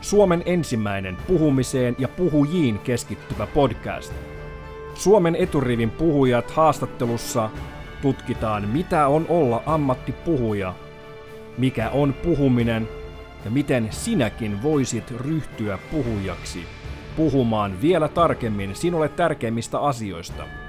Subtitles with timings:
[0.00, 4.12] Suomen ensimmäinen puhumiseen ja puhujiin keskittyvä podcast.
[4.94, 7.50] Suomen eturivin puhujat haastattelussa
[8.02, 10.74] tutkitaan, mitä on olla ammattipuhuja,
[11.58, 12.88] mikä on puhuminen
[13.44, 16.64] ja miten sinäkin voisit ryhtyä puhujaksi
[17.16, 20.59] puhumaan vielä tarkemmin sinulle tärkeimmistä asioista.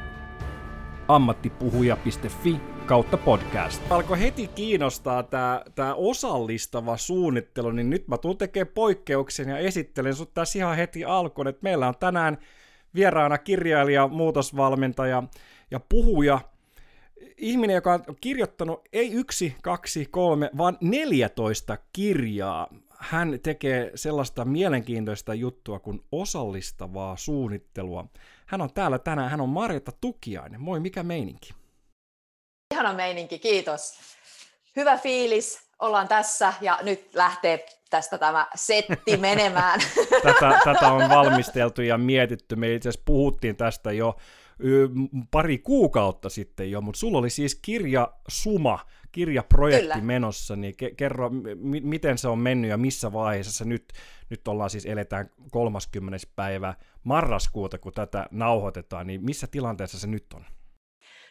[1.15, 3.91] ammattipuhuja.fi kautta podcast.
[3.91, 10.15] Alkoi heti kiinnostaa tämä tää osallistava suunnittelu, niin nyt mä tuun tekemään poikkeuksen ja esittelen
[10.15, 12.37] sut tässä ihan heti alkuun, että meillä on tänään
[12.95, 15.23] vieraana kirjailija, muutosvalmentaja
[15.71, 16.39] ja puhuja,
[17.37, 22.67] ihminen, joka on kirjoittanut ei yksi, kaksi, kolme, vaan 14 kirjaa.
[22.97, 28.05] Hän tekee sellaista mielenkiintoista juttua kuin osallistavaa suunnittelua.
[28.51, 30.61] Hän on täällä tänään, hän on Marjatta Tukiainen.
[30.61, 31.53] Moi, mikä meininki?
[32.73, 33.93] Ihana meininki, kiitos.
[34.75, 39.79] Hyvä fiilis, ollaan tässä ja nyt lähtee tästä tämä setti menemään.
[40.23, 42.55] tätä, tätä on valmisteltu ja mietitty.
[42.55, 44.15] Me itse asiassa puhuttiin tästä jo
[45.31, 48.79] pari kuukautta sitten jo, mutta sulla oli siis kirja Suma,
[49.11, 50.01] kirjaprojekti Kyllä.
[50.01, 53.93] menossa, niin ke- kerro, m- miten se on mennyt ja missä vaiheessa nyt,
[54.29, 56.17] nyt ollaan siis eletään 30.
[56.35, 56.73] päivä
[57.03, 60.45] marraskuuta, kun tätä nauhoitetaan, niin missä tilanteessa se nyt on?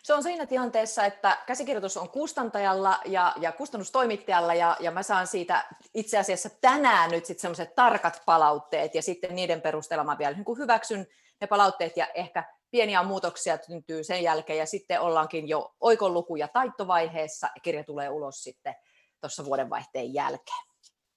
[0.02, 5.26] Se on siinä tilanteessa, että käsikirjoitus on kustantajalla ja, ja kustannustoimittajalla ja, ja mä saan
[5.26, 5.64] siitä
[5.94, 10.58] itse asiassa tänään nyt sitten semmoiset tarkat palautteet ja sitten niiden perusteella mä vielä niin
[10.58, 11.06] hyväksyn
[11.40, 16.48] ne palautteet ja ehkä pieniä muutoksia syntyy sen jälkeen ja sitten ollaankin jo oikonluku- ja
[16.48, 18.74] taittovaiheessa ja kirja tulee ulos sitten
[19.20, 20.70] tuossa vuodenvaihteen jälkeen.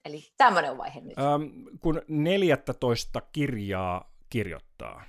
[0.05, 1.17] Eli tämmöinen vaihe nyt.
[1.17, 5.03] Ähm, kun 14 kirjaa kirjoittaa,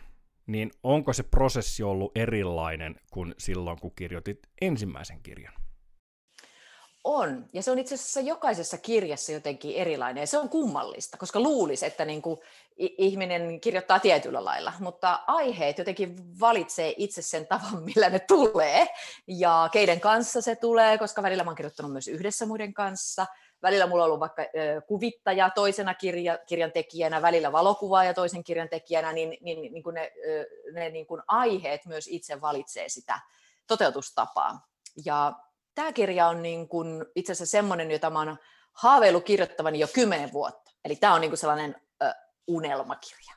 [0.46, 5.63] niin onko se prosessi ollut erilainen kuin silloin, kun kirjoitit ensimmäisen kirjan?
[7.04, 11.40] On, ja se on itse asiassa jokaisessa kirjassa jotenkin erilainen, ja se on kummallista, koska
[11.40, 12.40] luulisi, että niin kuin
[12.76, 18.86] ihminen kirjoittaa tietyllä lailla, mutta aiheet jotenkin valitsee itse sen tavan, millä ne tulee,
[19.26, 23.26] ja keiden kanssa se tulee, koska välillä mä oon kirjoittanut myös yhdessä muiden kanssa,
[23.62, 24.42] välillä mulla on ollut vaikka
[24.86, 30.12] kuvittaja toisena kirja, kirjan tekijänä, välillä valokuvaaja toisen kirjan tekijänä, niin, niin, niin kuin ne,
[30.72, 33.20] ne niin kuin aiheet myös itse valitsee sitä
[33.66, 34.66] toteutustapaa.
[35.04, 35.32] Ja
[35.74, 38.36] tämä kirja on niin kuin itse asiassa semmoinen, jota mä oon
[38.72, 40.70] haaveillut kirjoittavani jo kymmenen vuotta.
[40.84, 42.14] Eli tämä on niin kuin sellainen ö,
[42.46, 43.34] unelmakirja.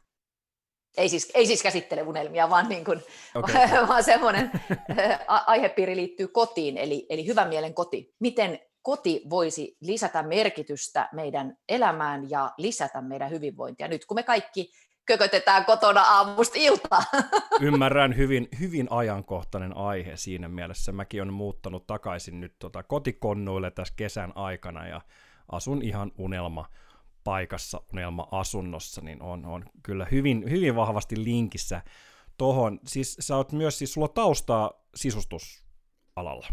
[0.98, 3.04] Ei siis, ei siis käsittele unelmia, vaan, niin kuin,
[3.36, 3.88] okay.
[3.88, 4.52] vaan semmoinen
[5.28, 8.16] aihepiiri liittyy kotiin, eli, eli hyvän mielen koti.
[8.20, 13.88] Miten koti voisi lisätä merkitystä meidän elämään ja lisätä meidän hyvinvointia.
[13.88, 14.72] Nyt kun me kaikki
[15.08, 17.04] kökötetään kotona aamusta iltaan.
[17.62, 20.92] Ymmärrän hyvin, hyvin ajankohtainen aihe siinä mielessä.
[20.92, 25.02] Mäkin olen muuttanut takaisin nyt tota kotikonnuille tässä kesän aikana ja
[25.52, 26.66] asun ihan unelma
[27.24, 31.82] paikassa, unelma-asunnossa, niin on, on kyllä hyvin, hyvin vahvasti linkissä
[32.38, 32.80] tohon.
[32.88, 36.48] Siis sä oot myös, siis sulla taustaa sisustusalalla.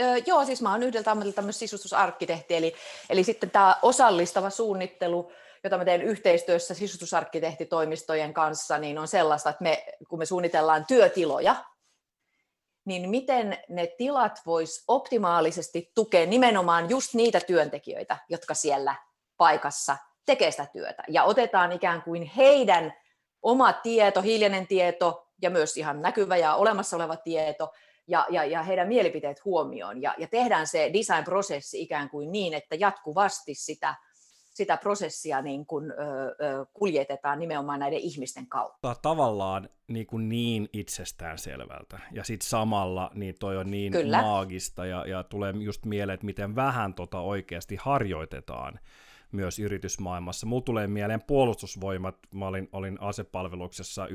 [0.00, 2.74] Öö, joo, siis mä oon yhdeltä ammatilta myös sisustusarkkitehti, eli,
[3.10, 5.32] eli sitten tämä osallistava suunnittelu,
[5.66, 11.56] jota mä teen yhteistyössä sisustusarkkitehtitoimistojen kanssa, niin on sellaista, että me, kun me suunnitellaan työtiloja,
[12.84, 18.94] niin miten ne tilat vois optimaalisesti tukea nimenomaan just niitä työntekijöitä, jotka siellä
[19.36, 21.02] paikassa tekee sitä työtä.
[21.08, 22.94] Ja otetaan ikään kuin heidän
[23.42, 27.72] oma tieto, hiljainen tieto ja myös ihan näkyvä ja olemassa oleva tieto
[28.08, 30.02] ja, ja, ja heidän mielipiteet huomioon.
[30.02, 33.94] Ja, ja tehdään se design-prosessi ikään kuin niin, että jatkuvasti sitä
[34.56, 38.96] sitä prosessia niin kuin, ö, ö, kuljetetaan nimenomaan näiden ihmisten kautta.
[39.02, 41.98] Tavallaan niin, kuin niin itsestään selvältä.
[42.12, 44.22] Ja sitten samalla niin toi on niin Kyllä.
[44.22, 48.80] maagista ja, ja tulee just mieleen, että miten vähän tota oikeasti harjoitetaan
[49.32, 50.46] myös yritysmaailmassa.
[50.46, 54.08] Mulla tulee mieleen puolustusvoimat, mä olin, olin asepalveluksessa 98-99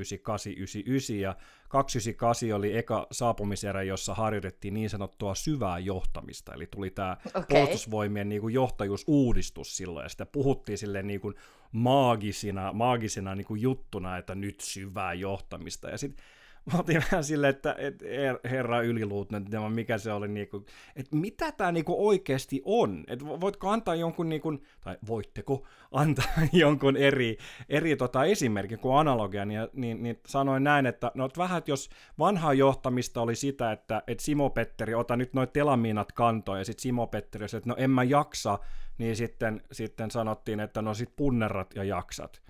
[1.13, 1.35] ja
[1.69, 7.43] 298 oli eka saapumiserä, jossa harjoitettiin niin sanottua syvää johtamista, eli tuli tämä okay.
[7.49, 11.35] puolustusvoimien niin kuin johtajuusuudistus silloin, ja sitä puhuttiin silleen niin kuin
[11.71, 16.25] maagisina, maagisina niin kuin juttuna, että nyt syvää johtamista, ja sitten
[16.65, 18.03] mä oltiin vähän silleen, että et,
[18.43, 20.65] herra yliluutnantti, mikä se oli, niinku,
[20.95, 26.97] että mitä tämä niinku oikeasti on, että voitko antaa jonkun, niinku, tai voitteko antaa jonkun
[26.97, 27.37] eri,
[27.69, 31.71] eri tota esimerkin kuin analogia, niin, niin, niin sanoin näin, että no, että vähän, että
[31.71, 36.65] jos vanhaa johtamista oli sitä, että, että Simo Petteri, ota nyt noin telamiinat kantoon, ja
[36.65, 38.59] sitten Simo Petteri että no en mä jaksa,
[38.97, 42.41] niin sitten, sitten sanottiin, että no sit punnerrat ja jaksat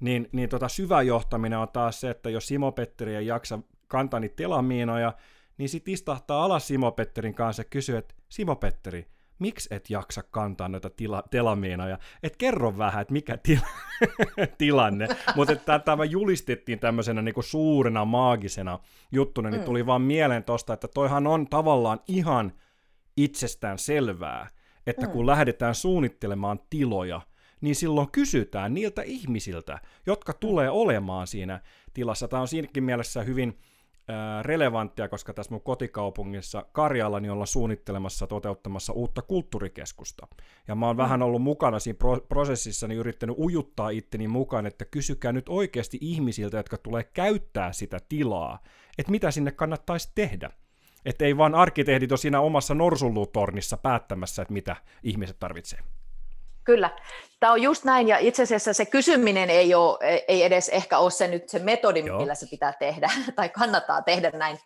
[0.00, 3.58] niin, niin tota syvä johtaminen on taas se, että jos Simo Petteri ei jaksa
[3.88, 5.12] kantaa niitä telamiinoja,
[5.58, 9.06] niin sitten istahtaa alas Simo Petterin kanssa ja kysyy, että Simo Petteri,
[9.38, 13.66] miksi et jaksa kantaa noita tila, telamiinoja, et kerro vähän, että mikä tila,
[14.58, 15.08] tilanne.
[15.36, 18.78] Mutta tämä julistettiin tämmöisenä niinku suurena maagisena
[19.12, 19.64] juttuna, niin mm.
[19.64, 22.52] tuli vaan mieleen tosta, että toihan on tavallaan ihan
[23.16, 24.48] itsestään selvää,
[24.86, 25.12] että mm.
[25.12, 27.20] kun lähdetään suunnittelemaan tiloja,
[27.64, 31.60] niin silloin kysytään niiltä ihmisiltä, jotka tulee olemaan siinä
[31.94, 32.28] tilassa.
[32.28, 33.58] Tämä on siinäkin mielessä hyvin
[34.42, 40.26] relevanttia, koska tässä mun kotikaupungissa Karjalla niin ollaan suunnittelemassa, toteuttamassa uutta kulttuurikeskusta.
[40.68, 41.02] Ja mä oon mm.
[41.02, 45.98] vähän ollut mukana siinä pro- prosessissa, niin yrittänyt ujuttaa itteni mukaan, että kysykää nyt oikeasti
[46.00, 48.58] ihmisiltä, jotka tulee käyttää sitä tilaa,
[48.98, 50.50] että mitä sinne kannattaisi tehdä.
[51.04, 55.78] Että ei vaan arkkitehdit ole siinä omassa norsulluutornissa päättämässä, että mitä ihmiset tarvitsee.
[56.64, 56.90] Kyllä,
[57.40, 61.10] tämä on just näin, ja itse asiassa se kysyminen ei, ole, ei edes ehkä ole
[61.10, 62.18] se nyt se metodi, Joo.
[62.18, 64.58] millä se pitää tehdä, tai kannattaa tehdä näin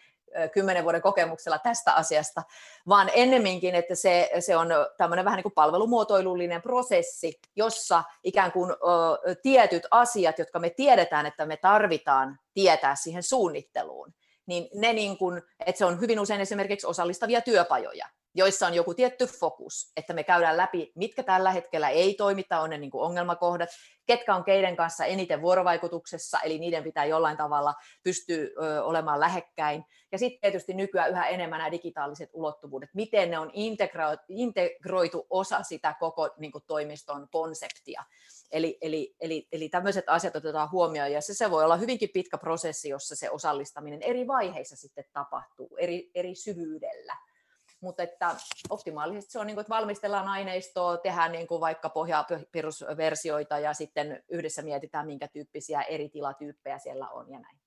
[0.53, 2.43] kymmenen vuoden kokemuksella tästä asiasta,
[2.89, 8.71] vaan ennemminkin, että se, se on tämmöinen vähän niin kuin palvelumuotoilullinen prosessi, jossa ikään kuin
[8.71, 14.15] ö, tietyt asiat, jotka me tiedetään, että me tarvitaan tietää siihen suunnitteluun,
[14.47, 18.95] niin ne niin kuin, että se on hyvin usein esimerkiksi osallistavia työpajoja, joissa on joku
[18.95, 23.05] tietty fokus, että me käydään läpi, mitkä tällä hetkellä ei toimita, on ne niin kuin
[23.05, 23.69] ongelmakohdat,
[24.07, 28.49] ketkä on keiden kanssa eniten vuorovaikutuksessa, eli niiden pitää jollain tavalla pystyä
[28.83, 29.85] olemaan lähekkäin.
[30.13, 35.63] Ja sitten tietysti nykyään yhä enemmän nämä digitaaliset ulottuvuudet, miten ne on integro- integroitu osa
[35.63, 38.05] sitä koko niin kuin toimiston konseptia.
[38.53, 42.39] Eli, eli, eli, eli tämmöiset asiat otetaan huomioon, ja se, se voi olla hyvinkin pitkä
[42.39, 47.17] prosessi, jossa se osallistaminen eri vaiheissa sitten tapahtuu, eri, eri syvyydellä
[47.81, 48.37] mutta että
[48.71, 54.25] optimaalisesti se on, niin kuin, että valmistellaan aineistoa, tehdään niin kuin vaikka pohjaperusversioita ja sitten
[54.29, 57.59] yhdessä mietitään, minkä tyyppisiä eri tilatyyppejä siellä on ja näin.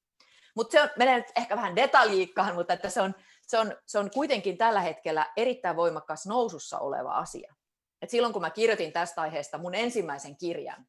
[0.56, 4.00] Mutta se on, menee nyt ehkä vähän detaljiikkaan, mutta että se, on, se, on, se
[4.00, 7.56] on kuitenkin tällä hetkellä erittäin voimakas nousussa oleva asia.
[8.02, 10.88] Et silloin kun mä kirjoitin tästä aiheesta mun ensimmäisen kirjan,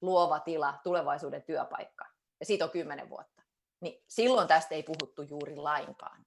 [0.00, 2.06] Luova tila, tulevaisuuden työpaikka,
[2.40, 3.42] ja siitä on kymmenen vuotta,
[3.80, 6.26] niin silloin tästä ei puhuttu juuri lainkaan.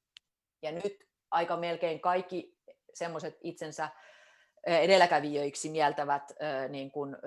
[0.62, 2.58] Ja nyt aika melkein kaikki
[2.94, 3.90] semmoiset itsensä
[4.64, 6.32] edelläkävijöiksi mieltävät
[6.70, 7.18] niin kuin,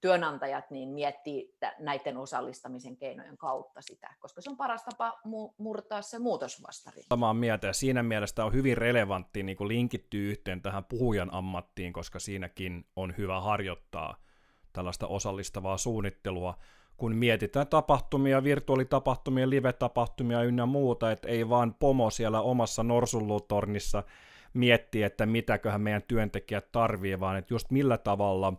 [0.00, 5.20] työnantajat niin miettii näiden osallistamisen keinojen kautta sitä, koska se on paras tapa
[5.58, 7.04] murtaa se muutosvastarin.
[7.08, 12.18] Samaa mieltä ja siinä mielessä on hyvin relevantti niin linkittyy yhteen tähän puhujan ammattiin, koska
[12.18, 14.16] siinäkin on hyvä harjoittaa
[14.72, 16.54] tällaista osallistavaa suunnittelua,
[17.00, 24.02] kun mietitään tapahtumia, virtuaalitapahtumia, live-tapahtumia ynnä muuta, että ei vaan pomo siellä omassa norsullutornissa
[24.54, 28.52] miettiä, että mitäköhän meidän työntekijät tarvii, vaan että just millä tavalla,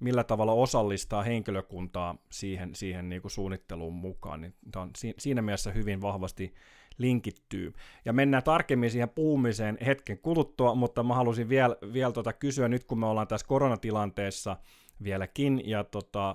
[0.00, 4.40] millä tavalla osallistaa henkilökuntaa siihen, siihen niin kuin suunnitteluun mukaan.
[4.40, 6.54] Niin on siinä mielessä hyvin vahvasti
[6.98, 7.72] linkittyy.
[8.04, 12.84] Ja mennään tarkemmin siihen puhumiseen hetken kuluttua, mutta mä halusin vielä, vielä tota kysyä nyt,
[12.84, 14.56] kun me ollaan tässä koronatilanteessa
[15.02, 16.34] vieläkin, ja tota,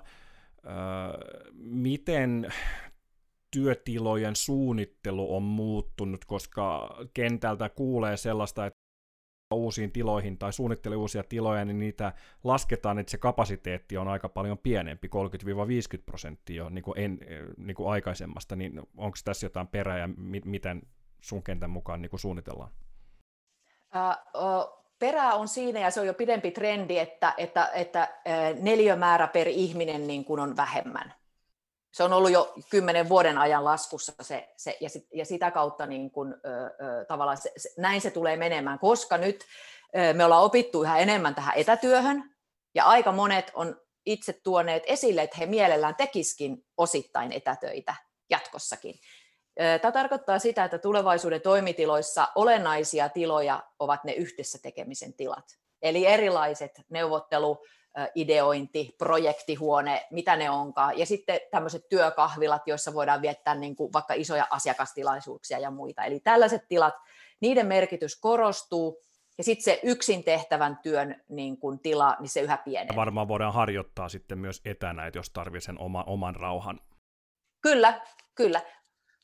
[1.54, 2.54] miten
[3.52, 8.78] työtilojen suunnittelu on muuttunut, koska kentältä kuulee sellaista, että
[9.54, 14.58] uusiin tiloihin tai suunnittelee uusia tiloja, niin niitä lasketaan, että se kapasiteetti on aika paljon
[14.58, 17.20] pienempi, 30-50 prosenttia niin kuin, en,
[17.58, 20.82] niin kuin aikaisemmasta, niin onko tässä jotain perää ja mi- miten
[21.22, 22.72] sun kentän mukaan niin kuin suunnitellaan?
[23.96, 28.08] Uh, uh, perää on siinä, ja se on jo pidempi trendi, että, että, että
[28.60, 31.14] neliömäärä per ihminen niin kuin on vähemmän.
[31.92, 35.86] Se on ollut jo kymmenen vuoden ajan laskussa se, se, ja, sit, ja sitä kautta
[35.86, 39.46] niin kuin, ö, ö, tavallaan se, se, näin se tulee menemään, koska nyt
[39.98, 42.36] ö, me ollaan opittu yhä enemmän tähän etätyöhön,
[42.76, 47.96] ja aika monet on itse tuoneet esille, että he mielellään tekiskin osittain etätöitä
[48.30, 48.96] jatkossakin.
[49.82, 55.46] Tämä tarkoittaa sitä, että tulevaisuuden toimitiloissa olennaisia tiloja ovat ne yhdessä tekemisen tilat.
[55.82, 57.66] Eli erilaiset neuvottelu,
[58.16, 60.98] ideointi, projektihuone, mitä ne onkaan.
[60.98, 66.04] Ja sitten tämmöiset työkahvilat, joissa voidaan viettää niin kuin vaikka isoja asiakastilaisuuksia ja muita.
[66.04, 66.94] Eli tällaiset tilat,
[67.42, 69.02] niiden merkitys korostuu,
[69.38, 72.96] ja sitten se yksin tehtävän työn niin kun tila, niin se yhä pienenee.
[72.96, 76.80] Varmaan voidaan harjoittaa sitten myös etänä, että jos tarvitsee sen oma, oman rauhan.
[77.62, 78.02] Kyllä,
[78.36, 78.62] kyllä.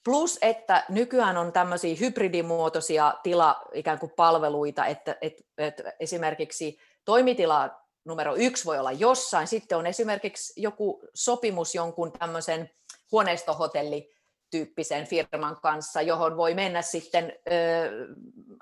[0.06, 7.70] Plus, että nykyään on tämmöisiä hybridimuotoisia tila ikään kuin palveluita, että, että, että esimerkiksi toimitila
[8.06, 12.70] numero yksi voi olla jossain, sitten on esimerkiksi joku sopimus jonkun tämmöisen
[13.12, 14.14] huoneistohotelli
[14.50, 17.54] tyyppisen firman kanssa, johon voi mennä sitten ö,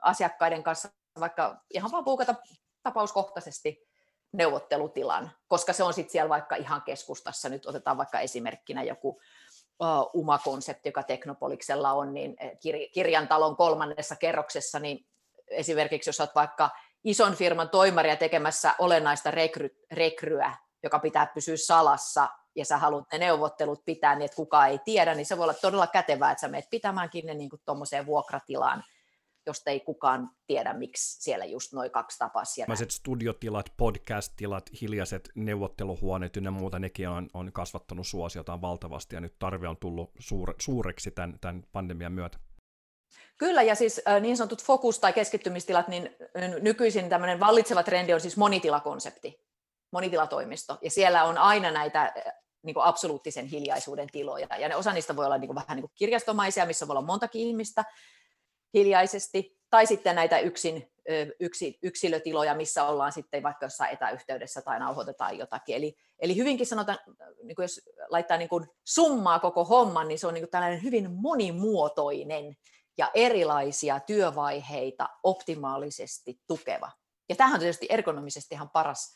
[0.02, 2.36] asiakkaiden kanssa vaikka ihan vaan puukata
[2.84, 3.88] tapauskohtaisesti
[4.34, 9.22] neuvottelutilan, koska se on sitten siellä vaikka ihan keskustassa, nyt otetaan vaikka esimerkkinä joku
[10.14, 12.36] UMA-konsepti, joka Teknopoliksella on, niin
[12.94, 15.06] kirjantalon kolmannessa kerroksessa, niin
[15.48, 16.70] esimerkiksi jos olet vaikka
[17.04, 23.18] ison firman toimaria tekemässä olennaista rekry, rekryä, joka pitää pysyä salassa, ja sä haluat ne
[23.18, 26.48] neuvottelut pitää niin, että kukaan ei tiedä, niin se voi olla todella kätevää, että sä
[26.48, 28.84] menet pitämään kiinni niin tuommoiseen vuokratilaan,
[29.46, 32.66] josta ei kukaan tiedä, miksi siellä just noin kaksi tapasia.
[32.90, 39.68] studiotilat, podcast-tilat, hiljaiset neuvotteluhuoneet ja muuta, nekin on, on kasvattanut suosiotaan valtavasti, ja nyt tarve
[39.68, 42.38] on tullut suure, suureksi tämän, tämän pandemian myötä.
[43.38, 46.16] Kyllä, ja siis niin sanotut fokus- tai keskittymistilat, niin
[46.62, 49.46] nykyisin tämmöinen vallitseva trendi on siis monitilakonsepti,
[49.92, 52.14] monitilatoimisto, ja siellä on aina näitä
[52.64, 55.82] niin kuin absoluuttisen hiljaisuuden tiloja, ja ne osa niistä voi olla niin kuin vähän niin
[55.82, 57.86] kuin kirjastomaisia, missä voi olla montakin ihmistä
[58.74, 60.92] hiljaisesti, tai sitten näitä yksin,
[61.40, 65.76] yksi, yksilötiloja, missä ollaan sitten vaikka jossain etäyhteydessä tai nauhoitetaan jotakin.
[65.76, 67.00] Eli, eli hyvinkin sanotaan,
[67.44, 70.84] niin kuin jos laittaa niin kuin summaa koko homman, niin se on niin kuin tällainen
[70.84, 72.56] hyvin monimuotoinen
[72.98, 76.92] ja erilaisia työvaiheita optimaalisesti tukeva.
[77.30, 79.16] Ja tämähän on tietysti ergonomisesti ihan paras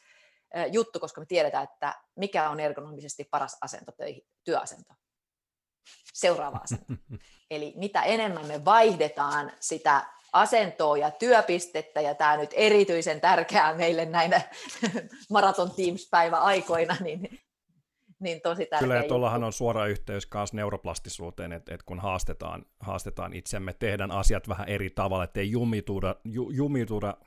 [0.72, 4.94] juttu, koska me tiedetään, että mikä on ergonomisesti paras asento töihin, työasento.
[6.14, 6.94] Seuraava asento.
[7.52, 14.06] Eli mitä enemmän me vaihdetaan sitä asentoa ja työpistettä, ja tämä nyt erityisen tärkeää meille
[14.06, 14.42] näinä
[15.32, 17.40] Marathon Teams-päivä aikoina, niin
[18.20, 22.66] niin tosi tärkeä Kyllä, ja tuollahan on suora yhteys myös neuroplastisuuteen, että, että kun haastetaan,
[22.80, 27.18] haastetaan itsemme, tehdään asiat vähän eri tavalla, ettei jumituda, ju, jumituda,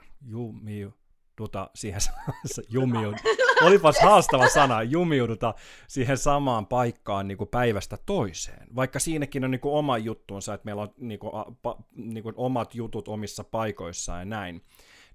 [1.38, 2.00] jumiuduta siihen,
[2.68, 3.14] jumiud,
[3.62, 5.54] olipas haastava sana, jumiuduta
[5.88, 8.66] siihen samaan paikkaan niin kuin päivästä toiseen.
[8.76, 12.34] Vaikka siinäkin on niin kuin oma juttuunsa, että meillä on niin kuin, pa, niin kuin
[12.36, 14.62] omat jutut omissa paikoissaan ja näin,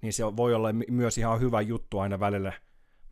[0.01, 2.53] niin se voi olla myös ihan hyvä juttu aina välillä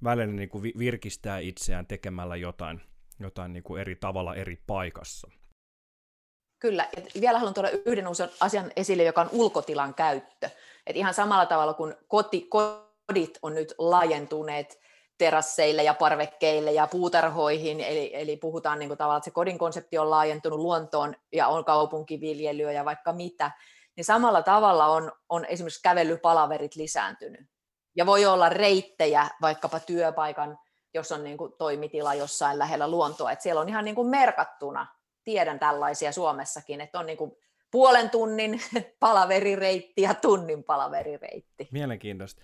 [0.03, 2.81] välillä niin kuin virkistää itseään tekemällä jotain,
[3.19, 5.27] jotain niin kuin eri tavalla eri paikassa.
[6.59, 6.89] Kyllä.
[6.97, 8.05] Et vielä haluan tuoda yhden
[8.39, 10.49] asian esille, joka on ulkotilan käyttö.
[10.87, 12.47] Et ihan samalla tavalla kuin koti,
[13.11, 14.79] kodit on nyt laajentuneet
[15.17, 19.97] terasseille ja parvekkeille ja puutarhoihin, eli, eli puhutaan niin kuin tavallaan, että se kodin konsepti
[19.97, 23.51] on laajentunut luontoon ja on kaupunkiviljelyä ja vaikka mitä,
[23.95, 27.41] niin samalla tavalla on, on esimerkiksi kävelypalaverit lisääntynyt.
[27.95, 30.57] Ja voi olla reittejä vaikkapa työpaikan,
[30.93, 34.87] jos on niin kuin toimitila jossain lähellä luontoa, että siellä on ihan niin kuin merkattuna,
[35.23, 37.31] tiedän tällaisia Suomessakin, että on niin kuin
[37.71, 38.61] puolen tunnin
[38.99, 41.67] palaverireitti ja tunnin palaverireitti.
[41.71, 42.41] Mielenkiintoista.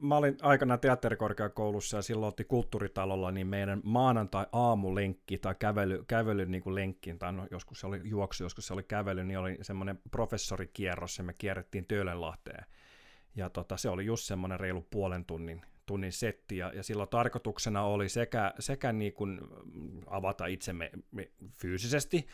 [0.00, 6.62] Mä olin aikana teatterikorkeakoulussa ja silloin otti kulttuuritalolla niin meidän maanantai-aamulenkki tai kävely, kävely niin
[6.62, 9.98] kuin lenkki, tai no, joskus se oli juoksu, joskus se oli kävely, niin oli semmoinen
[10.10, 12.64] professorikierros ja me kierrettiin Töölönlahteen.
[13.36, 17.82] Ja tota, se oli just semmoinen reilu puolen tunnin, tunnin setti, ja, ja silloin tarkoituksena
[17.82, 19.40] oli sekä, sekä niin kuin
[20.06, 20.90] avata itsemme
[21.52, 22.26] fyysisesti,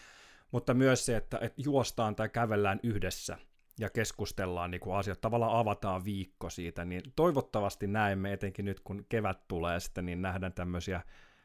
[0.51, 3.39] mutta myös se, että, että juostaan tai kävellään yhdessä
[3.79, 9.07] ja keskustellaan niin kuin asiat, tavallaan avataan viikko siitä, niin toivottavasti näemme, etenkin nyt kun
[9.09, 11.01] kevät tulee sitten, niin nähdään tämmöisiä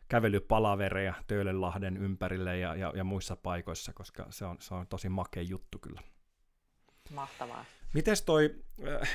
[0.07, 5.43] kävelypalavereja Töölönlahden ympärille ja, ja, ja muissa paikoissa, koska se on, se on tosi makea
[5.43, 6.01] juttu kyllä.
[7.13, 7.65] Mahtavaa.
[7.93, 8.55] Mites toi,
[9.01, 9.09] äh,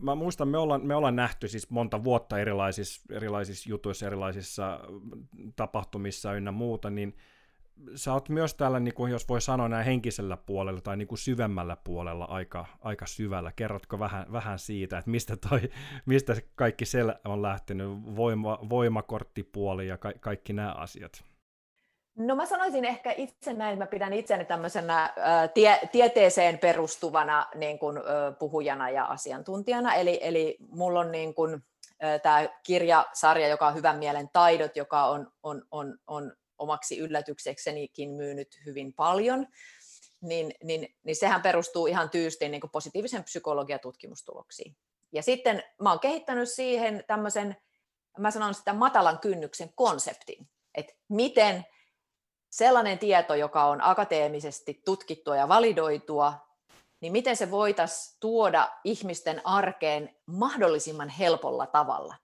[0.00, 4.80] mä muistan, me ollaan, me ollaan nähty siis monta vuotta erilaisissa, erilaisissa jutuissa, erilaisissa
[5.56, 7.16] tapahtumissa ynnä muuta, niin
[7.94, 11.18] sä oot myös täällä, niin kuin jos voi sanoa näin henkisellä puolella tai niin kuin
[11.18, 13.52] syvemmällä puolella aika, aika syvällä.
[13.56, 15.60] Kerrotko vähän, vähän siitä, että mistä, toi,
[16.06, 21.24] mistä kaikki siellä on lähtenyt, voima, voimakorttipuoli ja ka, kaikki nämä asiat?
[22.18, 25.14] No mä sanoisin ehkä itse näin, mä pidän itseni tämmöisenä
[25.54, 27.98] tie, tieteeseen perustuvana niin kuin,
[28.38, 29.94] puhujana ja asiantuntijana.
[29.94, 31.34] Eli, eli mulla on niin
[32.22, 38.60] tämä kirjasarja, joka on Hyvän mielen taidot, joka on, on, on, on omaksi yllätykseksenikin myynyt
[38.66, 39.46] hyvin paljon,
[40.20, 44.76] niin, niin, niin sehän perustuu ihan tyystiin niin positiivisen psykologian tutkimustuloksiin.
[45.12, 47.56] Ja sitten mä oon kehittänyt siihen tämmöisen,
[48.18, 51.64] mä sanon sitä matalan kynnyksen konseptin, että miten–
[52.50, 56.34] sellainen tieto, joka on akateemisesti tutkittua ja validoitua,
[57.00, 62.14] niin miten se voitaisiin tuoda ihmisten arkeen mahdollisimman helpolla tavalla.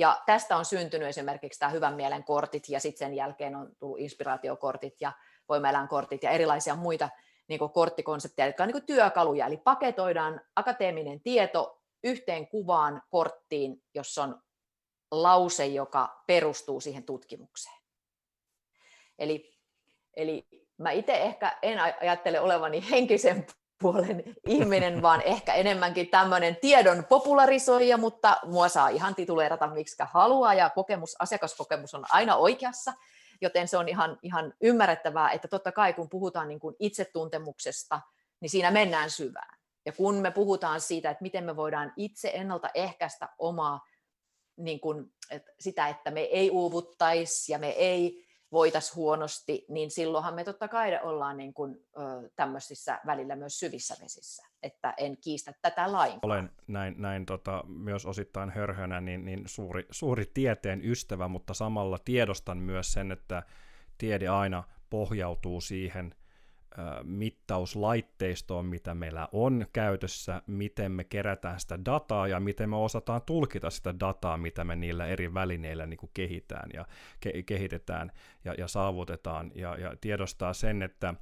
[0.00, 3.98] Ja tästä on syntynyt esimerkiksi tämä hyvän mielen kortit, ja sitten sen jälkeen on tullut
[3.98, 5.12] inspiraatiokortit ja
[5.48, 7.08] voimaelän kortit ja erilaisia muita
[7.48, 9.46] niin korttikonsepteja, jotka on niin työkaluja.
[9.46, 14.42] Eli paketoidaan akateeminen tieto yhteen kuvaan korttiin, jossa on
[15.10, 17.76] lause, joka perustuu siihen tutkimukseen.
[19.18, 19.58] Eli,
[20.16, 20.46] eli
[20.78, 23.46] mä itse ehkä en ajattele olevani henkisen
[23.80, 30.54] puolen ihminen, vaan ehkä enemmänkin tämmöinen tiedon popularisoija, mutta mua saa ihan tituleerata miksi haluaa,
[30.54, 32.92] ja kokemus, asiakaskokemus on aina oikeassa,
[33.40, 38.00] joten se on ihan, ihan ymmärrettävää, että totta kai kun puhutaan niin kuin itsetuntemuksesta,
[38.40, 39.58] niin siinä mennään syvään.
[39.86, 43.80] Ja kun me puhutaan siitä, että miten me voidaan itse ennaltaehkäistä omaa
[44.56, 50.34] niin kuin, että sitä, että me ei uuvuttaisi ja me ei voitaisiin huonosti, niin silloinhan
[50.34, 55.54] me totta kai ollaan niin kuin, ö, tämmöisissä välillä myös syvissä vesissä, että en kiistä
[55.62, 56.20] tätä lainkaan.
[56.22, 61.98] Olen näin, näin tota, myös osittain hörhönä niin, niin suuri, suuri tieteen ystävä, mutta samalla
[62.04, 63.42] tiedostan myös sen, että
[63.98, 66.14] tiede aina pohjautuu siihen
[67.04, 73.70] mittauslaitteistoon, mitä meillä on käytössä, miten me kerätään sitä dataa ja miten me osataan tulkita
[73.70, 76.86] sitä dataa, mitä me niillä eri välineillä niin kuin kehitään ja
[77.26, 78.12] ke- kehitetään
[78.44, 79.52] ja, ja saavutetaan.
[79.54, 81.14] Ja, ja tiedostaa sen, että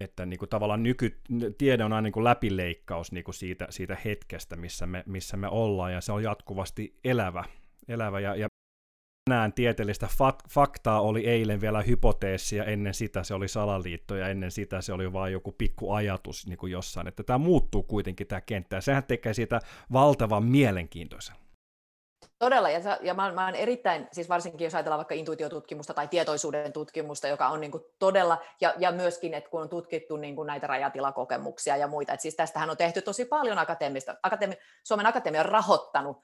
[0.00, 4.56] että niin kuin tavallaan nykytiede on aina niin kuin läpileikkaus niin kuin siitä, siitä hetkestä,
[4.56, 7.44] missä me, missä me ollaan, ja se on jatkuvasti elävä,
[7.88, 8.48] elävä ja, ja
[9.30, 14.50] tänään tieteellistä fak- faktaa oli eilen vielä hypoteesia, ennen sitä se oli salaliitto ja ennen
[14.50, 18.40] sitä se oli vain joku pikku ajatus niin kuin jossain, että tämä muuttuu kuitenkin tämä
[18.40, 19.60] kenttä ja sehän tekee siitä
[19.92, 21.36] valtavan mielenkiintoisen.
[22.38, 26.72] Todella, ja, ja mä, mä olen erittäin, siis varsinkin jos ajatellaan vaikka intuitiotutkimusta tai tietoisuuden
[26.72, 30.46] tutkimusta, joka on niin kuin todella, ja, ja myöskin, että kun on tutkittu niin kuin
[30.46, 34.54] näitä rajatilakokemuksia ja muita, että siis tästähän on tehty tosi paljon akateemista, akatemi,
[34.84, 36.16] Suomen Akatemia on rahoittanut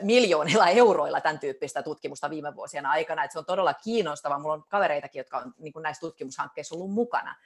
[0.00, 4.38] miljoonilla euroilla tämän tyyppistä tutkimusta viime vuosien aikana, että se on todella kiinnostavaa.
[4.38, 7.36] Mulla on kavereitakin, jotka on niin kuin näissä tutkimushankkeissa ollut mukana.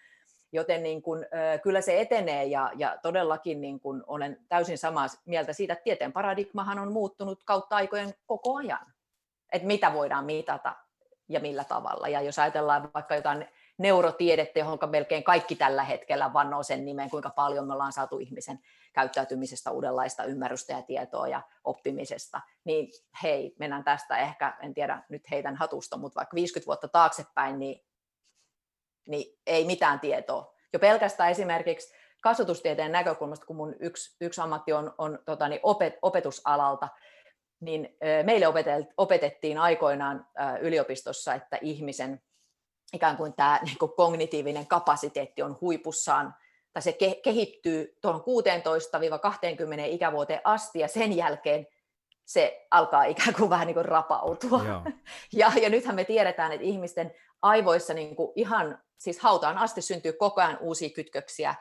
[0.53, 1.27] Joten niin kuin,
[1.63, 6.13] kyllä se etenee ja, ja todellakin niin kuin olen täysin samaa mieltä siitä, että tieteen
[6.13, 8.93] paradigmahan on muuttunut kautta aikojen koko ajan.
[9.53, 10.77] Että mitä voidaan mitata
[11.29, 12.09] ja millä tavalla.
[12.09, 13.49] Ja jos ajatellaan vaikka jotain
[13.79, 18.59] neurotiedettä, johon melkein kaikki tällä hetkellä vannoo sen nimen, kuinka paljon me ollaan saatu ihmisen
[18.93, 22.89] käyttäytymisestä uudenlaista ymmärrystä ja tietoa ja oppimisesta, niin
[23.23, 27.85] hei, mennään tästä ehkä, en tiedä, nyt heitän hatusta, mutta vaikka 50 vuotta taaksepäin, niin,
[29.09, 30.55] niin ei mitään tietoa.
[30.73, 35.95] Jo pelkästään esimerkiksi kasvatustieteen näkökulmasta, kun mun yksi, yksi ammatti on, on tota, niin opet,
[36.03, 36.89] opetusalalta,
[37.61, 38.47] niin meille
[38.97, 40.27] opetettiin aikoinaan
[40.61, 42.23] yliopistossa, että ihmisen
[42.97, 46.35] ikään kuin tämä niin kuin kognitiivinen kapasiteetti on huipussaan,
[46.73, 48.25] tai se ke- kehittyy tuon 16-20
[49.87, 51.67] ikävuoteen asti, ja sen jälkeen
[52.25, 54.63] se alkaa ikään kuin vähän niin kuin rapautua.
[55.33, 60.13] ja, ja nythän me tiedetään, että ihmisten aivoissa niin kuin ihan, siis hautaan asti syntyy
[60.13, 61.55] koko ajan uusia kytköksiä,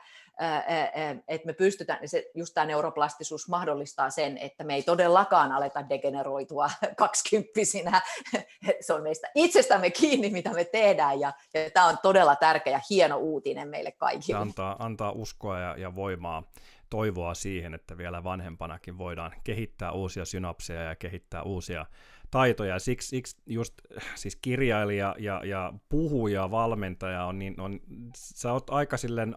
[1.28, 5.88] että me pystytään, niin se, just tämä neuroplastisuus mahdollistaa sen, että me ei todellakaan aleta
[5.88, 8.02] degeneroitua kaksikymppisinä.
[8.80, 13.16] Se on meistä itsestämme kiinni, mitä me tehdään, ja, ja tämä on todella tärkeä hieno
[13.16, 14.40] uutinen meille kaikille.
[14.40, 16.42] Antaa, antaa uskoa ja, ja voimaa
[16.90, 21.86] toivoa siihen, että vielä vanhempanakin voidaan kehittää uusia synapseja ja kehittää uusia
[22.30, 22.78] taitoja.
[22.78, 23.74] Siksi, siksi just
[24.14, 27.80] siis kirjailija ja, ja puhuja, valmentaja on niin, on,
[28.16, 29.36] sä oot aika silleen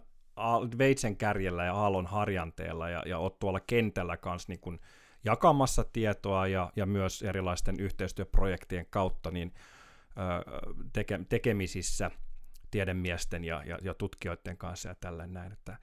[0.77, 4.79] veitsen kärjellä ja aallon harjanteella ja, ja oot tuolla kentällä kanssa niin kun
[5.23, 9.53] jakamassa tietoa ja, ja myös erilaisten yhteistyöprojektien kautta niin,
[10.93, 12.11] teke, tekemisissä
[12.71, 15.77] tiedemiesten ja, ja, ja tutkijoiden kanssa ja tällainen näin, että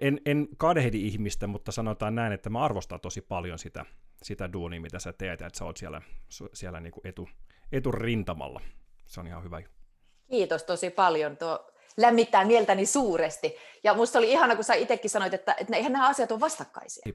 [0.00, 3.84] en, en kadehdi ihmistä, mutta sanotaan näin, että mä arvostan tosi paljon sitä,
[4.22, 6.02] sitä duunia, mitä sä teet, että sä oot siellä,
[6.52, 7.28] siellä niin kuin etu,
[7.72, 8.60] eturintamalla.
[9.06, 9.62] Se on ihan hyvä.
[10.30, 11.36] Kiitos tosi paljon.
[11.36, 13.56] Tuo lämmittää mieltäni suuresti.
[13.84, 17.12] Ja musta oli ihana, kun sä itsekin sanoit, että, että eihän nämä asiat ole vastakkaisia.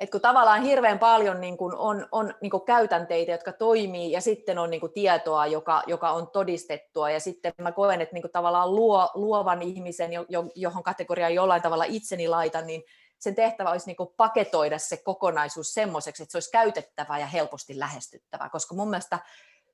[0.00, 4.20] Et kun tavallaan hirveän paljon niin kun on, on niin kun käytänteitä, jotka toimii, ja
[4.20, 8.22] sitten on niin kun tietoa, joka, joka on todistettua, ja sitten mä koen, että niin
[8.22, 10.10] kun tavallaan luo, luovan ihmisen,
[10.54, 12.82] johon kategoriaan jollain tavalla itseni laitan, niin
[13.18, 18.48] sen tehtävä olisi niin paketoida se kokonaisuus semmoiseksi, että se olisi käytettävää ja helposti lähestyttävää,
[18.48, 19.18] koska mun mielestä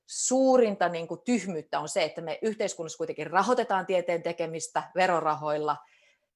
[0.06, 5.76] suurinta niin kuin tyhmyyttä on se, että me yhteiskunnassa kuitenkin rahoitetaan tieteen tekemistä verorahoilla,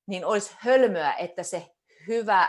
[0.06, 1.66] niin olisi hölmöä, että se
[2.08, 2.48] hyvä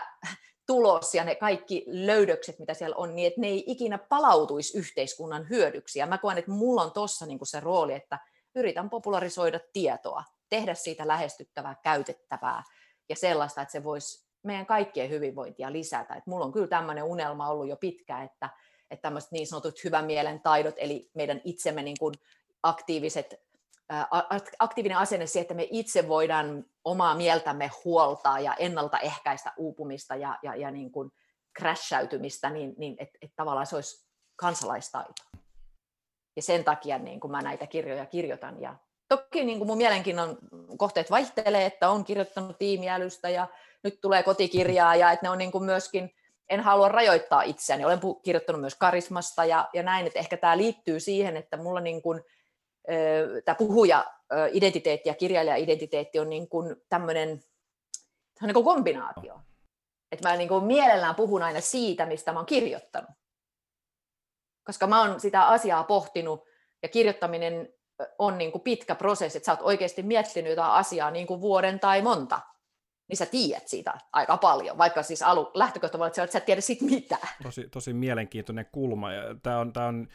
[0.68, 5.50] tulos ja ne kaikki löydökset, mitä siellä on, niin että ne ei ikinä palautuisi yhteiskunnan
[5.50, 6.00] hyödyksi.
[6.00, 8.20] Ja mä koen, että mulla on tuossa niin se rooli, että
[8.56, 12.64] yritän popularisoida tietoa, tehdä siitä lähestyttävää, käytettävää
[13.10, 16.14] ja sellaista, että se voisi meidän kaikkien hyvinvointia lisätä.
[16.14, 18.50] Että mulla on kyllä tämmöinen unelma ollut jo pitkään, että
[18.92, 22.14] että tämmöiset niin sanotut hyvän mielen taidot, eli meidän itsemme niin kuin
[22.64, 23.36] aktiiviset,
[24.60, 30.56] aktiivinen asenne siihen, että me itse voidaan omaa mieltämme huoltaa ja ennaltaehkäistä uupumista ja, ja,
[30.56, 31.12] ja niin kuin
[31.60, 35.24] crashäytymistä, niin, niin että et tavallaan se olisi kansalaistaito.
[36.36, 38.62] Ja sen takia niin kuin mä näitä kirjoja kirjoitan.
[38.62, 38.76] Ja
[39.08, 40.38] toki niin kuin mun mielenkiinnon
[40.78, 43.48] kohteet vaihtelee, että on kirjoittanut tiimiälystä ja
[43.84, 46.16] nyt tulee kotikirjaa ja että ne on niin kuin myöskin
[46.52, 47.86] en halua rajoittaa itseäni.
[47.86, 52.02] Olen kirjoittanut myös karismasta ja, ja näin, että ehkä tämä liittyy siihen, että mulla niin
[52.02, 52.22] kuin,
[53.46, 57.44] tämä puhuja-identiteetti ja kirjailija-identiteetti on niin kuin tämmöinen
[58.42, 59.42] niin kuin kombinaatio.
[60.12, 63.10] Että mä niin kuin mielellään puhun aina siitä, mistä mä oon kirjoittanut.
[64.66, 66.46] Koska mä oon sitä asiaa pohtinut
[66.84, 67.74] ja kirjoittaminen
[68.20, 71.80] on niin kuin pitkä prosessi, että sä oot oikeasti miettinyt jotain asiaa niin kuin vuoden
[71.80, 72.40] tai monta,
[73.12, 76.62] niin sä tiedät siitä aika paljon, vaikka siis alu, lähtökohta voi että sä et tiedä
[76.62, 77.28] siitä mitään.
[77.44, 80.08] Tosi, tosi mielenkiintoinen kulma, ja tämä on, tää on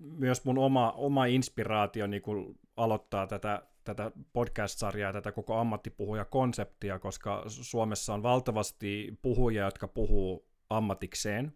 [0.00, 7.44] myös mun oma, oma inspiraatio niin kuin aloittaa tätä, tätä podcast-sarjaa, tätä koko ammattipuhuja-konseptia, koska
[7.46, 11.52] Suomessa on valtavasti puhujia, jotka puhuu ammatikseen,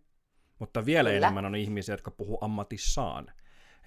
[0.58, 1.26] mutta vielä Kyllä.
[1.26, 3.32] enemmän on ihmisiä, jotka puhuu ammatissaan.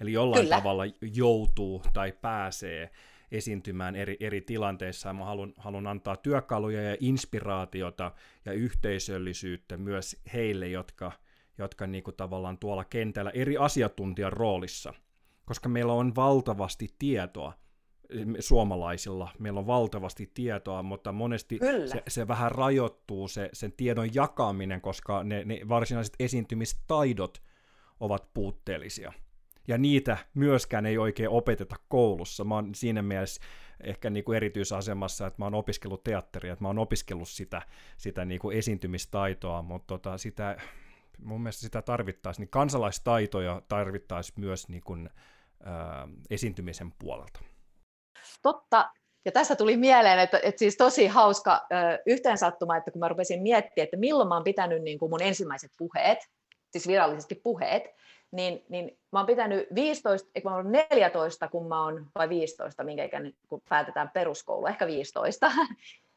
[0.00, 0.56] Eli jollain Kyllä.
[0.56, 2.90] tavalla joutuu tai pääsee
[3.32, 5.12] esiintymään eri, eri tilanteissa.
[5.12, 8.12] Mä haluan, haluan antaa työkaluja ja inspiraatiota
[8.44, 11.12] ja yhteisöllisyyttä myös heille, jotka,
[11.58, 14.94] jotka niin kuin tavallaan tuolla kentällä eri asiantuntijan roolissa.
[15.44, 17.52] Koska meillä on valtavasti tietoa
[18.40, 24.80] suomalaisilla, meillä on valtavasti tietoa, mutta monesti se, se vähän rajoittuu se, sen tiedon jakaminen,
[24.80, 27.42] koska ne, ne varsinaiset esiintymistaidot
[28.00, 29.12] ovat puutteellisia
[29.68, 32.44] ja niitä myöskään ei oikein opeteta koulussa.
[32.44, 33.42] Mä oon siinä mielessä
[33.82, 37.62] ehkä niin kuin erityisasemassa, että mä oon opiskellut teatteria, että mä oon opiskellut sitä,
[37.96, 40.56] sitä niin kuin esiintymistaitoa, mutta tota, sitä,
[41.18, 45.10] mun mielestä sitä tarvittaisiin, niin kansalaistaitoja tarvittaisiin myös niin kuin,
[45.64, 47.40] ää, esiintymisen puolelta.
[48.42, 48.90] Totta,
[49.24, 51.66] ja tässä tuli mieleen, että, että siis tosi hauska
[52.06, 55.70] yhteensattuma, että kun mä rupesin miettimään, että milloin mä oon pitänyt niin kuin mun ensimmäiset
[55.78, 56.18] puheet,
[56.72, 57.82] siis virallisesti puheet,
[58.32, 62.84] niin, niin mä oon pitänyt 15, eikö mä oon 14, kun mä oon, vai 15,
[62.84, 65.52] minkä ikäinen, kun päätetään peruskoulu, ehkä 15.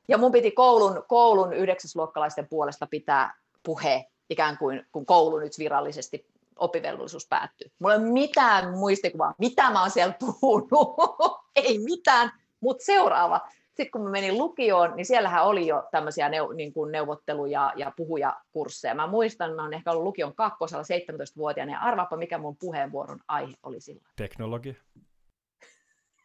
[0.07, 6.25] Ja mun piti koulun, koulun yhdeksäsluokkalaisten puolesta pitää puhe, ikään kuin kun koulu nyt virallisesti
[6.59, 7.71] oppivelvollisuus päättyy.
[7.79, 10.95] Mulla ei ole mitään muistikuvaa, mitä mä oon siellä puhunut,
[11.65, 13.41] ei mitään, mutta seuraava
[13.75, 17.73] sitten kun mä menin lukioon, niin siellähän oli jo tämmöisiä neu, niin kuin neuvottelu- ja,
[17.75, 18.95] ja puhujakursseja.
[18.95, 23.53] Mä muistan, mä oon ehkä ollut lukion kakkosella 17-vuotiaana, ja arvaapa mikä mun puheenvuoron aihe
[23.63, 24.07] oli silloin.
[24.15, 24.73] Teknologia?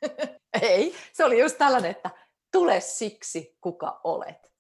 [0.63, 2.11] Ei, se oli just tällainen, että
[2.53, 4.53] tule siksi, kuka olet.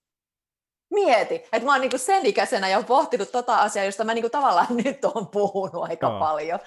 [0.91, 4.77] Mieti, että mä oon niinku sen ikäisenä jo pohtinut tota asiaa, josta mä niinku tavallaan
[4.85, 6.19] nyt oon puhunut aika no.
[6.19, 6.59] paljon.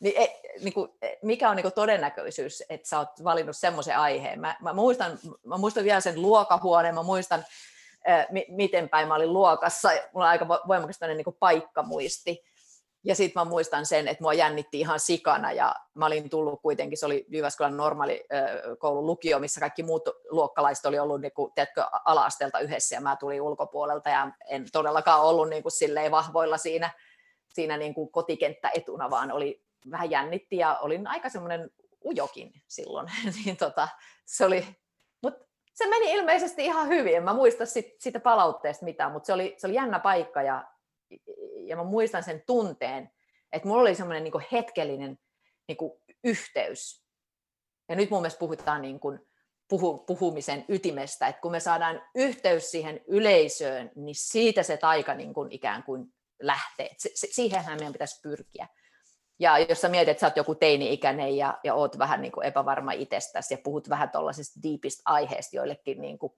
[0.00, 3.98] Niin, e, niin kuin, e, mikä on niin kuin todennäköisyys, että sä oot valinnut semmoisen
[3.98, 4.40] aiheen?
[4.40, 7.44] Mä, mä, muistan, mä muistan vielä sen luokahuoneen, mä muistan,
[8.30, 12.44] mi, miten päin mä olin luokassa, mulla on aika voimakas niin kuin paikkamuisti.
[13.04, 16.98] Ja sitten mä muistan sen, että mua jännitti ihan sikana ja mä olin tullut kuitenkin,
[16.98, 18.26] se oli Jyväskylän normaali
[18.78, 21.52] koulun lukio, missä kaikki muut luokkalaiset oli ollut niin kuin,
[22.04, 26.90] ala-asteelta yhdessä ja mä tulin ulkopuolelta ja en todellakaan ollut niin kuin, silleen vahvoilla siinä,
[27.48, 31.70] siinä niin kuin kotikenttä etuna, vaan oli vähän jännitti ja olin aika semmoinen
[32.04, 33.08] ujokin silloin.
[33.44, 33.88] niin tota,
[34.26, 34.66] se oli,
[35.22, 35.34] mut
[35.74, 37.16] se meni ilmeisesti ihan hyvin.
[37.16, 40.64] En mä muista sit, siitä palautteesta mitään, mutta se oli, se oli jännä paikka ja,
[41.66, 43.10] ja mä muistan sen tunteen,
[43.52, 45.18] että mulla oli semmoinen niin hetkellinen
[45.68, 45.78] niin
[46.24, 47.04] yhteys.
[47.88, 49.20] Ja nyt mun mielestä puhutaan niin kuin
[49.68, 55.34] puhu, puhumisen ytimestä, että kun me saadaan yhteys siihen yleisöön, niin siitä se taika niin
[55.34, 56.90] kuin ikään kuin lähtee.
[56.98, 58.68] Se, siihenhän meidän pitäisi pyrkiä.
[59.38, 62.46] Ja jos sä mietit, että sä oot joku teini-ikäinen ja, ja oot vähän niin kuin
[62.46, 66.32] epävarma itsestäsi ja puhut vähän tuollaisesta deepistä aiheesta joillekin niin kuin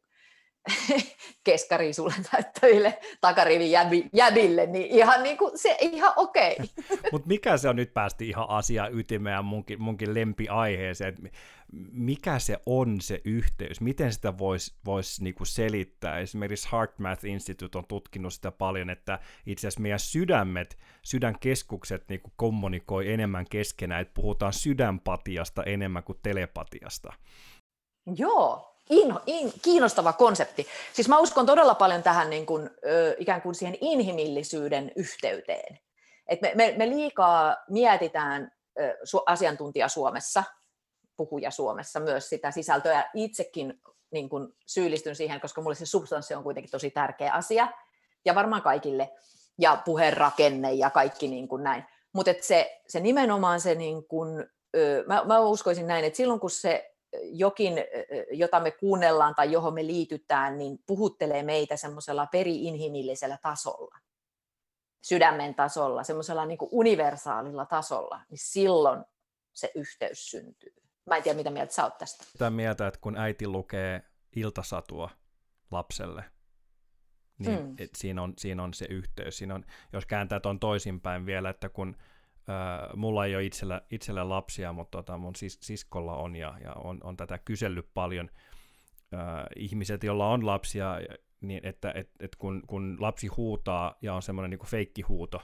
[1.44, 3.70] keskariin sulle täyttäville takarivin
[4.12, 6.56] jäbille, niin ihan niin kuin se ihan okei.
[6.90, 7.10] Okay.
[7.12, 11.16] Mutta mikä se on, nyt päästi ihan asia ytimeen munkin, munkin lempiaiheeseen,
[11.92, 16.18] mikä se on se yhteys, miten sitä voisi vois niinku selittää.
[16.18, 23.12] Esimerkiksi HeartMath Institute on tutkinut sitä paljon, että itse asiassa meidän sydämet, sydänkeskukset niinku kommunikoi
[23.12, 27.12] enemmän keskenään, että puhutaan sydänpatiasta enemmän kuin telepatiasta.
[28.16, 30.66] Joo, in, in, kiinnostava konsepti.
[30.92, 35.78] Siis mä uskon todella paljon tähän niin kuin, ö, ikään kuin siihen inhimillisyyden yhteyteen.
[36.26, 40.44] Et me, me, me liikaa mietitään ö, su, asiantuntija Suomessa,
[41.16, 43.10] puhuja Suomessa myös sitä sisältöä.
[43.14, 43.80] Itsekin
[44.12, 47.68] niin kuin, syyllistyn siihen, koska mulle se substanssi on kuitenkin tosi tärkeä asia,
[48.24, 49.10] ja varmaan kaikille,
[49.58, 51.84] ja puheenrakenne ja kaikki niin kuin näin.
[52.12, 56.50] Mutta se, se nimenomaan se, niin kuin, ö, mä, mä uskoisin näin, että silloin kun
[56.50, 56.89] se
[57.22, 57.74] jokin,
[58.32, 63.98] jota me kuunnellaan tai johon me liitytään, niin puhuttelee meitä semmoisella peri-inhimillisellä tasolla,
[65.02, 69.04] sydämen tasolla, semmoisella niin universaalilla tasolla, niin silloin
[69.52, 70.74] se yhteys syntyy.
[71.06, 72.24] Mä en tiedä, mitä mieltä sä oot tästä.
[72.24, 74.02] Sitä mieltä, että kun äiti lukee
[74.36, 75.10] iltasatua
[75.70, 76.24] lapselle,
[77.38, 77.74] niin mm.
[77.78, 79.38] et siinä, on, siinä on se yhteys.
[79.38, 81.96] Siinä on, jos kääntää tuon toisinpäin vielä, että kun
[82.50, 86.72] Äh, mulla ei ole itsellä, itsellä lapsia, mutta tota, mun sis, siskolla on ja, ja
[86.72, 88.30] on, on tätä kysellyt paljon.
[89.14, 90.94] Äh, ihmiset, joilla on lapsia,
[91.40, 95.42] niin että et, et kun, kun lapsi huutaa ja on semmoinen niin feikkihuuto,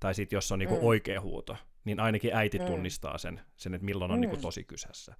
[0.00, 0.86] tai sitten jos on niin kuin mm.
[0.86, 2.64] oikea huuto, niin ainakin äiti mm.
[2.64, 4.36] tunnistaa sen, sen että milloin on niinku mm.
[4.36, 5.14] niin kuin tosi kyseessä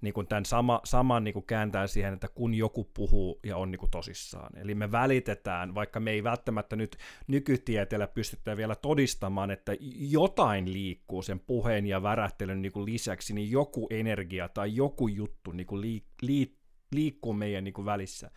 [0.00, 3.70] niin kuin tämän sama, saman niin kuin kääntää siihen, että kun joku puhuu ja on
[3.70, 4.58] niin kuin tosissaan.
[4.58, 11.22] Eli me välitetään, vaikka me ei välttämättä nyt nykytieteellä pystytä vielä todistamaan, että jotain liikkuu
[11.22, 15.80] sen puheen ja värähtelyn niin kuin lisäksi, niin joku energia tai joku juttu niin kuin
[15.80, 16.56] liik, liik,
[16.92, 18.30] liikkuu meidän niin kuin välissä.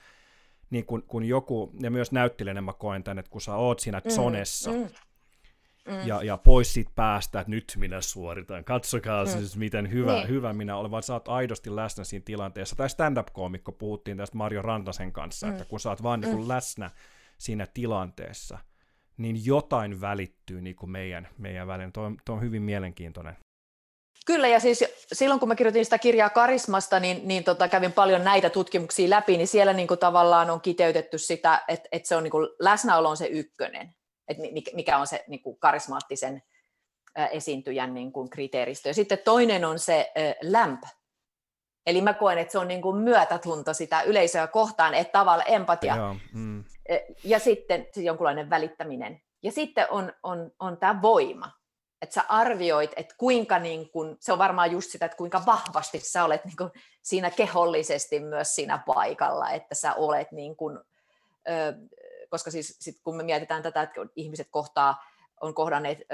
[0.70, 4.02] Niin kun, kun joku, ja myös näyttelijänä mä koen tämän, että kun sä oot siinä
[4.06, 4.90] mm, zonessa, mm, mm
[5.88, 6.08] mm.
[6.08, 9.32] ja, ja pois siitä päästä, että nyt minä suoritan, katsokaa mm.
[9.32, 10.28] siis miten hyvä, niin.
[10.28, 12.76] hyvä minä olen, vaan sä oot aidosti läsnä siinä tilanteessa.
[12.76, 15.52] Tai stand-up-koomikko puhuttiin tästä Mario Rantasen kanssa, mm.
[15.52, 16.50] että kun sä oot vaan niin kuin mm.
[16.50, 16.92] läsnä
[17.38, 18.58] siinä tilanteessa,
[19.18, 21.92] niin jotain välittyy niin kuin meidän, meidän välillä.
[21.92, 23.38] Tuo, tuo on hyvin mielenkiintoinen.
[24.26, 28.24] Kyllä, ja siis silloin kun mä kirjoitin sitä kirjaa Karismasta, niin, niin tota, kävin paljon
[28.24, 32.24] näitä tutkimuksia läpi, niin siellä niin kuin tavallaan on kiteytetty sitä, että, että se on
[32.24, 33.96] niin kuin, läsnäolo on se ykkönen
[34.28, 36.44] että mikä on se niin kuin karismaattisen
[37.32, 38.90] esiintyjän niin kuin kriteeristö.
[38.90, 40.12] Ja sitten toinen on se
[40.42, 40.88] lämpö.
[41.86, 45.96] Eli mä koen, että se on niin kuin myötätunto sitä yleisöä kohtaan, että tavalla empatia.
[45.96, 46.64] Joo, mm.
[47.24, 49.22] Ja sitten siis jonkunlainen välittäminen.
[49.44, 51.52] Ja sitten on, on, on tämä voima.
[52.02, 56.00] Että sä arvioit, että kuinka, niin kun, se on varmaan just sitä, että kuinka vahvasti
[56.00, 60.86] sä olet niin kun, siinä kehollisesti myös siinä paikalla, että sä olet niin kun,
[61.50, 61.74] ö,
[62.30, 65.04] koska siis sit kun me mietitään tätä, että ihmiset kohtaa,
[65.42, 66.06] on kohdanneet ö,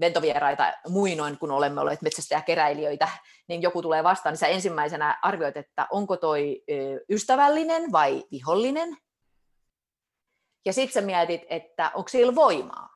[0.00, 3.08] ventovieraita muinoin, kun olemme olleet metsästäjäkeräilijöitä,
[3.48, 8.96] niin joku tulee vastaan, niin sä ensimmäisenä arvioit, että onko toi ö, ystävällinen vai vihollinen.
[10.64, 12.88] Ja sitten sä mietit, että onko sillä voimaa.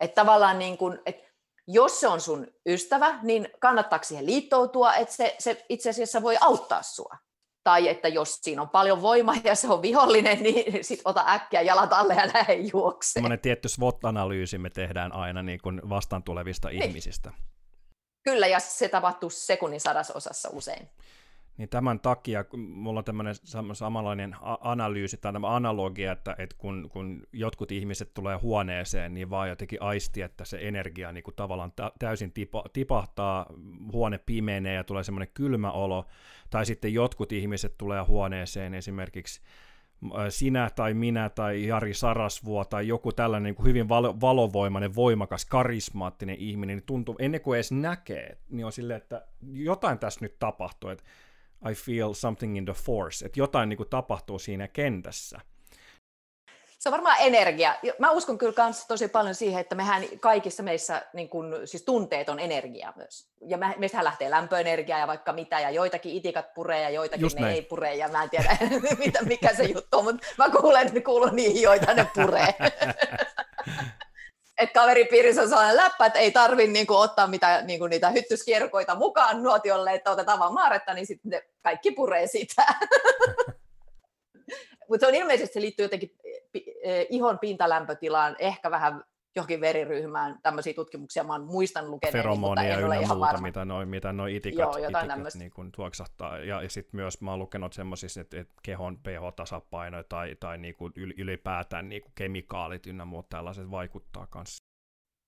[0.00, 1.30] Että tavallaan niin kun, että
[1.66, 6.36] jos se on sun ystävä, niin kannattaako siihen liittoutua, että se, se itse asiassa voi
[6.40, 7.16] auttaa sua
[7.70, 11.62] tai että jos siinä on paljon voimaa ja se on vihollinen, niin sit ota äkkiä
[11.62, 13.12] jalat alle ja lähde juokseen.
[13.12, 16.82] Sellainen tietty SWOT-analyysi me tehdään aina niin kuin vastaan tulevista niin.
[16.82, 17.32] ihmisistä.
[18.22, 20.88] Kyllä, ja se tapahtuu sekunnin sadasosassa usein.
[21.56, 23.34] Niin tämän takia mulla on tämmöinen
[23.72, 29.48] samanlainen analyysi tai tämä analogia, että, että kun, kun jotkut ihmiset tulee huoneeseen, niin vaan
[29.48, 33.46] jotenkin aisti, että se energia niin kuin tavallaan täysin tipa, tipahtaa,
[33.92, 36.06] huone pimenee ja tulee semmoinen kylmä olo,
[36.50, 39.40] tai sitten jotkut ihmiset tulee huoneeseen esimerkiksi
[40.28, 43.88] sinä tai minä tai Jari Sarasvuo tai joku tällainen niin kuin hyvin
[44.20, 49.98] valovoimainen, voimakas, karismaattinen ihminen, niin tuntuu, ennen kuin edes näkee, niin on silleen, että jotain
[49.98, 51.04] tässä nyt tapahtuu, että
[51.70, 55.40] I feel something in the force, että jotain niin kuin tapahtuu siinä kentässä.
[56.78, 57.74] Se on varmaan energia.
[57.98, 62.28] Mä uskon kyllä myös tosi paljon siihen, että mehän kaikissa meissä, niin kun, siis tunteet
[62.28, 63.28] on energia myös.
[63.46, 67.36] Ja me, meistähän lähtee lämpöenergia ja vaikka mitä, ja joitakin itikat puree ja joitakin Just
[67.36, 67.54] ne näin.
[67.54, 68.56] ei puree, ja mä en tiedä,
[69.04, 72.54] mitä, mikä se juttu on, mutta mä kuulen, että kuulun niihin, joita ne puree.
[74.60, 79.42] että kaveripiirissä on sellainen läppä, että ei tarvitse niinku ottaa mitä, niinku niitä hyttyskierkoita mukaan
[79.42, 82.66] nuotiolle, että otetaan vaan maaretta, niin sitten ne kaikki puree sitä.
[84.88, 86.16] Mutta se on ilmeisesti, se liittyy jotenkin
[86.82, 89.04] eh, ihon pintalämpötilaan, ehkä vähän
[89.36, 93.42] johonkin veriryhmään, tämmöisiä tutkimuksia mä oon muistan lukeneeni, Feromonia mutta en ole muuta, varma.
[93.42, 96.38] mitä noin mitä noi itikat, Joo, itikat niin kun tuoksahtaa.
[96.38, 100.74] Ja, ja sitten myös mä oon lukenut semmoisista, että, että kehon pH-tasapaino tai, tai niin
[100.74, 104.64] kuin ylipäätään niin kuin kemikaalit ynnä muut tällaiset vaikuttaa kanssa.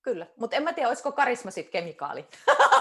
[0.02, 2.26] Kyllä, mutta en mä tiedä, olisiko karisma sitten kemikaali.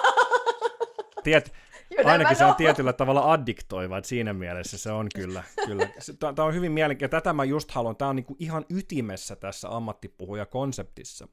[1.24, 1.54] Tiet,
[2.06, 5.44] ainakin se on tietyllä tavalla addiktoiva, että siinä mielessä se on kyllä.
[5.68, 5.88] kyllä.
[6.36, 7.22] Tämä on hyvin mielenkiintoista.
[7.22, 11.28] Tätä mä just haluan, tämä on niinku ihan ytimessä tässä ammattipuhuja-konseptissa.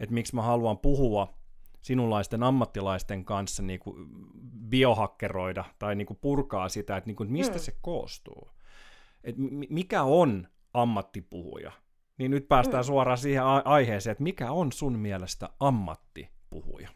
[0.00, 1.34] Että miksi mä haluan puhua
[1.80, 4.06] sinunlaisten ammattilaisten kanssa niin kuin
[4.68, 7.60] biohakkeroida tai niin kuin purkaa sitä, että niin kuin, mistä hmm.
[7.60, 8.50] se koostuu.
[9.24, 9.34] Et
[9.70, 11.72] mikä on ammattipuhuja?
[12.18, 12.86] Niin nyt päästään hmm.
[12.86, 16.88] suoraan siihen aiheeseen, että mikä on sun mielestä ammattipuhuja?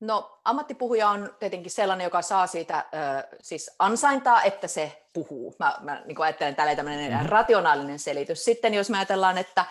[0.00, 5.54] No ammattipuhuja on tietenkin sellainen, joka saa siitä ö, siis ansaintaa, että se puhuu.
[5.58, 7.28] Mä, mä niin ajattelen tällä tämmöinen mm-hmm.
[7.28, 8.44] rationaalinen selitys.
[8.44, 9.64] Sitten jos me ajatellaan, että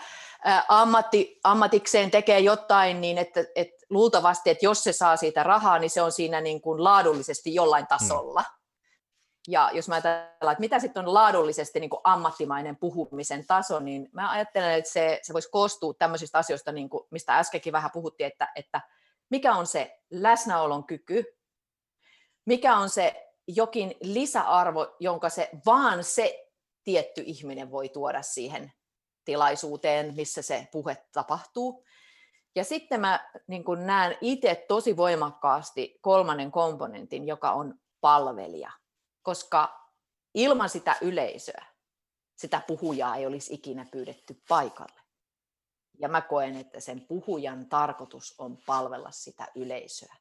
[0.46, 5.78] ö, ammatti, ammatikseen tekee jotain, niin että, että luultavasti, että jos se saa siitä rahaa,
[5.78, 8.40] niin se on siinä niin kuin laadullisesti jollain tasolla.
[8.40, 8.56] Mm.
[9.48, 14.08] Ja jos mä ajatellaan, että mitä sitten on laadullisesti niin kuin ammattimainen puhumisen taso, niin
[14.12, 18.26] mä ajattelen, että se, se voisi koostua tämmöisistä asioista, niin kuin, mistä äskenkin vähän puhuttiin,
[18.26, 18.80] että, että–
[19.30, 21.24] mikä on se läsnäolon kyky,
[22.44, 26.50] mikä on se jokin lisäarvo, jonka se vaan se
[26.84, 28.72] tietty ihminen voi tuoda siihen
[29.24, 31.84] tilaisuuteen, missä se puhe tapahtuu.
[32.54, 38.70] Ja sitten mä niin näen itse tosi voimakkaasti kolmannen komponentin, joka on palvelija,
[39.22, 39.90] koska
[40.34, 41.76] ilman sitä yleisöä
[42.36, 45.00] sitä puhujaa ei olisi ikinä pyydetty paikalle.
[45.98, 50.16] Ja mä koen, että sen puhujan tarkoitus on palvella sitä yleisöä.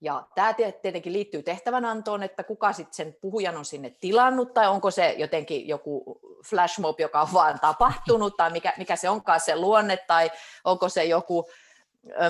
[0.00, 4.90] Ja tämä tietenkin liittyy tehtävänantoon, että kuka sitten sen puhujan on sinne tilannut, tai onko
[4.90, 9.96] se jotenkin joku flashmob, joka on vaan tapahtunut, tai mikä, mikä se onkaan se luonne,
[9.96, 10.30] tai
[10.64, 11.50] onko se joku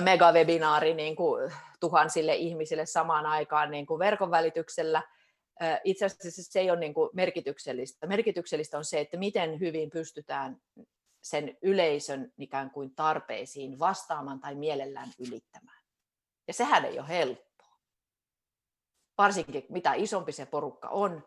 [0.01, 5.03] megawebinaari niin kuin tuhansille ihmisille samaan aikaan niin kuin verkon välityksellä.
[5.83, 8.07] Itse asiassa se ei ole niin kuin merkityksellistä.
[8.07, 10.57] Merkityksellistä on se, että miten hyvin pystytään
[11.21, 15.81] sen yleisön ikään kuin tarpeisiin vastaamaan tai mielellään ylittämään.
[16.47, 17.77] Ja sehän ei ole helppoa.
[19.17, 21.23] Varsinkin mitä isompi se porukka on,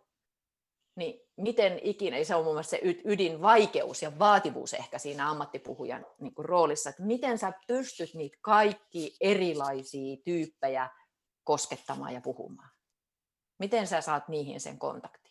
[0.96, 6.34] niin miten ikinä, se on mun mielestä se ydinvaikeus ja vaativuus ehkä siinä ammattipuhujan niin
[6.34, 10.90] kuin roolissa, että miten sä pystyt niitä kaikki erilaisia tyyppejä
[11.44, 12.70] koskettamaan ja puhumaan.
[13.58, 15.23] Miten sä saat niihin sen kontaktin?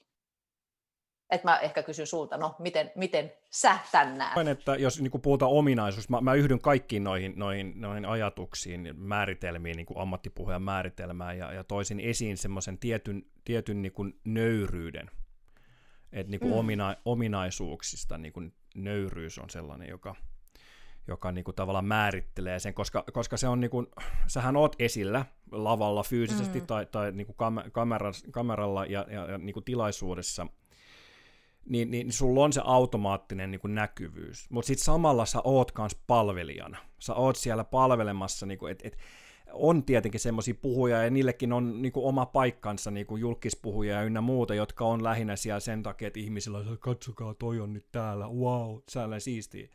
[1.33, 4.47] Että mä ehkä kysyn sulta, no miten, miten sä tän näet?
[4.47, 9.87] Että jos niin puhutaan ominaisuus, mä, mä yhdyn kaikkiin noihin, noihin, noihin ajatuksiin, määritelmiin, niin
[9.95, 15.11] ammattipuhujan määritelmään, ja, ja toisin esiin semmoisen tietyn, tietyn niin kuin nöyryyden,
[16.11, 16.57] että niin kuin mm.
[16.57, 20.15] omina, ominaisuuksista niin kuin nöyryys on sellainen, joka,
[21.07, 23.87] joka niin kuin tavallaan määrittelee sen, koska, koska se on niin kuin,
[24.27, 26.65] sähän oot esillä lavalla fyysisesti mm.
[26.65, 27.37] tai, tai niin kuin
[27.71, 30.47] kameran, kameralla ja, ja, ja niin kuin tilaisuudessa–
[31.65, 34.49] niin, niin sulla on se automaattinen niin kuin näkyvyys.
[34.49, 36.77] Mutta sitten samalla sä oot kans palvelijana.
[36.99, 38.97] Sä oot siellä palvelemassa, niin että et,
[39.53, 44.03] on tietenkin semmoisia puhuja, ja niillekin on niin kuin oma paikkansa, niin kuin julkispuhuja ja
[44.03, 47.85] ynnä muuta, jotka on lähinnä siellä sen takia, että ihmisillä on, katsokaa, toi on nyt
[47.91, 49.67] täällä, wow, sellainen siistiä.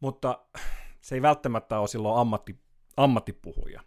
[0.00, 0.44] Mutta
[1.00, 2.56] se ei välttämättä ole silloin ammatti,
[2.96, 3.80] ammattipuhuja,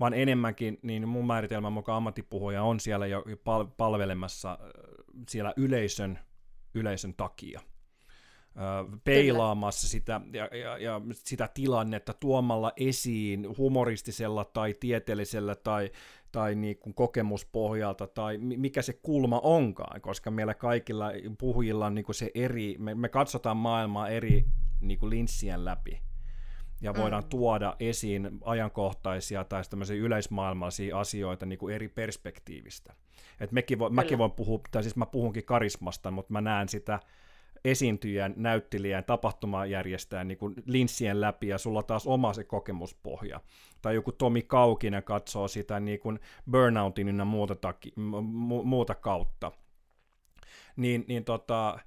[0.00, 3.24] vaan enemmänkin, niin mun määritelmän mukaan ammattipuhuja on siellä jo
[3.76, 4.58] palvelemassa
[5.28, 6.18] siellä yleisön,
[6.74, 7.60] yleisön takia.
[9.04, 15.90] Peilaamassa sitä, ja, ja, ja sitä tilannetta tuomalla esiin humoristisella tai tieteellisellä tai,
[16.32, 22.04] tai niin kuin kokemuspohjalta tai mikä se kulma onkaan, koska meillä kaikilla puhujilla on niin
[22.04, 24.46] kuin se eri, me, me katsotaan maailmaa eri
[24.80, 26.00] niin kuin linssien läpi
[26.82, 27.28] ja voidaan mm.
[27.28, 32.94] tuoda esiin ajankohtaisia tai tämmöisiä yleismaailmallisia asioita niin kuin eri perspektiivistä.
[33.40, 37.00] Et mekin vo, mäkin voin puhua, tai siis mä puhunkin karismasta, mutta mä näen sitä
[37.64, 43.40] esiintyjän, näyttelijän, tapahtumajärjestäjän niin kuin linssien läpi, ja sulla taas oma se kokemuspohja.
[43.82, 49.52] Tai joku Tomi Kaukinen katsoo sitä niin kuin burnoutin ynnä muuta, taki, mu, muuta kautta.
[50.76, 51.78] Niin, niin tota,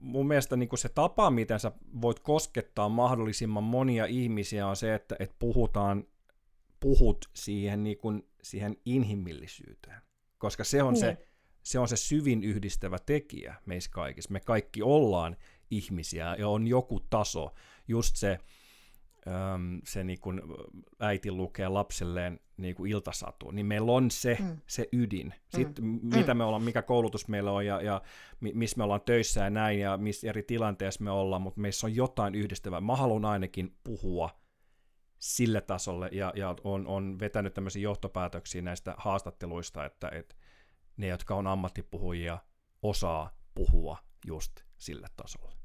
[0.00, 4.94] mun mielestä niin kuin se tapa, miten sä voit koskettaa mahdollisimman monia ihmisiä, on se,
[4.94, 6.04] että, että puhutaan,
[6.80, 10.02] puhut siihen, niin kuin, siihen inhimillisyyteen.
[10.38, 11.00] Koska se on, niin.
[11.00, 11.28] se,
[11.62, 14.32] se on se syvin yhdistävä tekijä meissä kaikissa.
[14.32, 15.36] Me kaikki ollaan
[15.70, 17.54] ihmisiä ja on joku taso,
[17.88, 18.38] just se,
[19.84, 20.42] se niin kuin
[21.00, 24.56] äiti lukee lapselleen niin kuin iltasatu, niin meillä on se, mm.
[24.66, 25.34] se ydin.
[25.48, 26.00] Sitten mm.
[26.02, 28.02] mitä me ollaan, mikä koulutus meillä on ja, ja
[28.40, 31.96] missä me ollaan töissä ja näin ja missä eri tilanteessa me ollaan, mutta meissä on
[31.96, 32.80] jotain yhdistävää.
[32.80, 34.40] Mä haluan ainakin puhua
[35.18, 40.34] sille tasolle ja, ja on, on vetänyt tämmöisiä johtopäätöksiä näistä haastatteluista, että, että
[40.96, 42.38] ne, jotka on ammattipuhujia,
[42.82, 45.59] osaa puhua just sille tasolle.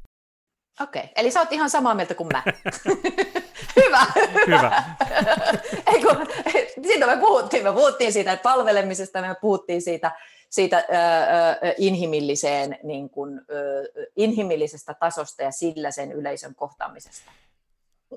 [0.82, 1.14] Okei, okay.
[1.16, 2.44] eli sä oot ihan samaa mieltä kuin mä.
[3.86, 4.06] Hyvä.
[4.48, 4.84] Hyvä.
[5.94, 6.28] Ei, kun,
[6.88, 7.64] siitä me puhuttiin.
[7.64, 10.12] Me puhuttiin siitä palvelemisesta, me puhuttiin siitä,
[10.50, 13.84] siitä ö, ö, inhimilliseen, niin kuin, ö,
[14.16, 17.32] inhimillisestä tasosta ja sillä sen yleisön kohtaamisesta.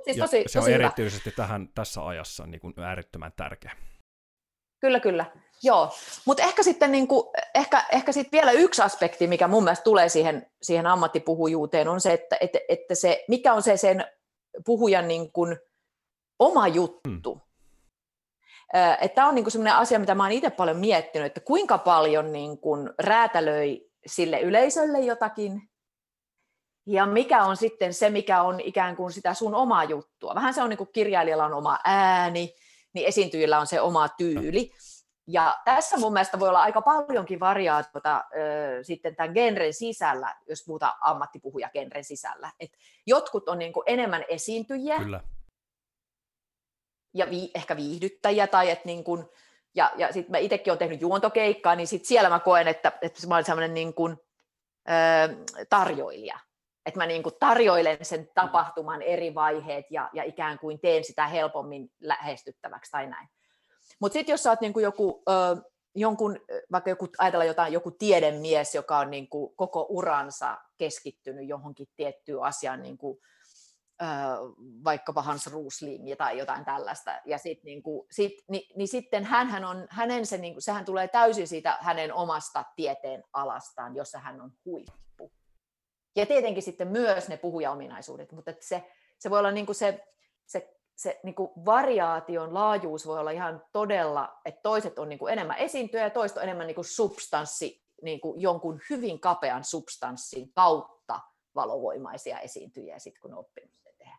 [0.05, 3.73] Siis tosi, se on tosi erityisesti tähän, tässä ajassa niin kuin äärettömän tärkeä.
[4.81, 5.27] Kyllä, kyllä.
[5.63, 5.91] Joo,
[6.25, 10.09] mutta ehkä sitten niin kuin, ehkä, ehkä sit vielä yksi aspekti, mikä mun mielestä tulee
[10.09, 14.05] siihen, siihen ammattipuhujuuteen, on se, että, että, että se, mikä on se sen
[14.65, 15.57] puhujan niin kuin
[16.39, 17.35] oma juttu.
[17.35, 17.43] Hmm.
[19.15, 22.59] Tämä on niin sellainen asia, mitä mä oon itse paljon miettinyt, että kuinka paljon niin
[22.59, 25.63] kuin räätälöi sille yleisölle jotakin,
[26.87, 30.35] ja mikä on sitten se, mikä on ikään kuin sitä sun omaa juttua.
[30.35, 32.55] Vähän se on niin kuin kirjailijalla on oma ääni,
[32.93, 34.73] niin esiintyjillä on se oma tyyli.
[35.31, 38.25] Ja tässä mun mielestä voi olla aika paljonkin variaatiota
[38.83, 42.53] sitten tämän genren sisällä, jos puhutaan ammattipuhuja genren sisällä.
[42.61, 42.71] Et
[43.07, 45.21] jotkut on niin kuin enemmän esiintyjiä Kyllä.
[47.15, 49.25] ja vi, ehkä viihdyttäjiä, tai et niin kuin,
[49.75, 53.27] ja, ja sitten mä itsekin olen tehnyt juontokeikkaa, niin sit siellä mä koen, että, että
[53.27, 54.17] mä olen sellainen niin kuin,
[54.89, 56.39] ö, tarjoilija.
[56.87, 61.27] Että mä niin kuin tarjoilen sen tapahtuman eri vaiheet ja, ja ikään kuin teen sitä
[61.27, 63.29] helpommin lähestyttäväksi tai näin.
[64.01, 65.33] Mutta sitten jos sä oot niinku joku ö,
[65.95, 66.41] jonkun,
[66.73, 72.43] vaikka joku, ajatella jotain, joku tiedemies, joka on niin kuin koko uransa keskittynyt johonkin tiettyyn
[72.43, 73.19] asiaan, niin kuin,
[74.85, 79.65] vaikkapa Hans Rusling tai jotain tällaista, ja sit, niin kuin, sit, niin, niin sitten hänhän
[79.65, 84.41] on, hänen se, niin kuin, sehän tulee täysin siitä hänen omasta tieteen alastaan, jossa hän
[84.41, 85.33] on huippu.
[86.17, 90.07] Ja tietenkin sitten myös ne puhujaominaisuudet, mutta se, se voi olla niin kuin se,
[90.47, 95.33] se, se niin kuin variaation laajuus voi olla ihan todella, että toiset on niin kuin
[95.33, 100.53] enemmän esiintyjä ja toiset on enemmän niin kuin substanssi, niin kuin jonkun hyvin kapean substanssin
[100.53, 101.21] kautta
[101.55, 104.19] valovoimaisia esiintyjiä, sit kun on oppinut tehdä.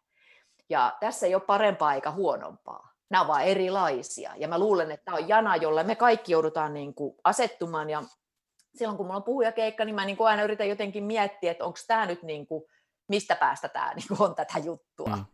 [0.70, 2.94] Ja tässä ei ole parempaa eikä huonompaa.
[3.10, 4.34] Nämä ovat erilaisia.
[4.36, 7.90] Ja mä luulen, että tämä on jana, jolle me kaikki joudutaan niin kuin asettumaan.
[7.90, 8.04] Ja
[8.76, 11.80] silloin kun mulla on puhujakeikka, niin mä niin kuin aina yritän jotenkin miettiä, että onko
[11.88, 12.64] tämä nyt, niin kuin,
[13.08, 15.16] mistä päästä tämä niin kuin on tätä juttua.
[15.16, 15.26] Mm.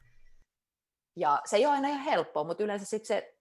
[1.15, 3.37] Ja se ei ole aina ihan helppoa, mutta yleensä sitten se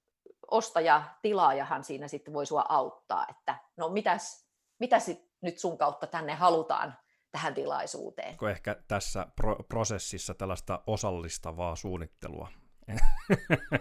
[0.51, 4.49] ostaja, tilaajahan siinä sitten voi sua auttaa, että no mitäs,
[4.79, 5.11] mitäs
[5.41, 6.95] nyt sun kautta tänne halutaan
[7.33, 8.31] tähän tilaisuuteen.
[8.31, 12.49] Onko ehkä tässä pro- prosessissa tällaista osallistavaa suunnittelua?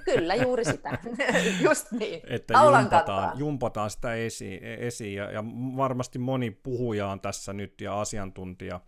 [0.06, 0.98] Kyllä, juuri sitä.
[1.66, 2.22] Just niin.
[2.30, 5.44] Että jumpataan, jumpataan sitä esiin, esiin ja, ja
[5.78, 8.80] varmasti moni puhuja on tässä nyt ja asiantuntija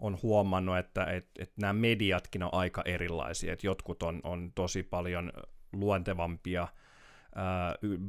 [0.00, 4.82] on huomannut, että et, et nämä mediatkin on aika erilaisia, että jotkut on, on tosi
[4.82, 5.32] paljon
[5.72, 6.68] luontevampia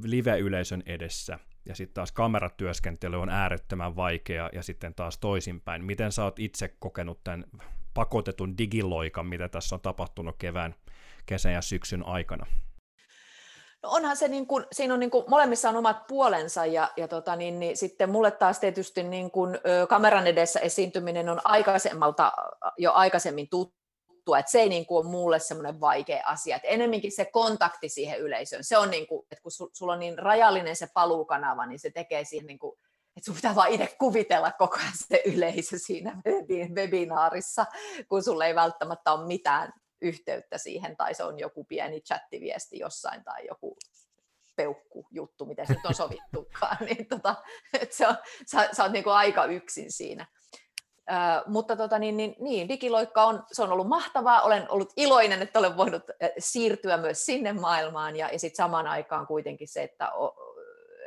[0.04, 5.86] live-yleisön edessä, ja sitten taas kameratyöskentely on äärettömän vaikea, ja sitten taas toisinpäin.
[5.86, 7.46] Miten sä oot itse kokenut tämän
[7.94, 10.76] pakotetun digiloikan, mitä tässä on tapahtunut kevään,
[11.26, 12.46] kesän ja syksyn aikana?
[13.84, 17.08] No onhan se, niin kuin, siinä on niin kuin, molemmissa on omat puolensa ja, ja
[17.08, 19.60] tota, niin, niin, sitten mulle taas tietysti niin kuin,
[19.90, 22.32] kameran edessä esiintyminen on aikaisemmalta
[22.78, 27.12] jo aikaisemmin tuttua, että se ei niin kuin, ole mulle semmoinen vaikea asia, että enemminkin
[27.12, 30.88] se kontakti siihen yleisöön, se on niin kuin, että kun sulla on niin rajallinen se
[30.94, 32.78] paluukanava, niin se tekee siihen niin kuin,
[33.18, 36.22] että sun pitää vaan itse kuvitella koko ajan se yleisö siinä
[36.76, 37.66] webinaarissa,
[38.10, 43.24] kun sulla ei välttämättä ole mitään yhteyttä siihen, tai se on joku pieni chattiviesti jossain,
[43.24, 43.78] tai joku
[44.56, 47.36] peukkujuttu, miten se nyt on sovittukaan, niin tota,
[47.82, 48.16] että se on,
[48.52, 50.28] sä, sä oot niinku aika yksin siinä.
[51.12, 51.14] Ö,
[51.48, 55.60] mutta tota, niin, niin, niin, digiloikka on, se on ollut mahtavaa, olen ollut iloinen, että
[55.60, 56.04] olen voinut
[56.38, 60.36] siirtyä myös sinne maailmaan, ja, ja sitten samaan aikaan kuitenkin se, että, o,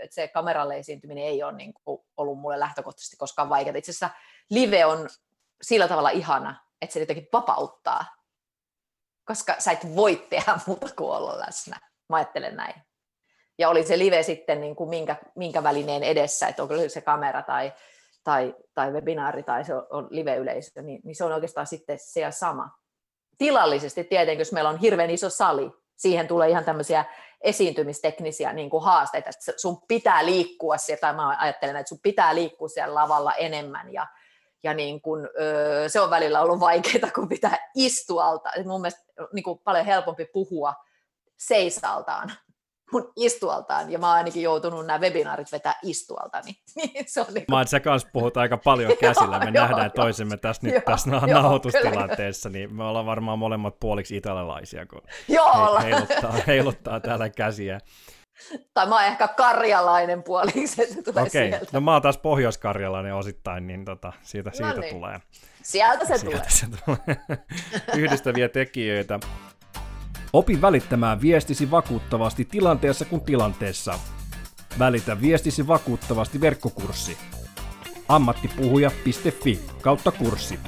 [0.03, 1.75] että se kameralle esiintyminen ei ole niin
[2.17, 3.77] ollut mulle lähtökohtaisesti koskaan vaikeaa.
[3.77, 4.11] Itse asiassa
[4.51, 5.09] live on
[5.63, 8.05] sillä tavalla ihana, että se jotenkin vapauttaa
[9.25, 11.81] koska sä et voi tehdä muuta kuin olla läsnä.
[12.09, 12.75] Mä ajattelen näin.
[13.59, 17.43] Ja oli se live sitten niin kuin minkä, minkä välineen edessä, että onko se kamera
[17.43, 17.73] tai,
[18.25, 22.31] tai, tai webinaari tai se on live-yleisö, niin, niin se on oikeastaan sitten se ja
[22.31, 22.71] sama.
[23.39, 27.05] Tilallisesti tietenkin, jos meillä on hirveän iso sali, siihen tulee ihan tämmöisiä
[27.41, 32.35] esiintymisteknisiä niin kuin haasteita, että sun pitää liikkua siellä, tai mä ajattelen, että sun pitää
[32.35, 34.07] liikkua siellä lavalla enemmän, ja,
[34.65, 38.51] ja niin kun, öö, se on välillä ollut vaikeaa, kun pitää istualta.
[38.57, 39.03] Et mun mielestä
[39.33, 40.75] niin kuin paljon helpompi puhua
[41.37, 42.33] seisaltaan
[42.93, 47.27] mun istualtaan, ja mä oon ainakin joutunut nämä webinaarit vetää istualta, niin, niin se on
[47.27, 47.59] niin kuin...
[47.59, 50.83] Mä sä kanssa puhut aika paljon käsillä, me joo, nähdään joo, toisemme tässä nyt joo,
[50.87, 57.01] tässä joo, nauhoitustilanteessa, niin me ollaan varmaan molemmat puoliksi italialaisia, kun joo, he, heiluttaa, heiluttaa
[57.01, 57.81] täällä käsiä.
[58.75, 61.67] Tai mä oon ehkä karjalainen puoliksi, että se tulee Okei, sieltä.
[61.73, 64.95] no mä oon taas pohjoiskarjalainen osittain, niin tota, siitä, no siitä niin.
[64.95, 65.21] tulee.
[65.63, 66.51] Sieltä se Sieltä tulee.
[66.51, 67.39] Se tulee.
[68.03, 69.21] Yhdistäviä tekijöitä.
[70.33, 73.99] Opi välittämään viestisi vakuuttavasti tilanteessa kuin tilanteessa.
[74.79, 77.19] Välitä viestisi vakuuttavasti verkkokurssi.
[78.09, 80.61] ammattipuhuja.fi kautta kurssi.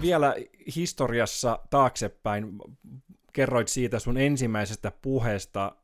[0.00, 0.34] Vielä
[0.76, 2.52] historiassa taaksepäin
[3.32, 5.76] kerroit siitä sun ensimmäisestä puheesta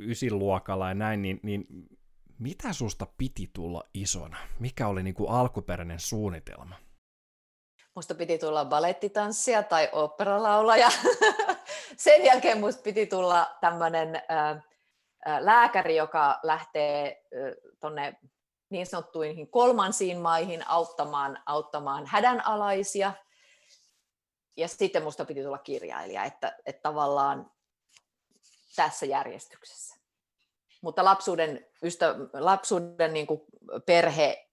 [0.00, 1.66] ysiluokalla ja näin, niin, niin
[2.38, 4.36] mitä susta piti tulla isona?
[4.58, 6.74] Mikä oli niin kuin alkuperäinen suunnitelma?
[7.94, 10.88] Musta piti tulla balettitanssija tai operalaulaja.
[11.96, 14.62] Sen jälkeen musta piti tulla tämmöinen äh,
[15.40, 18.16] lääkäri, joka lähtee äh, tonne
[18.70, 23.12] niin sanottuihin kolmansiin maihin auttamaan, auttamaan hädänalaisia.
[24.56, 27.50] Ja sitten musta piti tulla kirjailija, että, että tavallaan
[28.76, 29.96] tässä järjestyksessä.
[30.82, 33.40] Mutta lapsuuden, ystä, lapsuuden niin kuin
[33.86, 34.48] perhe,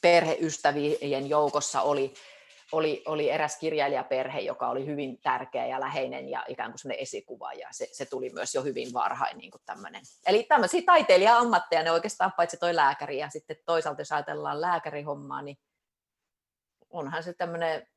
[0.00, 2.14] perheystävien joukossa oli,
[2.72, 7.52] oli, oli eräs kirjailijaperhe, joka oli hyvin tärkeä ja läheinen ja ikään kuin sellainen esikuva,
[7.52, 10.02] ja se, se tuli myös jo hyvin varhain niin kuin tämmöinen.
[10.26, 15.58] Eli tämmöisiä taiteilija-ammatteja, ne oikeastaan paitsi toi lääkäri, ja sitten toisaalta jos ajatellaan lääkärihommaa, niin
[16.90, 17.88] onhan se tämmöinen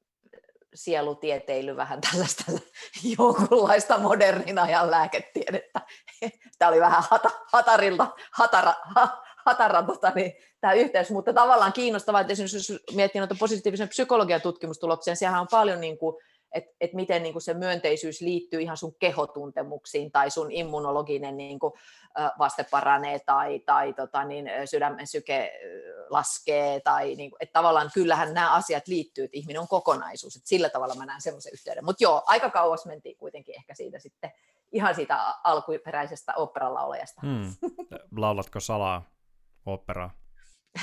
[0.80, 2.44] sielutieteily vähän tällaista
[3.18, 5.82] jonkunlaista modernin ajan lääketiedettä.
[6.60, 12.22] tämä oli vähän hata, hatarilta, hatara, ha, hatara tota, niin, tämä yhteys, mutta tavallaan kiinnostavaa,
[12.22, 16.16] että jos miettii noita positiivisen psykologian tutkimustuloksia, siellä on paljon niin kuin,
[16.52, 21.60] että et miten niin kuin se myönteisyys liittyy ihan sun kehotuntemuksiin tai sun immunologinen niin
[21.60, 21.74] kuin,
[22.40, 25.52] vaste paranee tai, tai tota, niin, sydämen syke
[26.10, 26.80] laskee.
[26.80, 30.36] Tai, niin kuin, että tavallaan kyllähän nämä asiat liittyy, että ihminen on kokonaisuus.
[30.36, 31.86] Että sillä tavalla mä näen semmoisen yhteyden.
[31.86, 34.32] Mutta joo, aika kauas mentiin kuitenkin ehkä siitä sitten
[34.72, 37.22] ihan siitä alkuperäisestä operalaulajasta.
[37.22, 37.54] Hmm.
[38.22, 39.10] Laulatko salaa
[39.66, 40.12] operaa?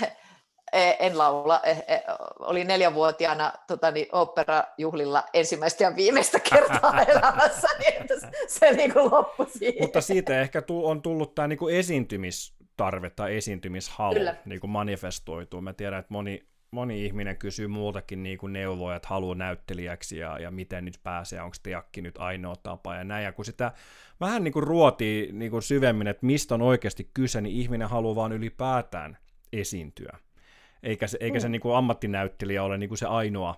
[0.72, 1.60] E, en laula.
[1.62, 2.02] E, e,
[2.38, 8.14] olin neljänvuotiaana tota, niin, operajuhlilla ensimmäistä ja viimeistä kertaa elämässä, niin että
[8.48, 9.82] se niin kuin loppui siihen.
[9.82, 15.60] Mutta siitä ehkä on tullut tämä niin esiintymistarve tai esiintymishalu niin kuin manifestoituu.
[15.60, 20.38] Mä tiedän, että moni, moni ihminen kysyy muutakin niin kuin neuvoja, että haluaa näyttelijäksi ja,
[20.38, 23.24] ja miten nyt pääsee, onko teakki nyt ainoa tapa ja näin.
[23.24, 23.72] Ja kun sitä
[24.20, 28.14] vähän niin kuin ruotii niin kuin syvemmin, että mistä on oikeasti kyse, niin ihminen haluaa
[28.14, 29.18] vaan ylipäätään
[29.52, 30.18] esiintyä
[30.86, 31.52] eikä se, eikä se mm.
[31.52, 33.54] niin kuin ammattinäyttelijä ole niin kuin se ainoa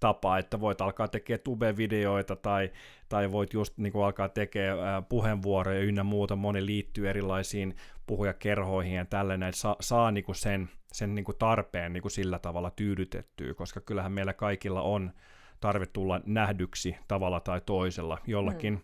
[0.00, 2.70] tapa, että voit alkaa tekemään tube-videoita tai,
[3.08, 7.76] tai voit just niin kuin alkaa tekemään puheenvuoroja ynnä muuta, moni liittyy erilaisiin
[8.06, 12.12] puhujakerhoihin ja tälleen, että saa, saa niin kuin sen, sen niin kuin tarpeen niin kuin
[12.12, 15.12] sillä tavalla tyydytettyä, koska kyllähän meillä kaikilla on
[15.60, 18.80] tarve tulla nähdyksi tavalla tai toisella, jollakin mm.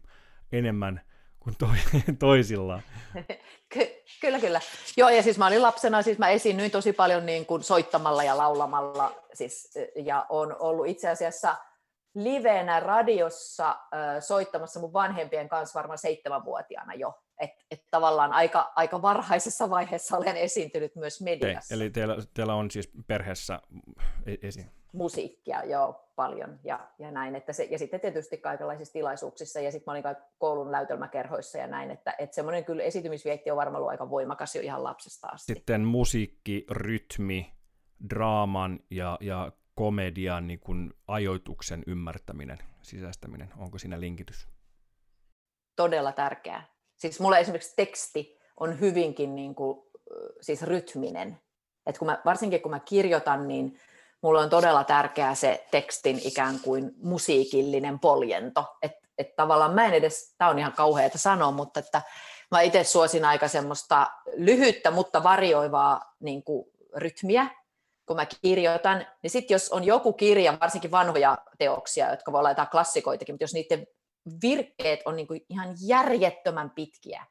[0.53, 1.01] enemmän
[1.41, 1.77] kuin toi,
[2.19, 2.83] toisillaan.
[3.73, 4.61] Ky- kyllä, kyllä.
[4.97, 8.37] Joo, ja siis mä olin lapsena, siis mä esiinnyin tosi paljon niin kuin soittamalla ja
[8.37, 11.57] laulamalla, siis, ja on ollut itse asiassa
[12.15, 17.15] livenä radiossa äh, soittamassa mun vanhempien kanssa varmaan seitsemänvuotiaana jo.
[17.41, 21.69] Että et tavallaan aika, aika varhaisessa vaiheessa olen esiintynyt myös mediassa.
[21.69, 23.61] Te, eli teillä, teillä on siis perheessä
[24.27, 24.71] e-, esiin?
[24.93, 27.35] Musiikkia joo paljon ja, ja näin.
[27.35, 31.91] Että se, ja sitten tietysti kaikenlaisissa tilaisuuksissa ja sitten mä olin koulun näytelmäkerhoissa ja näin,
[31.91, 35.55] että, että semmoinen kyllä esitymisvietti on varmaan ollut aika voimakas jo ihan lapsesta asti.
[35.55, 37.53] Sitten musiikki, rytmi,
[38.11, 44.49] draaman ja, ja komedian niin kuin ajoituksen ymmärtäminen, sisäistäminen, onko siinä linkitys?
[45.77, 46.65] Todella tärkeää.
[46.97, 49.79] Siis mulle esimerkiksi teksti on hyvinkin niin kuin,
[50.41, 51.39] siis rytminen.
[51.87, 53.79] Et kun mä, varsinkin kun mä kirjoitan, niin
[54.23, 58.65] mulle on todella tärkeää se tekstin ikään kuin musiikillinen poljento.
[58.83, 62.03] Että et tavallaan mä en edes, tämä on ihan kauheata sanoa, mutta että
[62.51, 64.07] mä itse suosin aika semmoista
[64.37, 66.67] lyhyttä, mutta varjoivaa niin kuin,
[66.97, 67.47] rytmiä,
[68.07, 72.69] kun mä kirjoitan, niin sitten jos on joku kirja, varsinkin vanhoja teoksia, jotka voi jotain
[72.69, 73.87] klassikoitakin, mutta jos niiden
[74.43, 77.27] virkkeet on niin kuin ihan järjettömän pitkiä,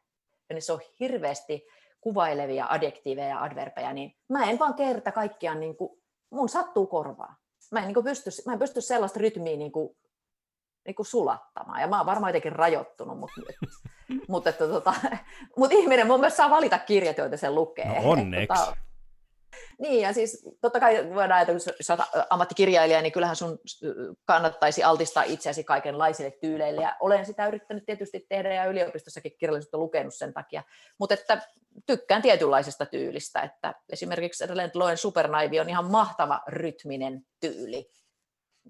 [0.50, 1.68] ja niin se on hirveästi
[2.02, 7.36] kuvailevia adjektiiveja ja adverbeja, niin mä en vaan kerta kaikkiaan niin kuin mun sattuu korvaa.
[7.72, 9.98] Mä en, niin pysty, mä en pysty sellaista rytmiä niin kuin,
[10.86, 11.82] niin kuin sulattamaan.
[11.82, 13.42] Ja mä oon varmaan jotenkin rajoittunut, mutta,
[14.28, 14.94] mutta, että, tota,
[15.58, 18.02] mutta ihminen mun myös saa valita kirjat, joita se lukee.
[18.02, 18.48] No onneksi.
[18.48, 18.78] Tota,
[19.84, 23.60] niin, ja siis totta kai voidaan ajatella, jos sä olet ammattikirjailija, niin kyllähän sun
[24.26, 30.14] kannattaisi altistaa itseäsi kaikenlaisille tyyleille, ja olen sitä yrittänyt tietysti tehdä, ja yliopistossakin kirjallisuutta lukenut
[30.16, 30.64] sen takia,
[31.00, 31.42] mutta että
[31.86, 37.90] tykkään tietynlaisesta tyylistä, että esimerkiksi edelleen Loen Supernaivi on ihan mahtava rytminen tyyli,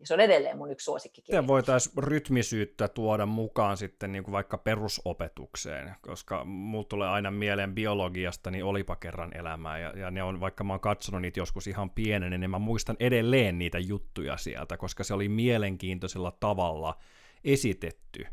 [0.03, 1.41] se on edelleen mun yksi suosikkikirja.
[1.41, 7.75] Miten voitaisiin rytmisyyttä tuoda mukaan sitten niin kuin vaikka perusopetukseen, koska mulla tulee aina mieleen
[7.75, 11.67] biologiasta, niin olipa kerran elämää, ja, ja ne on, vaikka mä oon katsonut niitä joskus
[11.67, 16.97] ihan pienen, niin mä muistan edelleen niitä juttuja sieltä, koska se oli mielenkiintoisella tavalla
[17.43, 18.25] esitetty,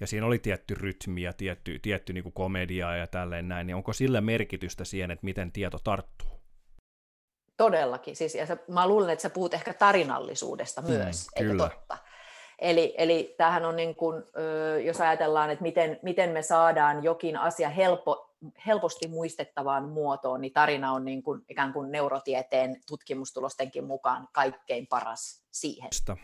[0.00, 3.92] ja siinä oli tietty rytmi ja tietty, tietty niin komedia ja tälleen näin, niin onko
[3.92, 6.35] sillä merkitystä siihen, että miten tieto tarttuu?
[7.56, 8.16] Todellakin.
[8.16, 11.98] Siis, ja sä, mä luulen, että sä puhut ehkä tarinallisuudesta mm, myös, mm, totta?
[12.58, 14.22] Eli, eli tämähän on niin kuin,
[14.84, 18.34] jos ajatellaan, että miten, miten me saadaan jokin asia helpo,
[18.66, 25.42] helposti muistettavaan muotoon, niin tarina on niin kuin, ikään kuin neurotieteen tutkimustulostenkin mukaan kaikkein paras
[25.50, 25.88] siihen.
[25.92, 26.16] Sitä.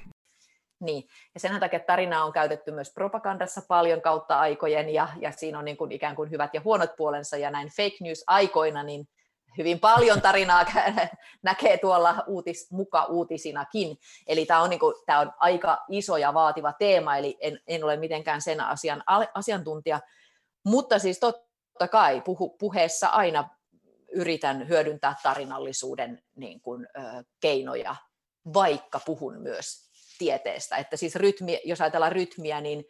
[0.81, 5.59] Niin, ja sen takia tarinaa on käytetty myös propagandassa paljon kautta aikojen, ja, ja siinä
[5.59, 9.09] on niin kuin ikään kuin hyvät ja huonot puolensa, ja näin fake news-aikoina, niin
[9.59, 10.65] hyvin paljon tarinaa
[11.43, 13.99] näkee tuolla uutis, muka uutisinakin.
[14.27, 17.85] Eli tämä on, niin kuin, tämä on aika iso ja vaativa teema, eli en, en
[17.85, 19.03] ole mitenkään sen asian
[19.35, 20.01] asiantuntija.
[20.65, 23.49] Mutta siis totta kai puhu, puheessa aina
[24.13, 27.97] yritän hyödyntää tarinallisuuden niin kuin, ö, keinoja,
[28.55, 30.77] vaikka puhun myös tieteestä.
[30.77, 32.85] Että siis rytmi, jos ajatellaan rytmiä, niin,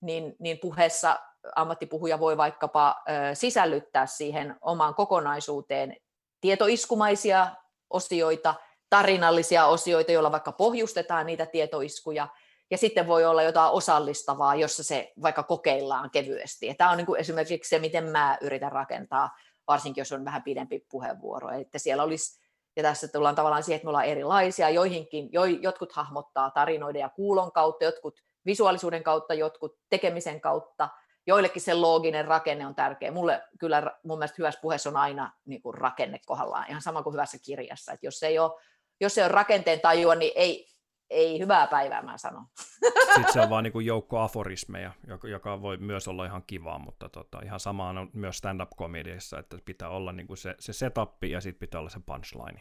[0.00, 1.18] niin, niin puheessa
[1.56, 3.02] ammattipuhuja voi vaikkapa
[3.34, 5.96] sisällyttää siihen omaan kokonaisuuteen
[6.40, 7.48] tietoiskumaisia
[7.90, 8.54] osioita,
[8.90, 12.28] tarinallisia osioita, joilla vaikka pohjustetaan niitä tietoiskuja,
[12.70, 16.66] ja sitten voi olla jotain osallistavaa, jossa se vaikka kokeillaan kevyesti.
[16.66, 19.30] Ja tämä on niin kuin esimerkiksi se, miten mä yritän rakentaa,
[19.68, 21.50] varsinkin jos on vähän pidempi puheenvuoro.
[21.50, 22.40] Että siellä olisi,
[22.76, 27.08] ja tässä tullaan tavallaan siihen, että me ollaan erilaisia, joihinkin, jo, jotkut hahmottaa tarinoiden ja
[27.08, 30.88] kuulon kautta, jotkut visuaalisuuden kautta, jotkut tekemisen kautta,
[31.26, 33.10] joillekin se looginen rakenne on tärkeä.
[33.10, 37.12] Mulle kyllä mun mielestä hyvässä puheessa on aina niin kuin rakenne kohdallaan, ihan sama kuin
[37.12, 37.92] hyvässä kirjassa.
[37.92, 38.60] Että jos ei ole,
[39.00, 40.68] jos ei ole rakenteen tajua, niin ei,
[41.10, 42.44] ei hyvää päivää, mä sanon.
[43.14, 44.92] Sitten se on vaan niin kuin joukko aforismeja,
[45.30, 49.88] joka, voi myös olla ihan kivaa, mutta tota, ihan sama on myös stand-up-komediassa, että pitää
[49.88, 52.60] olla niin kuin se, se setup ja sitten pitää olla se punchline.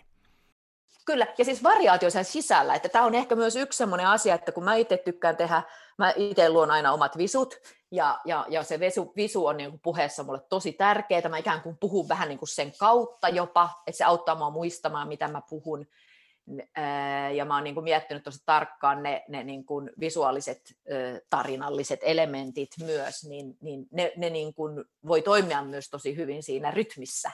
[1.06, 4.52] Kyllä, ja siis variaatio sen sisällä, että tämä on ehkä myös yksi sellainen asia, että
[4.52, 5.64] kun mä itse tykkään tehdä,
[5.98, 7.56] mä itse luon aina omat visut,
[7.92, 11.62] ja, ja, ja se visu, visu on niin kuin puheessa mulle tosi tärkeää, mä ikään
[11.62, 15.42] kuin puhun vähän niin kuin sen kautta jopa, että se auttaa mua muistamaan, mitä mä
[15.50, 15.88] puhun,
[17.36, 20.62] ja mä oon niin kuin miettinyt tosi tarkkaan ne, ne niin kuin visuaaliset
[21.30, 26.72] tarinalliset elementit myös, niin, niin ne, ne niin kuin voi toimia myös tosi hyvin siinä
[26.72, 27.32] rytmissä,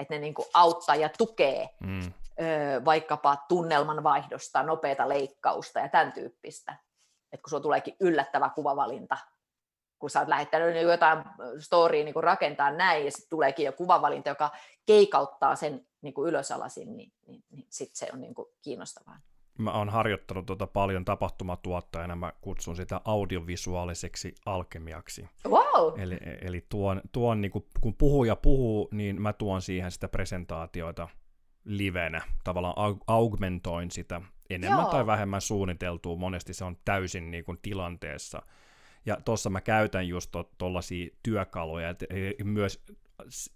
[0.00, 2.12] että ne niin kuin auttaa ja tukee mm.
[2.84, 6.76] vaikkapa tunnelman vaihdosta, nopeata leikkausta ja tämän tyyppistä.
[7.32, 9.16] Että kun sulla tuleekin yllättävä kuvavalinta,
[9.98, 11.24] kun sä oot lähettänyt niin jotain
[11.58, 14.50] storya niin rakentaa näin, ja sitten tuleekin jo kuvavalinta, joka
[14.86, 19.16] keikauttaa sen niin kuin ylösalasin, niin, niin, niin sitten se on niin kuin kiinnostavaa.
[19.58, 25.28] Mä oon harjoittanut tuota paljon tapahtumatuottajana, mä kutsun sitä audiovisuaaliseksi alkemiaksi.
[25.48, 25.59] Wow!
[25.96, 31.08] Eli, eli tuon, tuon niin kuin, kun puhuja puhuu, niin mä tuon siihen sitä presentaatioita
[31.64, 34.20] livenä, tavallaan augmentoin sitä
[34.50, 34.90] enemmän Joo.
[34.90, 38.42] tai vähemmän suunniteltua, monesti se on täysin niin kuin tilanteessa.
[39.06, 42.06] Ja tuossa mä käytän just tuollaisia to, työkaluja, että
[42.44, 42.84] myös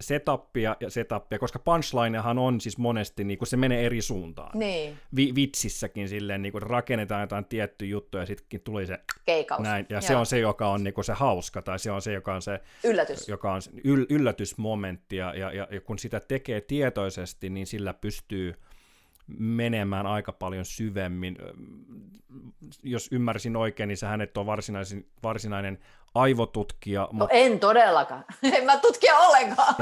[0.00, 4.58] setupia ja setupia, koska punchlinehan on siis monesti, niin kuin se menee eri suuntaan.
[4.58, 4.98] Niin.
[5.16, 9.62] Vi- vitsissäkin silleen, niin kuin rakennetaan jotain tiettyä juttuja ja sitten tuli se Keikaus.
[9.62, 9.86] näin.
[9.88, 10.00] Ja Joo.
[10.00, 12.42] se on se, joka on niin kuin se hauska, tai se on se, joka on
[12.42, 13.28] se Yllätys.
[13.28, 18.54] Joka on yl- yllätysmomentti, ja, ja, ja kun sitä tekee tietoisesti, niin sillä pystyy
[19.26, 21.38] menemään aika paljon syvemmin.
[22.82, 25.78] Jos ymmärsin oikein, niin sähän et ole varsinainen, varsinainen
[26.14, 27.00] aivotutkija.
[27.00, 27.34] No mutta...
[27.34, 28.24] en todellakaan.
[28.42, 29.74] En mä tutkia ollenkaan.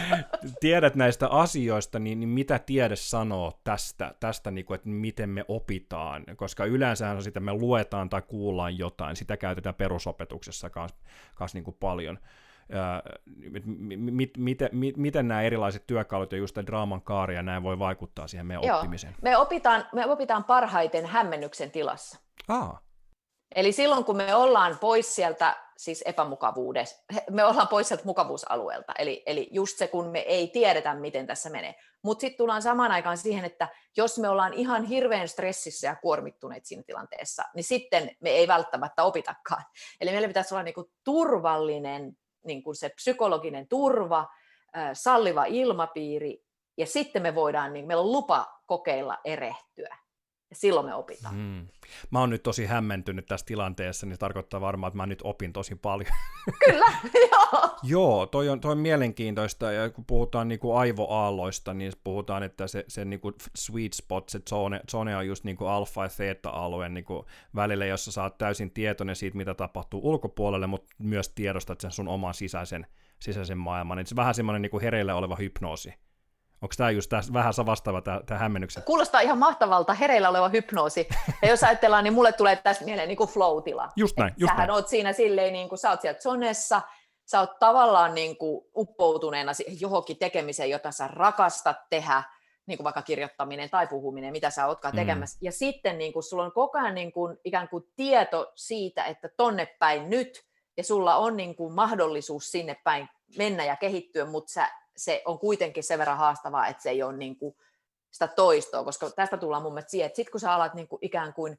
[0.60, 5.44] Tiedät näistä asioista, niin, niin mitä tiede sanoo tästä, tästä niin kuin, että miten me
[5.48, 6.24] opitaan?
[6.36, 9.16] Koska yleensä on sitä, me luetaan tai kuullaan jotain.
[9.16, 12.18] Sitä käytetään perusopetuksessa kanssa niin kuin paljon
[13.36, 18.28] mit, mit, mit, miten nämä erilaiset työkalut ja just draaman kaari ja näin voi vaikuttaa
[18.28, 18.76] siihen meidän Joo.
[18.76, 19.14] oppimiseen?
[19.22, 22.18] Me opitaan, me opitaan parhaiten hämmennyksen tilassa.
[22.48, 22.80] Aa.
[23.54, 29.22] Eli silloin, kun me ollaan pois sieltä siis epämukavuudesta, me ollaan pois sieltä mukavuusalueelta, eli,
[29.26, 31.74] eli just se, kun me ei tiedetä, miten tässä menee.
[32.04, 36.66] Mutta sitten tullaan samaan aikaan siihen, että jos me ollaan ihan hirveän stressissä ja kuormittuneet
[36.66, 39.64] siinä tilanteessa, niin sitten me ei välttämättä opitakaan.
[40.00, 42.12] Eli meillä pitäisi olla niinku turvallinen
[42.44, 44.26] niin kuin se psykologinen turva,
[44.92, 46.42] salliva ilmapiiri,
[46.76, 49.98] ja sitten me voidaan, niin meillä on lupa kokeilla erehtyä.
[50.50, 51.34] Ja silloin me opitaan.
[51.34, 51.68] Hmm.
[52.10, 55.52] Mä oon nyt tosi hämmentynyt tässä tilanteessa, niin se tarkoittaa varmaan, että mä nyt opin
[55.52, 56.10] tosi paljon.
[56.64, 56.86] Kyllä,
[57.30, 57.70] joo.
[57.82, 62.66] joo, toi on, toi on mielenkiintoista, ja kun puhutaan niin kuin aivoaalloista, niin puhutaan, että
[62.66, 66.08] se, se niin kuin sweet spot, se zone, zone on just niin kuin alfa- ja
[66.16, 71.28] theta-alue niin kuin välillä, jossa sä oot täysin tietoinen siitä, mitä tapahtuu ulkopuolelle, mutta myös
[71.28, 72.86] tiedostat sen sun oman sisäisen,
[73.18, 73.98] sisäisen maailman.
[73.98, 75.94] Et se vähän semmoinen niin kuin hereillä oleva hypnoosi
[76.62, 78.82] Onko tämä just tässä vähän vastaava tämä hämmennyksen?
[78.82, 81.08] Kuulostaa ihan mahtavalta hereillä oleva hypnoosi.
[81.42, 83.88] Ja jos ajatellaan, niin mulle tulee tässä mieleen niin kuin flow-tila.
[83.96, 84.70] Just näin, just Sähän näin.
[84.70, 86.82] oot siinä silleen, niin kuin sä oot siellä zonessa,
[87.24, 92.22] sä oot tavallaan niin kuin uppoutuneena johonkin tekemiseen, jota sä rakastat tehdä,
[92.66, 94.98] niin kuin vaikka kirjoittaminen tai puhuminen, mitä sä ootkaan mm.
[94.98, 95.38] tekemässä.
[95.42, 99.28] Ja sitten niin kuin, sulla on koko ajan niin kuin, ikään kuin tieto siitä, että
[99.36, 100.44] tonne päin nyt,
[100.76, 104.68] ja sulla on niin kuin, mahdollisuus sinne päin mennä ja kehittyä, mutta sä
[104.98, 107.56] se on kuitenkin sen verran haastavaa, että se ei ole niin kuin
[108.10, 110.98] sitä toistoa, koska tästä tullaan mun mielestä siihen, että sitten kun sä alat niin kuin
[111.02, 111.58] ikään kuin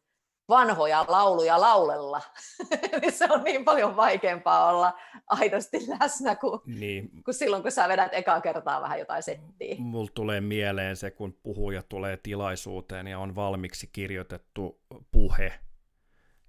[0.49, 2.21] vanhoja lauluja laulella,
[3.01, 4.93] niin se on niin paljon vaikeampaa olla
[5.27, 7.09] aidosti läsnä kuin, niin.
[7.25, 9.75] kuin silloin, kun sä vedät ekaa kertaa vähän jotain settiä.
[9.79, 14.81] Mulla tulee mieleen se, kun puhuja tulee tilaisuuteen ja on valmiiksi kirjoitettu
[15.11, 15.53] puhe,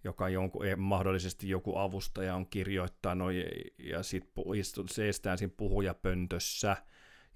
[0.05, 3.45] joka jonkun, eh, mahdollisesti joku avustaja on kirjoittanut ja,
[3.79, 4.45] ja sitten
[4.91, 6.77] seistään siinä puhujapöntössä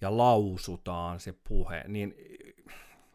[0.00, 2.14] ja lausutaan se puhe, niin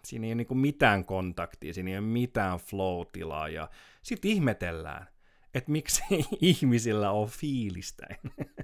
[0.03, 3.69] siinä ei ole niin mitään kontaktia, siinä ei ole mitään flow-tilaa ja
[4.01, 5.07] sitten ihmetellään,
[5.53, 8.07] että miksei ihmisillä ole fiilistä,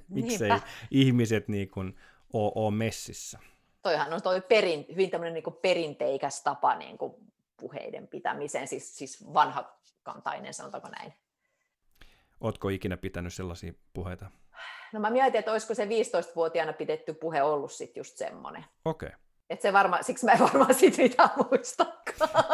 [0.10, 0.68] miksei Niinpä.
[0.92, 1.96] ihmiset niin kuin
[2.34, 3.40] ole, ole messissä.
[3.82, 7.14] Toihan on toi perin, hyvin tämmöinen niin perinteikäs tapa niin kuin
[7.58, 11.14] puheiden pitämiseen, siis, siis vanhakantainen, sanotaanko näin.
[12.42, 14.32] Oletko ikinä pitänyt sellaisia puheita?
[14.94, 18.66] No mä mietin, että olisiko se 15-vuotiaana pidetty puhe ollut sitten just semmoinen.
[18.86, 19.08] Okei.
[19.08, 19.20] Okay.
[19.50, 22.46] Et se varma, siksi mä en varmaan siitä mitään muistakaan.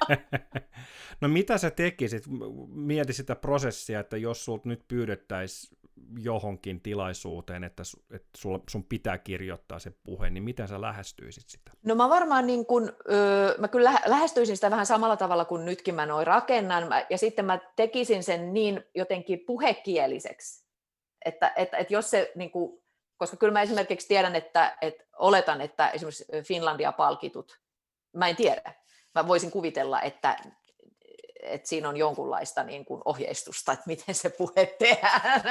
[1.20, 2.24] no mitä sä tekisit?
[2.68, 5.78] Mieti sitä prosessia, että jos sulta nyt pyydettäisiin
[6.18, 8.38] johonkin tilaisuuteen, että, että
[8.70, 11.70] sun pitää kirjoittaa se puhe, niin miten sä lähestyisit sitä?
[11.82, 15.94] No mä varmaan niin kun, öö, mä kyllä lähestyisin sitä vähän samalla tavalla kuin nytkin
[15.94, 20.66] mä noin rakennan, ja sitten mä tekisin sen niin jotenkin puhekieliseksi,
[21.24, 22.82] että, että, että jos se niin kuin,
[23.16, 27.60] koska kyllä mä esimerkiksi tiedän, että, että oletan, että esimerkiksi Finlandia-palkitut,
[28.16, 28.74] mä en tiedä,
[29.14, 30.36] mä voisin kuvitella, että,
[31.42, 35.42] että siinä on jonkunlaista niin kuin ohjeistusta, että miten se puhe tehdään.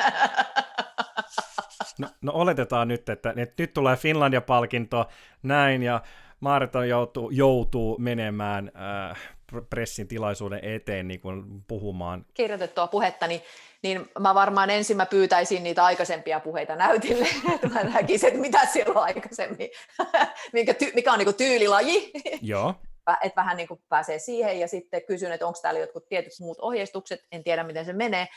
[1.97, 5.05] No, no oletetaan nyt, että, että nyt tulee Finlandia-palkinto,
[5.43, 6.01] näin, ja
[6.39, 8.71] Maarita joutuu, joutuu menemään
[9.11, 9.17] äh,
[9.69, 12.25] pressin tilaisuuden eteen niin kuin puhumaan.
[12.33, 13.41] Kirjoitettua puhetta, niin,
[13.81, 18.65] niin mä varmaan ensin mä pyytäisin niitä aikaisempia puheita näytille, että mä näkisin, että mitä
[18.65, 19.69] siellä on aikaisemmin,
[20.53, 22.11] mikä, ty, mikä on niin kuin tyylilaji.
[22.41, 22.75] Joo.
[23.21, 26.59] Että vähän niin kuin pääsee siihen ja sitten kysyn, että onko täällä jotkut tietyt muut
[26.59, 28.27] ohjeistukset, en tiedä miten se menee.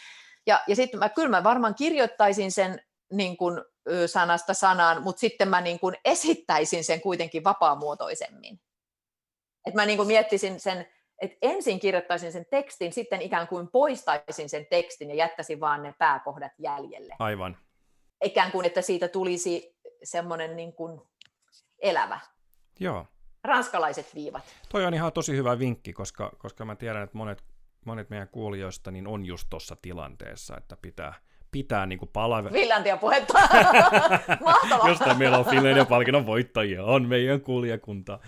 [0.46, 2.80] Ja, ja sitten mä, kyllä mä varmaan kirjoittaisin sen
[3.12, 3.62] niin kuin,
[4.06, 8.60] sanasta sanaan, mutta sitten mä niin kuin esittäisin sen kuitenkin vapaamuotoisemmin.
[9.66, 10.86] Et mä niin kuin miettisin sen
[11.18, 15.94] että ensin kirjoittaisin sen tekstin, sitten ikään kuin poistaisin sen tekstin ja jättäisin vaan ne
[15.98, 17.14] pääkohdat jäljelle.
[17.18, 17.56] Aivan.
[18.24, 21.00] Ikään kuin, että siitä tulisi semmoinen niin kuin
[21.78, 22.20] elävä.
[22.80, 23.06] Joo.
[23.44, 24.42] Ranskalaiset viivat.
[24.68, 27.44] Toi on ihan tosi hyvä vinkki, koska, koska mä tiedän, että monet,
[27.84, 31.14] monet meidän kuulijoista niin on just tuossa tilanteessa, että pitää,
[31.50, 32.50] pitää niin palvella.
[32.50, 33.32] Finlandia puhetta.
[34.44, 34.88] Mahtavaa.
[34.88, 38.18] Jostain meillä on Finlandia palkinnon voittajia, on meidän kuulijakunta.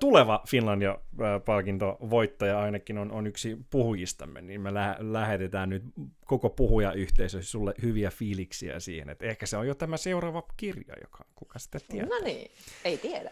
[0.00, 5.82] Tuleva Finlandia-palkinto voittaja ainakin on, on yksi puhujistamme, niin me lä- lähetetään nyt
[6.24, 11.24] koko puhujayhteisö sulle hyviä fiiliksiä siihen, että ehkä se on jo tämä seuraava kirja, joka
[11.34, 12.18] kuka sitten tietää.
[12.18, 12.50] No niin,
[12.84, 13.30] ei tiedä.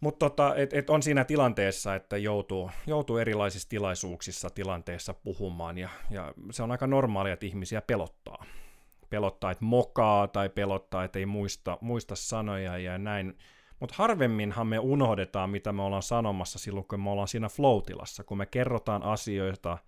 [0.00, 5.88] Mutta tota, et, et on siinä tilanteessa, että joutuu, joutuu erilaisissa tilaisuuksissa tilanteessa puhumaan, ja,
[6.10, 8.44] ja se on aika normaalia, että ihmisiä pelottaa.
[9.10, 13.38] Pelottaa, että mokaa, tai pelottaa, että ei muista, muista sanoja, ja näin
[13.80, 18.38] mutta harvemminhan me unohdetaan, mitä me ollaan sanomassa silloin, kun me ollaan siinä floatilassa, kun
[18.38, 19.78] me kerrotaan asioita,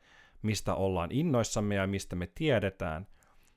[0.43, 3.07] mistä ollaan innoissamme ja mistä me tiedetään,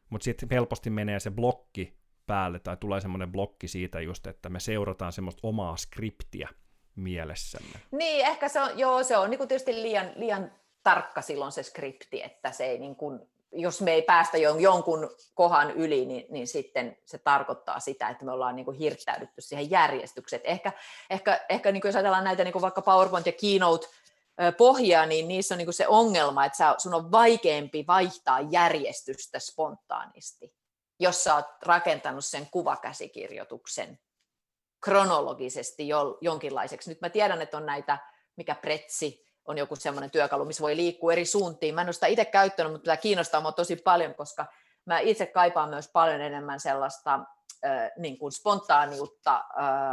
[0.09, 1.97] mutta sitten helposti menee se blokki
[2.27, 6.49] päälle, tai tulee semmoinen blokki siitä just, että me seurataan semmoista omaa skriptiä
[6.95, 7.79] mielessämme.
[7.91, 10.51] Niin, ehkä se on, joo, se on niin tietysti liian, liian
[10.83, 13.19] tarkka silloin se skripti, että se ei niin kuin
[13.55, 18.31] jos me ei päästä jonkun kohan yli, niin, niin sitten se tarkoittaa sitä, että me
[18.31, 20.41] ollaan niin kuin hirttäydytty siihen järjestykseen.
[20.43, 20.71] Ehkä,
[21.09, 23.87] ehkä, ehkä niin kuin jos ajatellaan näitä niin kuin vaikka PowerPoint ja Keynote
[24.57, 30.53] pohjaa, niin niissä on niin se ongelma, että sun on vaikeampi vaihtaa järjestystä spontaanisti,
[31.03, 33.99] jos sä oot rakentanut sen kuvakäsikirjoituksen
[34.83, 35.87] kronologisesti
[36.21, 36.89] jonkinlaiseksi.
[36.89, 37.97] Nyt mä tiedän, että on näitä,
[38.35, 41.75] mikä pretsi, on joku semmoinen työkalu, missä voi liikkua eri suuntiin.
[41.75, 44.45] Mä en ole sitä itse käyttänyt, mutta tämä kiinnostaa minua tosi paljon, koska
[44.85, 47.19] mä itse kaipaan myös paljon enemmän sellaista
[47.97, 49.43] niin kuin spontaaniutta,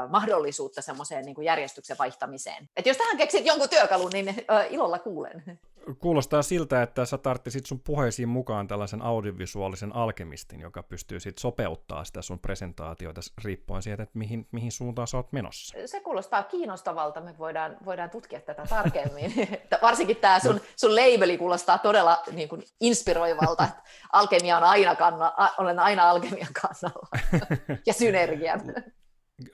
[0.08, 2.68] mahdollisuutta semmoiseen niin kuin järjestyksen vaihtamiseen.
[2.76, 5.60] Et jos tähän keksit jonkun työkalun, niin ilolla kuulen.
[5.98, 12.04] Kuulostaa siltä, että sä tarttisit sun puheisiin mukaan tällaisen audiovisuaalisen alkemistin, joka pystyy sit sopeuttaa
[12.04, 15.86] sitä sun presentaatioita riippuen siitä, että mihin, mihin suuntaan sä oot menossa.
[15.86, 19.32] Se kuulostaa kiinnostavalta, me voidaan, voidaan tutkia tätä tarkemmin.
[19.82, 20.62] Varsinkin tämä sun, no.
[20.76, 26.52] sun labeli kuulostaa todella niin kuin inspiroivalta, että alkemia on aina kanna, olen aina alkemian
[26.62, 27.08] kannalla.
[27.86, 28.60] ja synergian.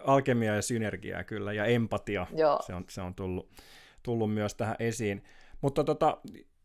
[0.04, 2.62] Alkemia ja synergiaa kyllä, ja empatia, Joo.
[2.66, 3.50] Se, on, se on tullut,
[4.02, 5.24] tullut myös tähän esiin.
[5.60, 6.18] Mutta tota,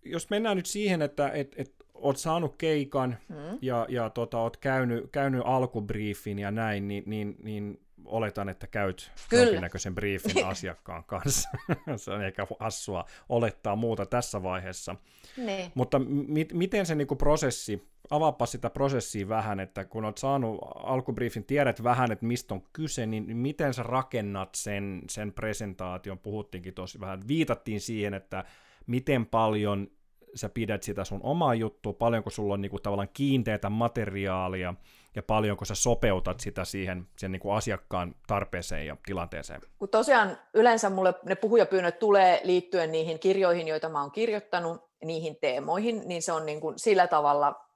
[0.05, 3.35] jos mennään nyt siihen, että et, et oot saanut keikan mm.
[3.61, 9.11] ja, ja tota, oot käynyt, käynyt alkubriefin ja näin, niin, niin, niin oletan, että käyt
[9.29, 9.43] Kyllä.
[9.43, 11.49] jonkinnäköisen briefin asiakkaan kanssa.
[11.95, 14.95] se on ehkä hassua olettaa muuta tässä vaiheessa.
[15.37, 15.71] Ne.
[15.75, 21.43] Mutta mi- miten se niinku prosessi, avaapa sitä prosessia vähän, että kun olet saanut alkubriefin,
[21.43, 26.99] tiedät vähän, että mistä on kyse, niin miten sä rakennat sen, sen presentaation, puhuttiinkin tosi
[26.99, 28.43] vähän, viitattiin siihen, että
[28.87, 29.87] miten paljon
[30.35, 34.73] sä pidät sitä sun omaa juttua, paljonko sulla on niinku tavallaan kiinteätä materiaalia
[35.15, 39.61] ja paljonko sä sopeutat sitä siihen sen niinku asiakkaan tarpeeseen ja tilanteeseen.
[39.77, 45.35] Kun tosiaan yleensä mulle ne puhujapyynnöt tulee liittyen niihin kirjoihin, joita mä oon kirjoittanut, niihin
[45.35, 47.67] teemoihin, niin se on niinku sillä tavalla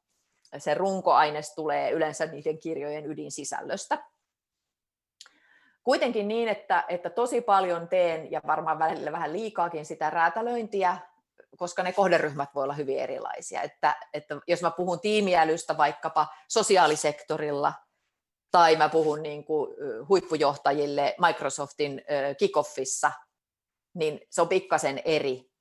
[0.57, 4.03] se runkoaines tulee yleensä niiden kirjojen ydinsisällöstä.
[5.85, 10.97] Kuitenkin niin, että, että tosi paljon teen ja varmaan välillä vähän liikaakin sitä räätälöintiä,
[11.57, 13.61] koska ne kohderyhmät voi olla hyvin erilaisia.
[13.61, 17.73] Että, että jos mä puhun tiimiälystä vaikkapa sosiaalisektorilla,
[18.51, 19.75] tai mä puhun niin kuin
[20.09, 22.01] huippujohtajille Microsoftin
[22.37, 23.11] kickoffissa,
[23.93, 25.51] niin se on pikkasen eri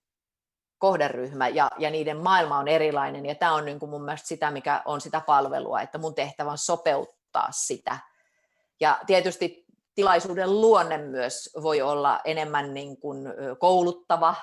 [0.78, 3.26] kohderyhmä ja, ja niiden maailma on erilainen.
[3.26, 6.50] Ja tämä on niin kuin mun mielestä sitä, mikä on sitä palvelua, että mun tehtävä
[6.50, 7.98] on sopeuttaa sitä.
[8.80, 9.63] Ja tietysti
[9.94, 13.18] tilaisuuden luonne myös voi olla enemmän niin kuin
[13.58, 14.34] kouluttava,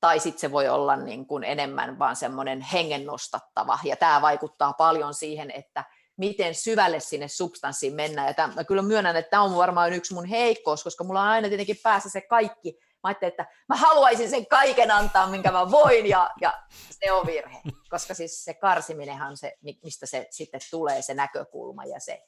[0.00, 3.78] tai sitten se voi olla niin kuin enemmän vaan semmoinen hengennostattava.
[3.84, 5.84] Ja tämä vaikuttaa paljon siihen, että
[6.16, 8.28] miten syvälle sinne substanssiin mennään.
[8.28, 11.28] Ja tämän, mä kyllä myönnän, että tämä on varmaan yksi mun heikkous, koska mulla on
[11.28, 12.78] aina tietenkin päässä se kaikki.
[12.80, 16.52] Mä ajattelin, että mä haluaisin sen kaiken antaa, minkä mä voin, ja, ja
[16.90, 17.60] se on virhe.
[17.90, 22.22] Koska siis se karsiminenhan se, mistä se sitten tulee, se näkökulma ja se,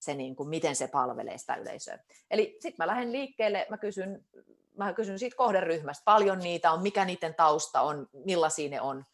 [0.00, 1.98] se niin kuin, miten se palvelee sitä yleisöä.
[2.30, 4.24] Eli sitten mä lähden liikkeelle, mä kysyn,
[4.76, 9.04] mä kysyn siitä kohderyhmästä, paljon niitä on, mikä niiden tausta on, millaisia ne on,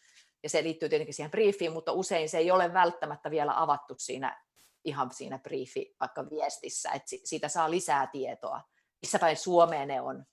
[0.43, 4.45] ja se liittyy tietenkin siihen briefiin, mutta usein se ei ole välttämättä vielä avattu siinä
[4.85, 8.61] ihan siinä briefi vaikka viestissä, että siitä saa lisää tietoa,
[9.03, 10.25] missä päin Suomeen ne on.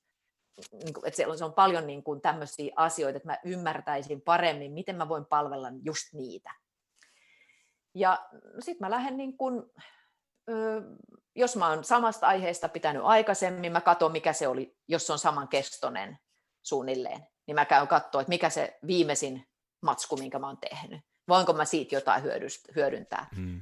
[0.72, 5.10] Niin että se on paljon niin kuin tämmöisiä asioita, että mä ymmärtäisin paremmin, miten mä
[5.10, 6.52] voin palvella just niitä.
[7.96, 8.26] Ja
[8.60, 9.64] sitten mä lähden niin kuin,
[11.36, 15.20] jos mä oon samasta aiheesta pitänyt aikaisemmin, mä katson mikä se oli, jos se on
[15.20, 16.20] samankestoinen
[16.64, 19.48] suunnilleen, niin mä käyn katsoa, että mikä se viimeisin
[19.82, 21.02] matsku, minkä mä oon tehnyt.
[21.28, 22.24] Voinko mä siitä jotain
[22.76, 23.28] hyödyntää.
[23.36, 23.62] Hmm.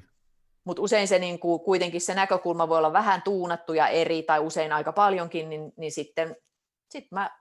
[0.63, 4.39] Mutta usein se niin kuin, kuitenkin se näkökulma voi olla vähän tuunattu ja eri, tai
[4.39, 6.35] usein aika paljonkin, niin, niin sitten
[6.89, 7.39] sit mä,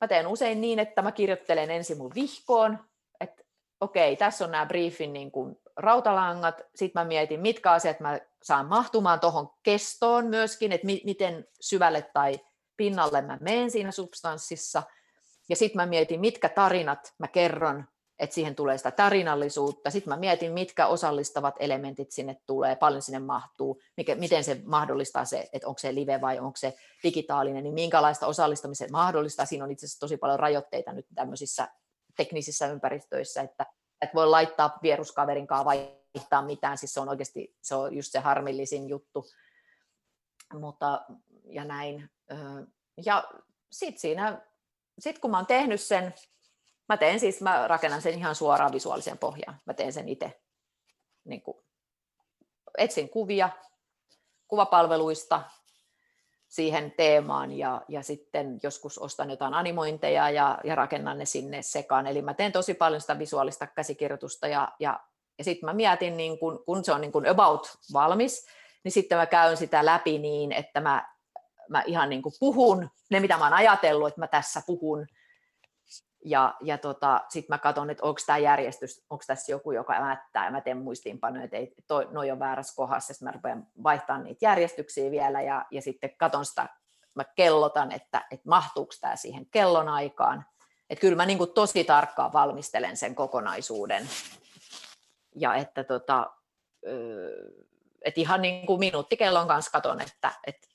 [0.00, 2.78] mä teen usein niin, että mä kirjoittelen ensin mun vihkoon,
[3.20, 3.42] että
[3.80, 8.66] okei, tässä on nämä briefin niin kuin rautalangat, sitten mä mietin, mitkä asiat mä saan
[8.66, 12.40] mahtumaan tuohon kestoon myöskin, että mi- miten syvälle tai
[12.76, 14.82] pinnalle mä menen siinä substanssissa–
[15.48, 17.84] ja sitten mä mietin, mitkä tarinat mä kerron,
[18.18, 19.90] että siihen tulee sitä tarinallisuutta.
[19.90, 25.24] Sitten mä mietin, mitkä osallistavat elementit sinne tulee, paljon sinne mahtuu, mikä, miten se mahdollistaa
[25.24, 29.46] se, että onko se live vai onko se digitaalinen, niin minkälaista osallistamista mahdollistaa.
[29.46, 31.68] Siinä on itse asiassa tosi paljon rajoitteita nyt tämmöisissä
[32.16, 33.66] teknisissä ympäristöissä, että,
[34.02, 38.18] että voi laittaa vieruskaverin kanssa vaihtaa mitään, siis se on oikeasti se on just se
[38.18, 39.26] harmillisin juttu.
[40.60, 41.04] Mutta,
[41.44, 42.10] ja näin.
[43.06, 43.24] Ja
[43.70, 44.40] sitten siinä
[44.98, 46.14] sitten kun mä oon tehnyt sen,
[46.88, 49.60] mä teen siis, mä rakennan sen ihan suoraan visuaaliseen pohjaan.
[49.66, 50.40] Mä teen sen itse.
[51.24, 51.56] Niin kuin,
[52.78, 53.50] etsin kuvia
[54.48, 55.42] kuvapalveluista
[56.48, 62.06] siihen teemaan ja, ja sitten joskus ostan jotain animointeja ja, ja rakennan ne sinne sekaan.
[62.06, 65.00] Eli mä teen tosi paljon sitä visuaalista käsikirjoitusta ja, ja,
[65.38, 68.46] ja sitten mä mietin, niin kun, kun se on niin kun about valmis,
[68.84, 71.18] niin sitten mä käyn sitä läpi niin, että mä
[71.68, 75.06] mä ihan niin puhun ne, mitä mä oon ajatellut, että mä tässä puhun,
[76.24, 80.44] ja, ja tota, sitten mä katson, että onko tämä järjestys, onko tässä joku, joka mättää,
[80.44, 84.24] ja mä teen muistiinpanoja, että ei, toi, noi on väärässä kohdassa, sitten mä rupean vaihtamaan
[84.24, 86.68] niitä järjestyksiä vielä, ja, ja sitten katson sitä,
[87.14, 90.44] mä kellotan, että, että mahtuuko tämä siihen kellon aikaan.
[90.90, 94.08] Että kyllä mä niin kuin tosi tarkkaan valmistelen sen kokonaisuuden,
[95.36, 96.30] ja että tota,
[98.04, 100.68] et ihan niin kuin minuuttikellon kanssa katon, että, että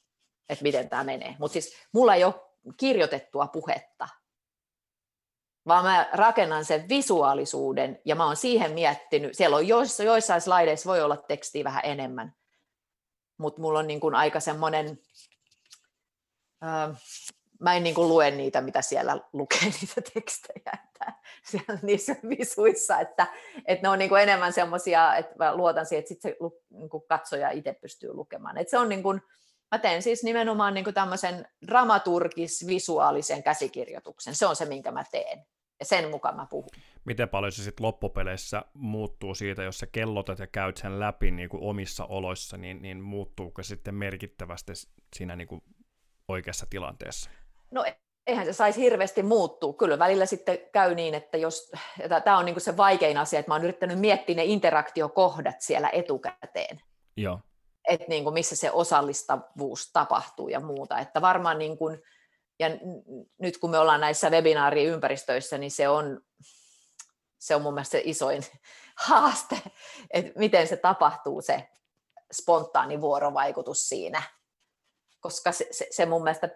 [0.50, 1.36] että miten tämä menee.
[1.40, 2.34] Mutta siis mulla ei ole
[2.78, 4.08] kirjoitettua puhetta,
[5.68, 10.90] vaan mä rakennan sen visuaalisuuden ja mä oon siihen miettinyt, siellä on joissa, joissain slaideissa
[10.90, 12.34] voi olla tekstiä vähän enemmän,
[13.38, 15.00] mutta mulla on niin kuin aika semmoinen,
[16.64, 17.02] äh,
[17.60, 23.00] mä en niin kuin lue niitä, mitä siellä lukee niitä tekstejä, että siellä niissä visuissa,
[23.00, 23.28] että,
[23.66, 26.38] että ne on niin kuin enemmän semmoisia, että mä luotan siihen, että sitten se
[26.70, 28.58] niin katsoja itse pystyy lukemaan.
[28.58, 29.22] Että se on niin kuin,
[29.74, 34.36] Mä teen siis nimenomaan niin kuin tämmöisen dramaturgis-visuaalisen käsikirjoituksen.
[34.36, 35.46] Se on se, minkä mä teen.
[35.80, 36.70] Ja sen mukaan mä puhun.
[37.06, 41.50] Miten paljon se sitten loppupeleissä muuttuu siitä, jos sä kellotat ja käyt sen läpi niin
[41.50, 44.74] kuin omissa oloissa, niin, niin muuttuuko sitten merkittävästi
[45.16, 45.64] siinä niin kuin
[46.28, 47.30] oikeassa tilanteessa?
[47.72, 47.86] No
[48.28, 49.74] eihän se saisi hirveästi muuttua.
[49.74, 51.72] Kyllä välillä sitten käy niin, että jos,
[52.24, 55.90] tämä on niin kuin se vaikein asia, että mä oon yrittänyt miettiä ne interaktiokohdat siellä
[55.90, 56.82] etukäteen.
[57.18, 57.40] Joo
[57.88, 61.00] että niin kuin missä se osallistavuus tapahtuu ja muuta.
[61.00, 62.02] Että varmaan niin kuin,
[62.60, 62.68] ja
[63.38, 66.22] nyt kun me ollaan näissä webinaariympäristöissä, niin se on,
[67.40, 68.44] se on mun mielestä se isoin
[69.08, 69.60] haaste,
[70.10, 71.70] että miten se tapahtuu se
[72.34, 74.24] spontaani vuorovaikutus siinä.
[75.20, 76.50] Koska se, se, se mun mielestä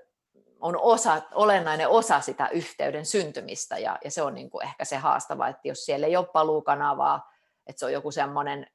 [0.60, 4.98] on osa, olennainen osa sitä yhteyden syntymistä ja, ja se on niin kuin ehkä se
[4.98, 7.32] haastava, että jos siellä ei ole paluukanavaa,
[7.68, 8.68] että se on joku semmoinen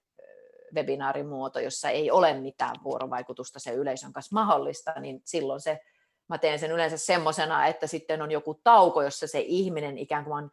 [0.74, 5.80] webinaarimuoto, jossa ei ole mitään vuorovaikutusta sen yleisön kanssa mahdollista, niin silloin se,
[6.28, 10.44] mä teen sen yleensä semmoisena, että sitten on joku tauko, jossa se ihminen ikään kuin
[10.44, 10.50] on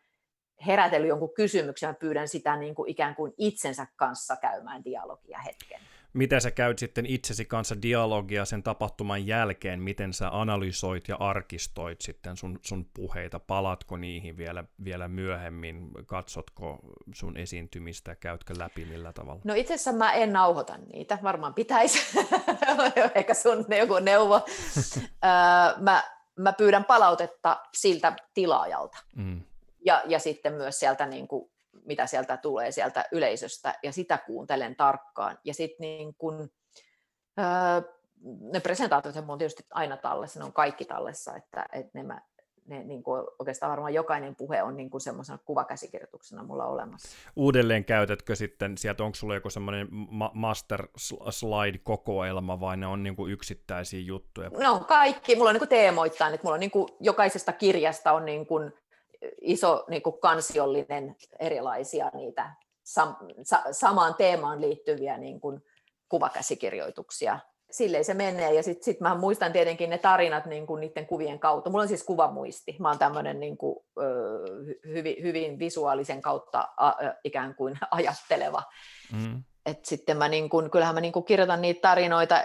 [0.66, 5.82] herätellyt jonkun kysymyksen, ja pyydän sitä niin kuin ikään kuin itsensä kanssa käymään dialogia hetken
[6.14, 12.02] miten sä käyt sitten itsesi kanssa dialogia sen tapahtuman jälkeen, miten sä analysoit ja arkistoit
[12.02, 16.80] sitten sun, sun puheita, palatko niihin vielä, vielä myöhemmin, katsotko
[17.14, 19.42] sun esiintymistä, käytkö läpi millä tavalla?
[19.44, 22.18] No itse asiassa mä en nauhoita niitä, varmaan pitäisi,
[23.16, 24.46] ehkä sun joku neuvo.
[25.86, 26.04] mä,
[26.36, 28.98] mä pyydän palautetta siltä tilaajalta.
[29.16, 29.42] Mm.
[29.86, 31.52] Ja, ja sitten myös sieltä niin kuin
[31.90, 35.38] mitä sieltä tulee sieltä yleisöstä, ja sitä kuuntelen tarkkaan.
[35.44, 36.50] Ja sitten niin kun,
[37.40, 37.82] öö,
[38.54, 42.22] ne presentaatiot on tietysti aina tallessa, ne on kaikki tallessa, että, että ne, mä,
[42.66, 47.10] ne niin kuin oikeastaan varmaan jokainen puhe on niin kuin semmoisena kuvakäsikirjoituksena mulla olemassa.
[47.36, 50.88] Uudelleen käytätkö sitten sieltä, onko sulla joku semmoinen ma- master
[51.30, 54.50] slide-kokoelma vai ne on niin kuin yksittäisiä juttuja?
[54.50, 58.26] No kaikki, mulla on niin kuin teemoittain, että mulla on niin kuin, jokaisesta kirjasta on
[58.26, 58.74] niin kuin
[59.42, 65.64] iso niin kuin kansiollinen erilaisia niitä sam, sa, samaan teemaan liittyviä niin kuin
[66.10, 67.40] kuvakäsikirjoituksia.
[67.72, 68.54] Silleen se menee.
[68.54, 71.70] Ja sitten sit mä muistan tietenkin ne tarinat niin kuin niiden kuvien kautta.
[71.70, 72.76] Mulla on siis kuvamuisti.
[72.80, 73.80] Mä oon tämmöinen niin kuin,
[74.88, 76.94] hyvin, hyvin visuaalisen kautta a,
[77.24, 78.64] ikään kuin ajatteleva.
[79.12, 82.44] Mm et sitten mä niin kun, kyllähän mä niin kun kirjoitan niitä tarinoita,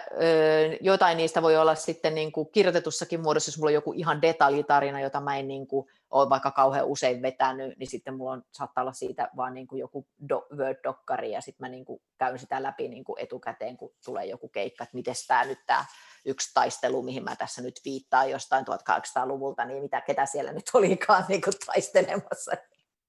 [0.80, 5.00] jotain niistä voi olla sitten niin kuin kirjoitetussakin muodossa, jos mulla on joku ihan detaljitarina,
[5.00, 8.82] jota mä en niin kuin ole vaikka kauhean usein vetänyt, niin sitten mulla on, saattaa
[8.82, 12.62] olla siitä vaan niin kuin joku do, Word-dokkari, ja sitten mä niin kuin käyn sitä
[12.62, 15.84] läpi niin kuin etukäteen, kun tulee joku keikka, että miten tämä nyt tämä
[16.24, 21.24] yksi taistelu, mihin mä tässä nyt viittaan jostain 1800-luvulta, niin mitä, ketä siellä nyt olikaan
[21.28, 22.52] niin kuin taistelemassa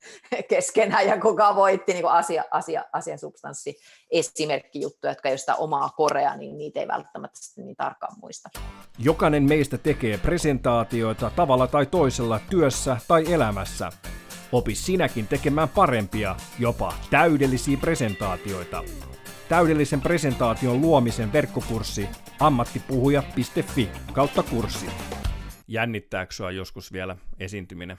[0.50, 3.76] keskenään ja kuka voitti niin asia, asia, asiasubstanssi
[4.12, 8.50] esimerkkijuttuja, jotka ei ole omaa korea, niin niitä ei välttämättä niin tarkkaan muista.
[9.00, 13.90] Jokainen meistä tekee presentaatioita tavalla tai toisella työssä tai elämässä.
[14.52, 18.84] Opi sinäkin tekemään parempia, jopa täydellisiä presentaatioita.
[19.50, 24.86] Täydellisen presentaation luomisen verkkokurssi ammattipuhuja.fi kautta kurssi.
[25.68, 27.98] Jännittääkö joskus vielä esiintyminen?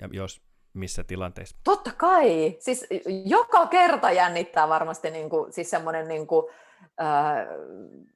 [0.00, 0.40] Ja jos
[0.74, 1.56] missä tilanteissa?
[1.64, 2.56] Totta kai.
[2.58, 2.86] Siis
[3.24, 6.46] joka kerta jännittää varmasti niin kuin, siis semmoinen niin kuin,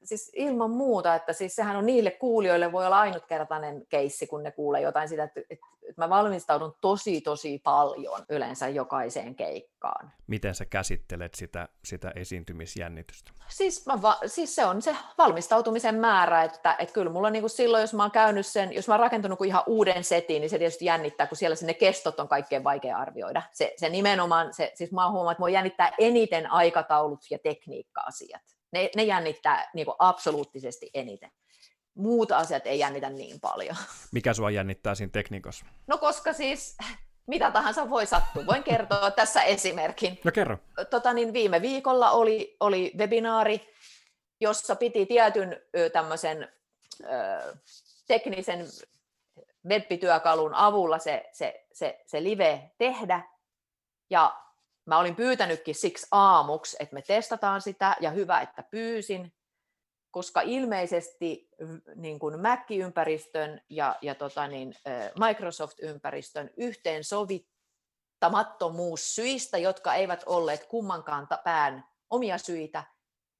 [0.05, 4.51] siis ilman muuta, että siis sehän on niille kuulijoille voi olla ainutkertainen keissi, kun ne
[4.51, 10.12] kuulee jotain sitä, että, että että mä valmistaudun tosi tosi paljon yleensä jokaiseen keikkaan.
[10.26, 13.33] Miten sä käsittelet sitä, sitä esiintymisjännitystä?
[13.49, 17.51] Siis, mä va, siis se on se valmistautumisen määrä, että, että kyllä mulla niin kuin
[17.51, 20.59] silloin, jos mä oon käynyt sen, jos mä oon rakentanut ihan uuden setin, niin se
[20.59, 23.43] tietysti jännittää, kun siellä sinne kestot on kaikkein vaikea arvioida.
[23.53, 28.43] Se, se nimenomaan, se, siis mä oon huomannut, että mua jännittää eniten aikataulut ja tekniikka-asiat.
[28.72, 31.30] Ne, ne jännittää niin kuin absoluuttisesti eniten
[31.98, 33.76] muut asiat ei jännitä niin paljon.
[34.12, 35.66] Mikä sua jännittää siinä tekniikassa?
[35.86, 36.76] No koska siis
[37.26, 38.46] mitä tahansa voi sattua.
[38.46, 40.18] Voin kertoa tässä esimerkin.
[40.24, 40.58] No kerro.
[40.90, 43.60] Tota, niin viime viikolla oli, oli webinaari,
[44.40, 45.56] jossa piti tietyn
[45.92, 46.48] tämmöisen
[47.00, 47.06] ö,
[48.06, 48.66] teknisen
[49.68, 53.20] webbityökalun avulla se, se, se, se live tehdä.
[54.10, 54.42] Ja
[54.89, 59.32] mä olin pyytänytkin siksi aamuksi, että me testataan sitä, ja hyvä, että pyysin
[60.11, 61.49] koska ilmeisesti
[61.95, 64.74] niin kuin Mac-ympäristön ja, ja tota niin,
[65.18, 72.84] Microsoft-ympäristön yhteensovittamattomuus syistä, jotka eivät olleet kummankaan pään omia syitä,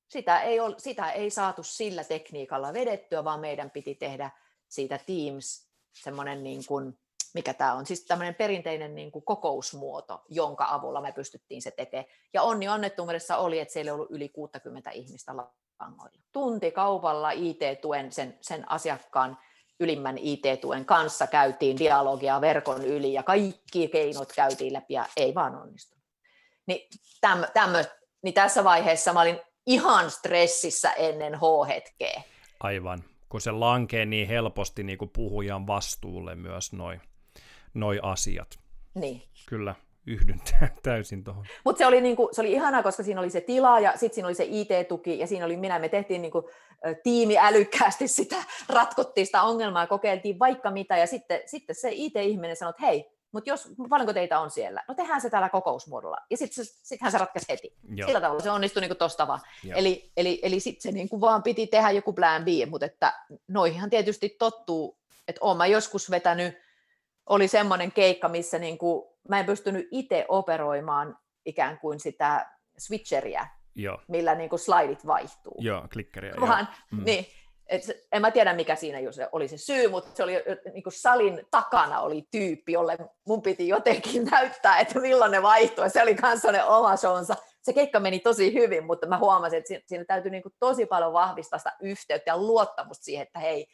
[0.09, 4.31] sitä ei, ole, sitä ei saatu sillä tekniikalla vedettyä, vaan meidän piti tehdä
[4.69, 5.69] siitä Teams
[6.03, 6.99] semmoinen niin kuin,
[7.35, 12.07] mikä tämä on, siis tämmöinen perinteinen niin kuin kokousmuoto, jonka avulla me pystyttiin se tekemään.
[12.35, 15.33] Ja onni onnettomuudessa oli, että siellä ei ollut yli 60 ihmistä
[15.81, 16.19] langoilla.
[16.33, 19.39] Tunti kaupalla IT-tuen, sen, sen asiakkaan
[19.81, 25.57] ylimmän IT-tuen kanssa käytiin dialogia verkon yli ja kaikki keinot käytiin läpi ja ei vaan
[25.57, 26.05] onnistunut.
[26.67, 26.89] Niin,
[27.21, 27.85] täm, tämmö,
[28.23, 32.23] niin tässä vaiheessa mä olin ihan stressissä ennen H-hetkeä.
[32.61, 37.01] Aivan, kun se lankee niin helposti niin kuin puhujan vastuulle myös noin
[37.81, 38.59] noi asiat.
[38.95, 39.23] Niin.
[39.49, 39.75] Kyllä,
[40.07, 40.41] yhdyn
[40.83, 41.47] täysin tuohon.
[41.65, 44.29] Mutta se, oli niinku, se oli ihanaa, koska siinä oli se tila ja sitten siinä
[44.29, 45.79] oli se IT-tuki ja siinä oli minä.
[45.79, 46.51] Me tehtiin niinku,
[47.03, 48.37] tiimi älykkäästi sitä,
[48.69, 53.51] ratkottiin sitä ongelmaa, kokeiltiin vaikka mitä ja sitten, sitten se IT-ihminen sanoi, että hei, mutta
[53.51, 54.85] jos, paljonko teitä on siellä?
[54.89, 56.17] No tehdään se täällä kokousmuodolla.
[56.31, 57.75] Ja sitten sittenhän se ratkaisi heti.
[57.95, 58.07] Joo.
[58.07, 59.41] Sillä tavalla se onnistui niin tuosta vaan.
[59.65, 59.79] Joo.
[59.79, 63.13] Eli, eli, eli sitten se niin kuin vaan piti tehdä joku plan B, mutta että
[63.49, 64.99] noihinhan tietysti tottuu,
[65.29, 66.59] että olen mä joskus vetänyt,
[67.29, 73.47] oli semmoinen keikka, missä niin kuin mä en pystynyt itse operoimaan ikään kuin sitä switcheria.
[73.75, 74.01] Joo.
[74.09, 75.55] millä niin kuin slaidit vaihtuu.
[75.59, 76.35] Joo, klikkeriä.
[76.41, 77.05] Vaan, mm.
[77.05, 77.27] niin,
[77.67, 78.99] et, en mä tiedä mikä siinä
[79.33, 80.33] oli se syy, mutta se oli
[80.73, 85.91] niin kuin salin takana oli tyyppi, jolle mun piti jotenkin näyttää, että milloin ne vaihtui.
[85.91, 87.37] Se oli myös oma showunsa.
[87.63, 91.13] Se keikka meni tosi hyvin, mutta mä huomasin, että siinä täytyy niin kuin tosi paljon
[91.13, 93.67] vahvistaa sitä yhteyttä ja luottamusta siihen, että hei,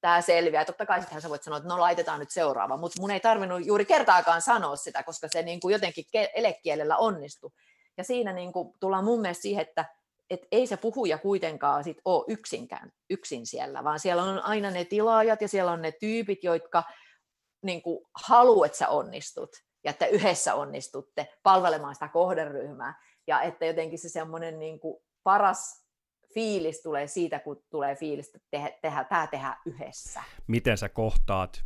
[0.00, 0.64] tämä selviää.
[0.64, 3.66] Totta kai sittenhän sä voit sanoa, että no laitetaan nyt seuraava, mutta mun ei tarvinnut
[3.66, 7.50] juuri kertaakaan sanoa sitä, koska se niin kuin jotenkin elekielellä onnistui.
[7.96, 9.84] Ja siinä niin kuin tullaan mun mielestä siihen, että
[10.30, 14.84] et ei se puhuja kuitenkaan sit ole yksinkään, yksin siellä, vaan siellä on aina ne
[14.84, 16.84] tilaajat ja siellä on ne tyypit, jotka
[17.62, 19.50] niin kuin haluat, että sä onnistut
[19.84, 23.02] ja että yhdessä onnistutte palvelemaan sitä kohderyhmää.
[23.26, 25.84] Ja että jotenkin se semmoinen niin kuin paras
[26.34, 30.22] fiilis tulee siitä, kun tulee fiilis, että tehdä, tehdä, tämä tehdään yhdessä.
[30.46, 31.64] Miten sä kohtaat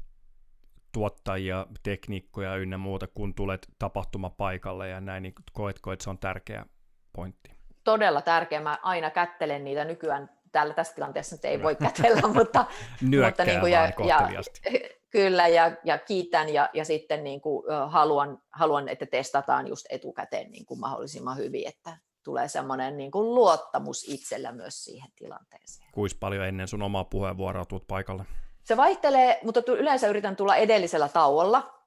[0.92, 6.66] tuottajia, tekniikkoja ynnä muuta, kun tulet tapahtumapaikalle ja näin, niin koetko, että se on tärkeä
[7.12, 7.50] pointti?
[7.84, 8.60] Todella tärkeä.
[8.60, 10.30] Mä aina kättelen niitä nykyään.
[10.52, 12.64] Täällä tässä tilanteessa nyt ei voi kätellä, mutta...
[13.26, 14.28] mutta niin kuin, ja, ja,
[15.10, 20.50] Kyllä, ja, ja kiitän ja, ja sitten niin kuin, haluan, haluan, että testataan just etukäteen
[20.50, 25.88] niin kuin mahdollisimman hyvin, että tulee semmoinen niin kuin luottamus itsellä myös siihen tilanteeseen.
[25.92, 28.24] Kuis paljon ennen sun omaa puheenvuoroa tuut paikalle?
[28.64, 31.78] Se vaihtelee, mutta yleensä yritän tulla edellisellä tauolla.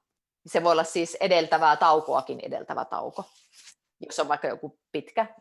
[0.45, 3.23] Se voi olla siis edeltävää taukoakin edeltävä tauko,
[3.99, 5.35] jos on vaikka joku pitkä.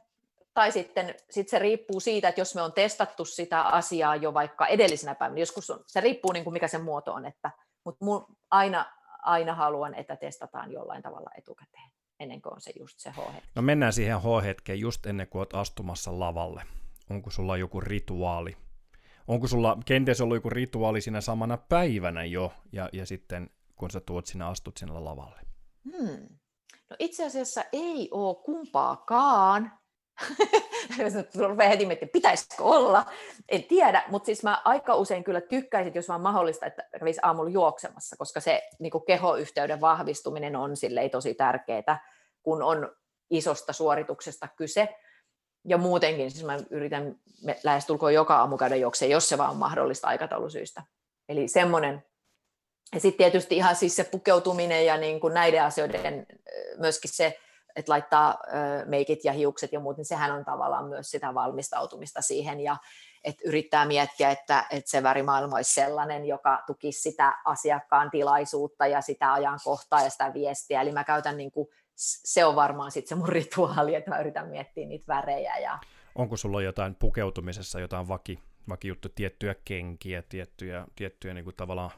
[0.55, 4.67] Tai sitten sit se riippuu siitä, että jos me on testattu sitä asiaa jo vaikka
[4.67, 7.51] edellisenä päivänä, joskus on, se riippuu niin kuin mikä se muoto on, että,
[7.85, 8.05] mutta
[8.51, 8.93] aina,
[9.23, 11.91] aina haluan, että testataan jollain tavalla etukäteen
[12.25, 13.51] ennen kuin on se just se H-hetki.
[13.55, 16.63] No mennään siihen H-hetkeen just ennen kuin olet astumassa lavalle.
[17.11, 18.57] Onko sulla joku rituaali?
[19.29, 24.01] Onko sulla kenties ollut joku rituaali siinä samana päivänä jo, ja, ja sitten kun sä
[24.01, 25.41] tuot sinä astut sinne lavalle?
[25.85, 26.29] Hmm.
[26.91, 29.73] No itse asiassa ei ole kumpaakaan.
[31.69, 33.07] heti miettimään, pitäisikö olla,
[33.49, 37.51] en tiedä, mutta siis mä aika usein kyllä tykkäisin, jos vaan mahdollista, että kävisi aamulla
[37.51, 42.09] juoksemassa, koska se niin kehoyhteyden vahvistuminen on silleen tosi tärkeää,
[42.43, 42.97] kun on
[43.31, 44.89] isosta suorituksesta kyse.
[45.69, 47.17] Ja muutenkin, siis mä yritän
[47.65, 50.83] lähestulkoon joka aamu käydä juokseen, jos se vaan on mahdollista aikataulusyistä.
[51.29, 52.05] Eli semmoinen.
[52.95, 56.27] Ja sitten tietysti ihan siis se pukeutuminen ja niin kuin näiden asioiden
[56.79, 57.39] myöskin se,
[57.77, 58.39] että laittaa
[58.87, 62.77] meikit ja hiukset ja muut, niin sehän on tavallaan myös sitä valmistautumista siihen ja
[63.25, 69.01] että yrittää miettiä, että, että se värimaailma olisi sellainen, joka tukisi sitä asiakkaan tilaisuutta ja
[69.01, 70.81] sitä ajankohtaa ja sitä viestiä.
[70.81, 74.49] Eli mä käytän, niin kuin, se on varmaan sitten se mun rituaali, että mä yritän
[74.49, 75.59] miettiä niitä värejä.
[75.59, 75.79] Ja...
[76.15, 81.91] Onko sulla jotain pukeutumisessa, jotain vaki, vakijuttu, tiettyjä kenkiä, tiettyjä, tiettyjä niin kuin tavallaan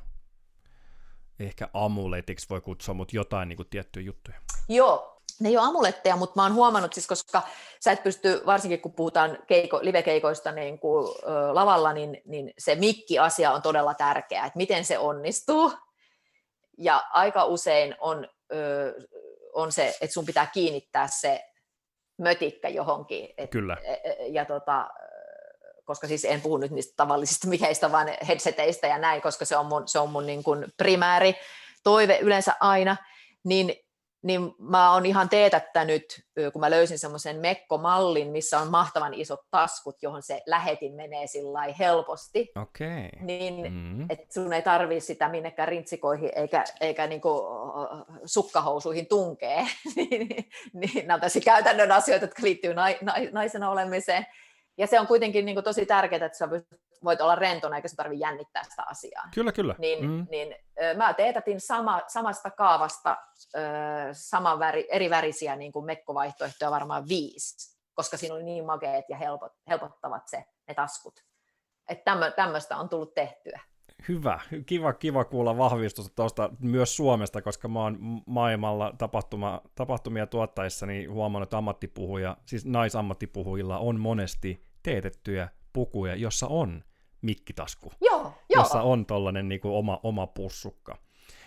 [1.40, 4.36] ehkä amuletiksi voi kutsua, mutta jotain niin kuin tiettyjä juttuja?
[4.68, 7.42] Joo, ne ei ole amuletteja, mutta mä oon huomannut, siis koska
[7.84, 12.74] sä et pysty, varsinkin kun puhutaan keiko, live-keikoista niin kuin, ö, lavalla, niin, niin se
[12.74, 15.72] mikki-asia on todella tärkeä, että miten se onnistuu.
[16.78, 18.94] Ja aika usein on, ö,
[19.52, 21.44] on se, että sun pitää kiinnittää se
[22.18, 23.34] mötikkä johonkin.
[23.38, 23.76] Et, Kyllä.
[23.82, 24.88] E, e, ja tota,
[25.84, 29.66] koska siis en puhu nyt niistä tavallisista mikeistä, vaan headseteistä ja näin, koska se on
[29.66, 31.34] mun, se on mun niin kuin primääri
[31.84, 32.96] toive yleensä aina,
[33.44, 33.85] niin
[34.26, 36.04] niin mä oon ihan teetättänyt,
[36.52, 41.74] kun mä löysin semmoisen mekkomallin, missä on mahtavan isot taskut, johon se lähetin menee sillä
[41.78, 42.52] helposti.
[42.62, 43.08] Okay.
[43.20, 44.10] Niin, mm.
[44.10, 47.42] että sun ei tarvii sitä minnekään rintsikoihin eikä, eikä niinku
[48.24, 49.66] sukkahousuihin tunkee.
[49.96, 50.28] niin,
[50.72, 52.74] niin, nämä on tosi käytännön asioita, jotka liittyy
[53.32, 54.26] naisena olemiseen.
[54.78, 56.48] Ja se on kuitenkin niin kuin tosi tärkeää, että sä
[57.04, 59.24] voit olla rentona, eikä se tarvitse jännittää sitä asiaa.
[59.34, 59.74] Kyllä, kyllä.
[59.78, 60.26] Niin, mm.
[60.30, 60.54] niin
[60.96, 63.16] mä teetätin sama, samasta kaavasta
[64.12, 69.16] saman väri, eri värisiä niin kuin mekkovaihtoehtoja varmaan viisi, koska siinä oli niin makeet ja
[69.16, 71.20] helpot, helpottavat se, ne taskut.
[71.88, 73.60] Että tämmöistä on tullut tehtyä.
[74.08, 80.86] Hyvä, kiva, kiva kuulla vahvistusta tuosta myös Suomesta, koska mä oon maailmalla tapahtuma, tapahtumia tuottaessa
[80.86, 86.84] niin huomannut, että ammattipuhuja, siis naisammattipuhujilla on monesti teetettyjä pukuja, jossa on
[87.22, 88.32] mikkitasku, joo, joo.
[88.48, 90.98] jossa on tollainen niin oma, oma pussukka.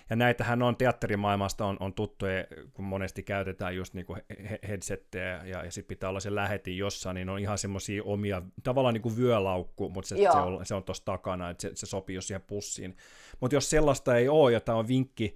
[0.10, 4.22] Ja näitähän on teatterimaailmasta on, on tuttuja, kun monesti käytetään just niin kuin
[4.68, 8.94] headsettejä ja, ja sitten pitää olla se lähetin jossain, niin on ihan semmoisia omia, tavallaan
[8.94, 12.16] niin kuin vyölaukku, mutta se, se on, se on tuossa takana, että se, se sopii
[12.16, 12.98] jo siihen pussiin.
[13.40, 15.36] Mutta jos sellaista ei ole, ja tämä on vinkki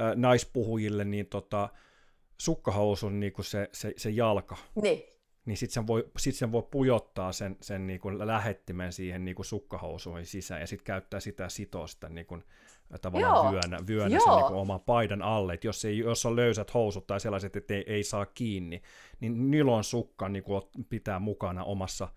[0.00, 1.68] äh, naispuhujille, niin tota,
[2.40, 5.17] sukkahousun niin kuin se, se, se jalka, niin
[5.48, 9.34] niin sitten sen voi, sit sen voi pujottaa sen, sen niin kuin lähettimen siihen niin
[9.34, 12.44] kuin sukkahousuihin sisään ja sitten käyttää sitä sitoa sitä niin kuin,
[13.00, 13.52] tavallaan Joo.
[13.52, 15.54] vyönä, vyönä sen niin kuin oman paidan alle.
[15.54, 18.82] Et jos, ei, jos on löysät housut tai sellaiset, että ei, ei saa kiinni,
[19.20, 22.08] niin nylon sukka niin kuin pitää mukana omassa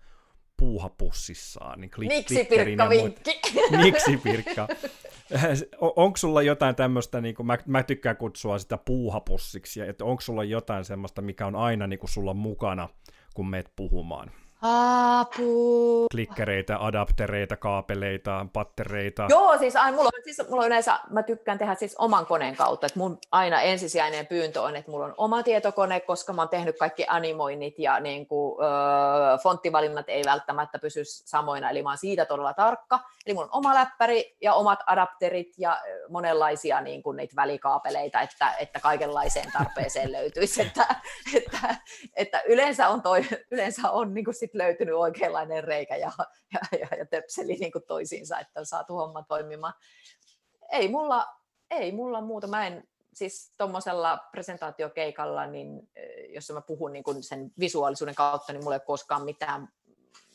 [0.56, 1.80] puuhapussissaan.
[1.80, 3.40] Niin Miksi Pirkka vinkki?
[3.82, 4.68] Miksi Pirkka?
[5.80, 10.44] onko sulla jotain tämmöistä, niin kuin, mä, mä tykkään kutsua sitä puuhapussiksi, että onko sulla
[10.44, 12.88] jotain semmoista, mikä on aina niin kuin sulla mukana,
[13.34, 14.30] kun meet puhumaan?
[14.62, 16.06] Apu.
[16.12, 19.26] Klikkereitä, adaptereita, kaapeleita, pattereita.
[19.28, 22.56] Joo, siis, ai, mulla, on, siis mulla on yleensä, mä tykkään tehdä siis oman koneen
[22.56, 26.48] kautta, että mun aina ensisijainen pyyntö on, että mulla on oma tietokone, koska mä oon
[26.48, 31.98] tehnyt kaikki animoinnit ja niin kuin, öö, fonttivalinnat ei välttämättä pysy samoina, eli mä oon
[31.98, 33.00] siitä todella tarkka.
[33.26, 38.54] Eli mulla on oma läppäri ja omat adapterit ja monenlaisia niin kuin niitä välikaapeleita, että,
[38.60, 40.86] että kaikenlaiseen tarpeeseen löytyisi, että,
[41.34, 41.76] että,
[42.16, 46.12] että yleensä on, toi, yleensä on niin kuin sit löytynyt oikeanlainen reikä ja,
[46.54, 49.74] ja, ja, ja töpseli niin kuin toisiinsa, että on saatu homma toimimaan.
[50.72, 51.26] Ei mulla,
[51.70, 52.46] ei mulla muuta.
[52.46, 55.90] Mä en, siis tuommoisella presentaatiokeikalla, niin
[56.28, 59.68] jos mä puhun niin kuin sen visuaalisuuden kautta, niin mulla ei ole koskaan mitään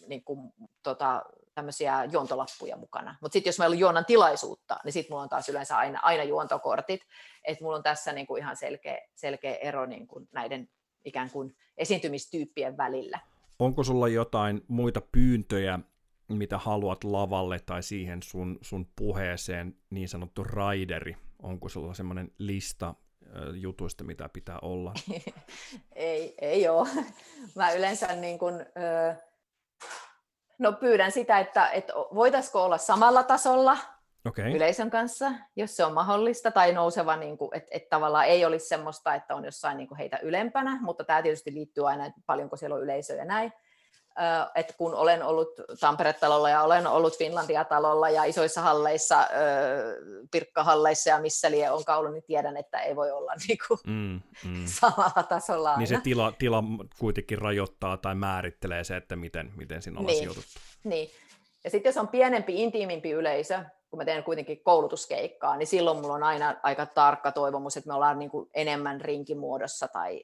[0.07, 0.53] niin kuin,
[0.83, 1.25] tota,
[1.55, 3.15] tämmöisiä juontolappuja mukana.
[3.21, 6.23] Mutta sitten jos meillä on juonan tilaisuutta, niin sitten mulla on taas yleensä aina, aina
[6.23, 7.01] juontokortit.
[7.43, 10.69] Että mulla on tässä niin kuin ihan selkeä, selkeä ero niin kuin näiden
[11.05, 13.19] ikään kuin esiintymistyyppien välillä.
[13.59, 15.79] Onko sulla jotain muita pyyntöjä,
[16.27, 21.17] mitä haluat lavalle tai siihen sun, sun puheeseen, niin sanottu raideri?
[21.43, 22.95] Onko sulla semmoinen lista
[23.53, 24.93] jutuista, mitä pitää olla?
[25.95, 26.87] ei, ei ole.
[27.55, 28.53] Mä yleensä niin kun,
[30.59, 33.77] no pyydän sitä, että, että voitaisiko olla samalla tasolla
[34.25, 34.55] okay.
[34.55, 38.67] yleisön kanssa, jos se on mahdollista, tai nouseva, niin kuin, että, että tavallaan ei olisi
[38.67, 42.57] semmoista, että on jossain niin kuin heitä ylempänä, mutta tämä tietysti liittyy aina, että paljonko
[42.57, 43.53] siellä on yleisöä ja näin.
[44.55, 45.49] Että kun olen ollut
[45.79, 49.27] Tampere-talolla ja olen ollut Finlandia-talolla ja isoissa halleissa,
[50.31, 54.21] Pirkkahalleissa ja missä lie on ollut, niin tiedän, että ei voi olla niin kuin mm,
[54.45, 54.65] mm.
[54.65, 55.79] samalla tasolla aina.
[55.79, 56.63] Niin se tila, tila
[56.99, 60.19] kuitenkin rajoittaa tai määrittelee se, että miten, miten siinä ollaan niin.
[60.19, 60.59] sijoituttu.
[60.83, 61.09] Niin.
[61.63, 66.13] Ja sitten jos on pienempi, intiimimpi yleisö, kun mä teen kuitenkin koulutuskeikkaa, niin silloin mulla
[66.13, 70.23] on aina aika tarkka toivomus, että me ollaan niin kuin enemmän rinkimuodossa tai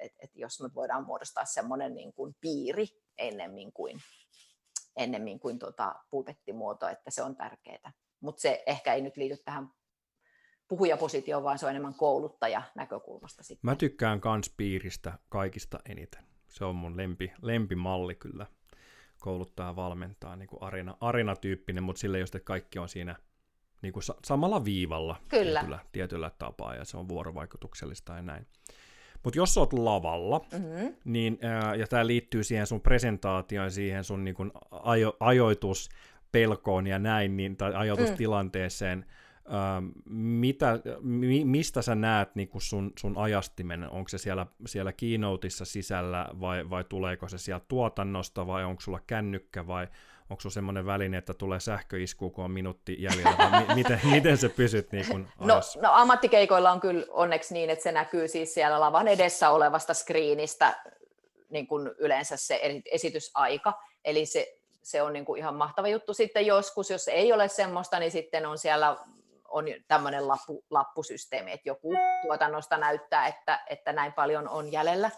[0.00, 2.86] että et jos me voidaan muodostaa semmoinen niin kuin piiri
[3.18, 3.98] ennemmin kuin,
[4.96, 7.92] ennemmin kuin tota pulpettimuoto, että se on tärkeää.
[8.20, 9.68] Mutta se ehkä ei nyt liity tähän
[10.68, 13.42] puhujapositioon, vaan se on enemmän kouluttaja näkökulmasta.
[13.42, 13.70] Sitten.
[13.70, 16.24] Mä tykkään kans piiristä kaikista eniten.
[16.48, 18.46] Se on mun lempi, lempimalli kyllä
[19.20, 23.16] kouluttaa valmentaa, niin kuin arena, arenatyyppinen, mutta sille että kaikki on siinä
[23.82, 25.60] niin kuin samalla viivalla Kyllä.
[25.60, 28.46] Tietyllä, tietyllä tapaa, ja se on vuorovaikutuksellista ja näin.
[29.24, 30.94] Mutta jos oot lavalla, mm-hmm.
[31.04, 36.98] niin, ää, ja tämä liittyy siihen sun presentaatioon, siihen sun niin kun ajo, ajoituspelkoon ja
[36.98, 39.19] näin, niin, tai ajoitustilanteeseen, mm
[40.10, 43.90] mitä, mi, mistä sä näet niin kuin sun, sun ajastimen?
[43.90, 49.00] Onko se siellä, siellä keynoteissa sisällä vai, vai tuleeko se sieltä tuotannosta vai onko sulla
[49.06, 49.88] kännykkä vai
[50.30, 53.34] onko sulla semmoinen väline, että tulee sähköisku, kun on minuutti jäljellä?
[53.38, 57.70] Vai mi, miten, miten se pysyt niin kuin no, no ammattikeikoilla on kyllä onneksi niin,
[57.70, 60.82] että se näkyy siis siellä lavan edessä olevasta screenistä
[61.50, 63.72] niin kuin yleensä se esitysaika,
[64.04, 67.98] eli se, se on niin kuin ihan mahtava juttu sitten joskus, jos ei ole semmoista,
[67.98, 68.96] niin sitten on siellä
[69.50, 75.10] on tämmöinen lappu, lappusysteemi, että joku tuotannosta näyttää, että, että näin paljon on jäljellä.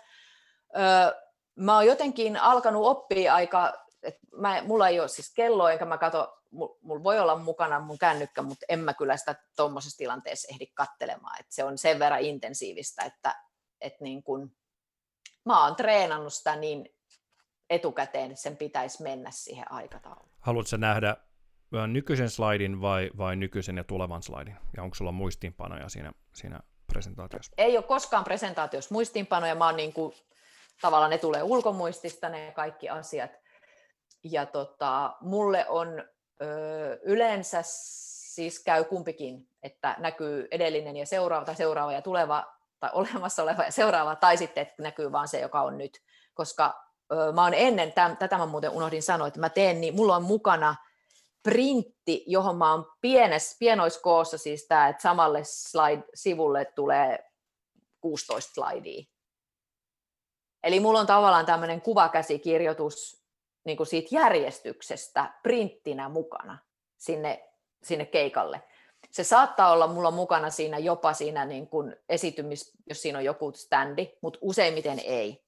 [0.76, 1.22] Öö,
[1.56, 3.72] mä oon jotenkin alkanut oppia aika,
[4.02, 6.38] että mä, mulla ei ole siis kello, enkä mä katso,
[6.80, 11.40] mulla voi olla mukana mun kännykkä, mutta en mä kyllä sitä tuommoisessa tilanteessa ehdi kattelemaan.
[11.40, 13.34] että se on sen verran intensiivistä, että,
[13.80, 14.56] että niin kun,
[15.44, 16.88] mä oon treenannut sitä niin
[17.70, 20.30] etukäteen, että sen pitäisi mennä siihen aikatauluun.
[20.40, 21.16] Haluatko nähdä
[21.86, 24.56] nykyisen slaidin vai, vai nykyisen ja tulevan slaidin?
[24.76, 26.60] Ja onko sulla muistiinpanoja siinä, siinä
[26.92, 27.52] presentaatiossa?
[27.58, 30.14] Ei ole koskaan presentaatiossa muistiinpanoja, mä oon niin kuin,
[30.80, 33.30] tavallaan ne tulee ulkomuistista ne kaikki asiat.
[34.24, 36.04] Ja tota, mulle on
[36.42, 42.90] ö, yleensä siis käy kumpikin, että näkyy edellinen ja seuraava tai seuraava ja tuleva tai
[43.02, 46.02] olemassa oleva ja seuraava, tai sitten että näkyy vaan se, joka on nyt.
[46.34, 49.96] Koska ö, mä oon ennen, täm, tätä mä muuten unohdin sanoa, että mä teen, niin
[49.96, 50.76] mulla on mukana–
[51.42, 57.32] printti, johon mä oon pienes, pienoiskoossa siis tämä, että samalle slide-sivulle tulee
[58.00, 59.04] 16 slidea.
[60.62, 63.22] Eli mulla on tavallaan tämmöinen kuvakäsikirjoitus
[63.64, 66.58] niin kuin siitä järjestyksestä printtinä mukana
[66.98, 67.48] sinne,
[67.82, 68.62] sinne keikalle.
[69.10, 73.52] Se saattaa olla mulla mukana siinä jopa siinä niin kuin esitymis, jos siinä on joku
[73.52, 75.41] standi, mutta useimmiten ei.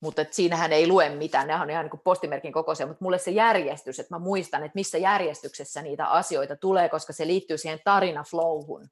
[0.00, 4.00] Mutta siinähän ei lue mitään, ne on ihan niin postimerkin kokoisia, mutta mulle se järjestys,
[4.00, 8.88] että mä muistan, että missä järjestyksessä niitä asioita tulee, koska se liittyy siihen tarinaflowhun.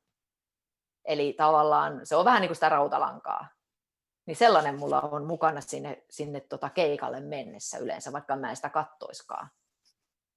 [1.05, 3.49] Eli tavallaan se on vähän niin kuin sitä rautalankaa.
[4.27, 8.71] Niin sellainen mulla on mukana sinne, sinne tota keikalle mennessä yleensä, vaikka mä en sitä
[8.71, 9.51] kattoiskaan.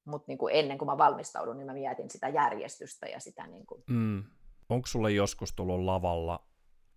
[0.05, 3.47] Mutta niin ennen kuin mä valmistaudun, niin mä mietin sitä järjestystä ja sitä...
[3.47, 3.83] Niin kuin...
[3.89, 4.23] mm.
[4.69, 6.47] Onko sulle joskus tullut lavalla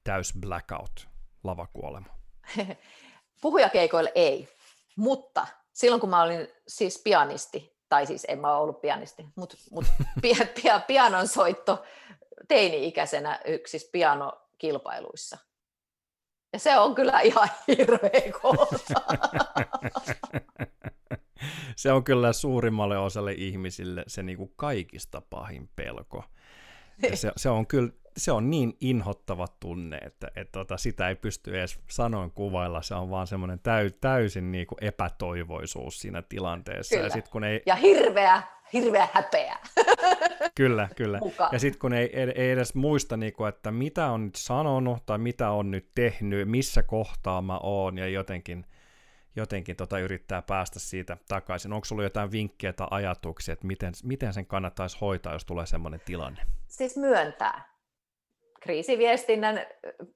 [0.04, 1.08] täys blackout,
[1.44, 2.06] lavakuolema?
[3.42, 4.48] Puhujakeikoille ei,
[4.96, 9.84] mutta silloin kun mä olin siis pianisti, tai siis en mä ollut pianisti, mutta mut
[10.86, 11.84] pianon soitto
[12.48, 15.38] teini-ikäisenä yksissä pianokilpailuissa.
[16.52, 18.10] Ja se on kyllä ihan hirveä
[21.76, 26.24] Se on kyllä suurimmalle osalle ihmisille se niin kuin kaikista pahin pelko.
[27.02, 31.14] Ja se, se on kyllä se on niin inhottava tunne, että, että tota, sitä ei
[31.14, 36.94] pysty edes sanoin kuvailla, se on vaan semmoinen täy, täysin niin kuin epätoivoisuus siinä tilanteessa.
[36.94, 37.06] Kyllä.
[37.06, 37.62] Ja, sit, kun ei...
[37.66, 39.58] ja hirveä, hirveä häpeä.
[40.54, 41.18] kyllä, kyllä.
[41.18, 41.48] Muka.
[41.52, 45.18] Ja sitten kun ei, ei edes muista, niin kuin, että mitä on nyt sanonut tai
[45.18, 48.66] mitä on nyt tehnyt, missä kohtaa mä oon ja jotenkin,
[49.36, 51.72] jotenkin tota yrittää päästä siitä takaisin.
[51.72, 56.00] Onko sulla jotain vinkkejä tai ajatuksia, että miten, miten sen kannattaisi hoitaa, jos tulee semmoinen
[56.04, 56.42] tilanne?
[56.68, 57.71] Siis myöntää
[58.62, 59.66] kriisiviestinnän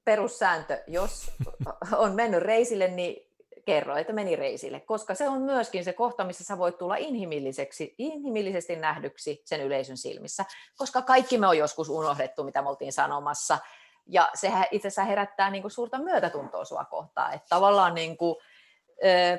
[0.05, 1.31] perussääntö, jos
[1.97, 3.27] on mennyt reisille, niin
[3.65, 7.95] kerro, että meni reisille, koska se on myöskin se kohta, missä sä voit tulla inhimilliseksi,
[7.97, 10.45] inhimillisesti nähdyksi sen yleisön silmissä,
[10.77, 13.57] koska kaikki me on joskus unohdettu, mitä me oltiin sanomassa,
[14.09, 18.35] ja se itse asiassa herättää niin kuin suurta myötätuntoa sua kohtaan, että tavallaan niin kuin,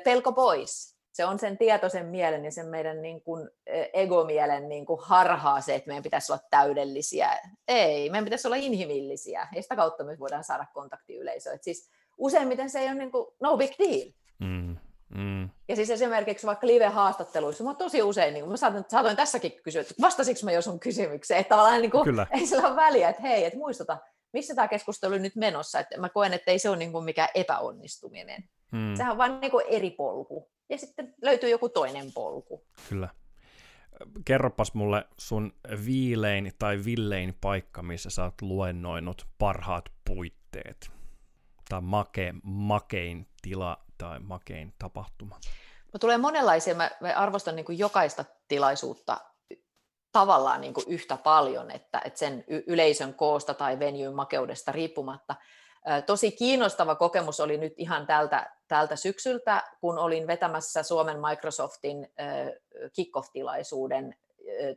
[0.03, 3.49] pelko pois, se on sen tietoisen mielen ja sen meidän niin kuin
[3.93, 7.39] egomielen niin kuin harhaa se, että meidän pitäisi olla täydellisiä.
[7.67, 11.53] Ei, meidän pitäisi olla inhimillisiä ja sitä kautta me voidaan saada kontaktiyleisöä.
[11.53, 14.11] Et siis useimmiten se ei ole niin kuin, no big deal.
[14.39, 14.77] Mm,
[15.15, 15.49] mm.
[15.67, 19.93] Ja siis esimerkiksi vaikka live-haastatteluissa, mä tosi usein, niin mä saatoin, saatoin tässäkin kysyä, että
[20.01, 22.27] vastasiko mä jo sun kysymykseen, että tavallaan niin kuin, Kyllä.
[22.33, 23.97] ei sillä ole väliä, että hei, että muistuta,
[24.33, 27.05] missä tämä keskustelu on nyt menossa, että mä koen, että ei se ole niin kuin
[27.05, 28.43] mikään epäonnistuminen.
[28.71, 28.95] Mm.
[28.95, 32.65] Sehän on vain niin eri polku ja sitten löytyy joku toinen polku.
[32.89, 33.09] Kyllä.
[34.25, 35.53] Kerropas mulle sun
[35.85, 40.91] viilein tai villein paikka, missä sä oot luennoinut parhaat puitteet.
[41.69, 45.39] Tai make, makein tila tai makein tapahtuma.
[45.93, 46.75] Mä tulee monenlaisia.
[46.75, 49.17] Mä, mä arvostan niin jokaista tilaisuutta
[50.11, 55.35] tavallaan niin yhtä paljon, että, että sen yleisön koosta tai venyn makeudesta riippumatta–
[56.05, 62.13] Tosi kiinnostava kokemus oli nyt ihan tältä, tältä syksyltä, kun olin vetämässä Suomen Microsoftin
[62.93, 64.15] kickoff-tilaisuuden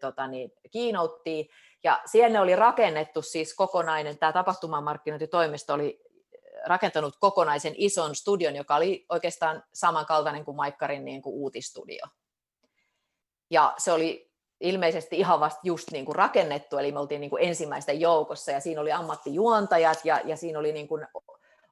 [0.01, 1.49] tota niin, kiinottiin,
[1.85, 6.01] ja siellä oli rakennettu siis kokonainen, tämä tapahtumamarkkinointitoimisto oli
[6.67, 12.07] rakentanut kokonaisen ison studion, joka oli oikeastaan samankaltainen kuin Maikkarin niin kuin uutistudio.
[13.51, 14.32] Ja se oli
[14.63, 18.61] ilmeisesti ihan vasta just niin kuin rakennettu, eli me oltiin niin kuin ensimmäisten joukossa, ja
[18.61, 21.07] siinä oli ammattijuontajat, ja, ja siinä oli niin kuin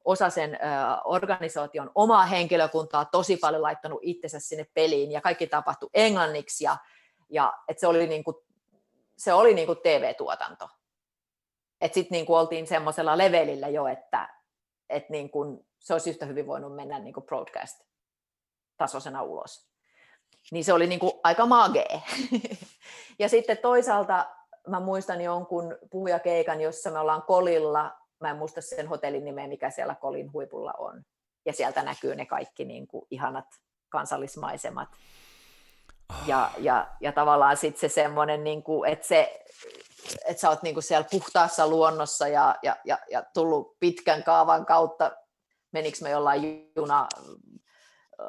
[0.05, 0.59] osa sen
[1.05, 6.77] organisaation omaa henkilökuntaa tosi paljon laittanut itsensä sinne peliin, ja kaikki tapahtui englanniksi, ja,
[7.29, 8.37] ja et se oli, niin kuin,
[9.19, 10.69] se oli niin kuin TV-tuotanto.
[11.93, 14.29] Sitten niin oltiin semmoisella levelillä jo, että
[14.89, 19.71] et niin kuin, se olisi yhtä hyvin voinut mennä niin kuin broadcast-tasoisena ulos
[20.51, 22.03] niin se oli niin kuin aika magee.
[23.21, 24.27] ja sitten toisaalta
[24.69, 29.71] mä muistan jonkun puhujakeikan, jossa me ollaan Kolilla, mä en muista sen hotellin nimeä, mikä
[29.71, 31.03] siellä Kolin huipulla on.
[31.47, 33.45] Ja sieltä näkyy ne kaikki niin kuin ihanat
[33.89, 34.89] kansallismaisemat.
[36.27, 39.45] Ja, ja, ja tavallaan sitten se semmoinen, niin kuin, että, se,
[40.29, 44.67] että sä oot niin kuin siellä puhtaassa luonnossa ja, ja, ja, ja tullut pitkän kaavan
[44.67, 45.13] kautta,
[45.73, 47.09] menikö me jollain juna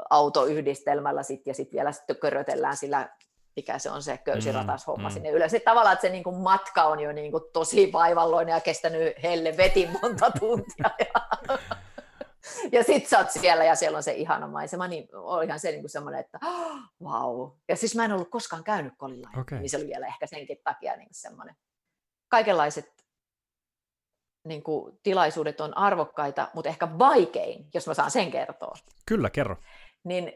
[0.10, 3.10] autoyhdistelmällä sit, ja sitten vielä sitten körötellään sillä,
[3.56, 5.52] mikä se on se köysiratas homma mm, sinne ylös.
[5.52, 9.24] Sitten tavallaan, että se niin kuin matka on jo niin kuin tosi vaivalloinen ja kestänyt
[9.24, 10.90] helle vetin monta tuntia.
[11.00, 11.58] Ja,
[12.72, 15.82] ja sitten sä oot siellä ja siellä on se ihana maisema, niin olihan se niin
[15.82, 16.40] kuin semmoinen, että
[17.04, 17.38] vau.
[17.38, 17.52] Wow.
[17.70, 19.60] Ja siis mä en ollut koskaan käynyt kolilla, okay.
[19.60, 21.56] niin se oli vielä ehkä senkin takia niin semmoinen.
[22.28, 23.02] Kaikenlaiset
[24.48, 28.74] niin kuin, tilaisuudet on arvokkaita, mutta ehkä vaikein, jos mä saan sen kertoa.
[29.06, 29.56] Kyllä, kerro.
[30.04, 30.34] Niin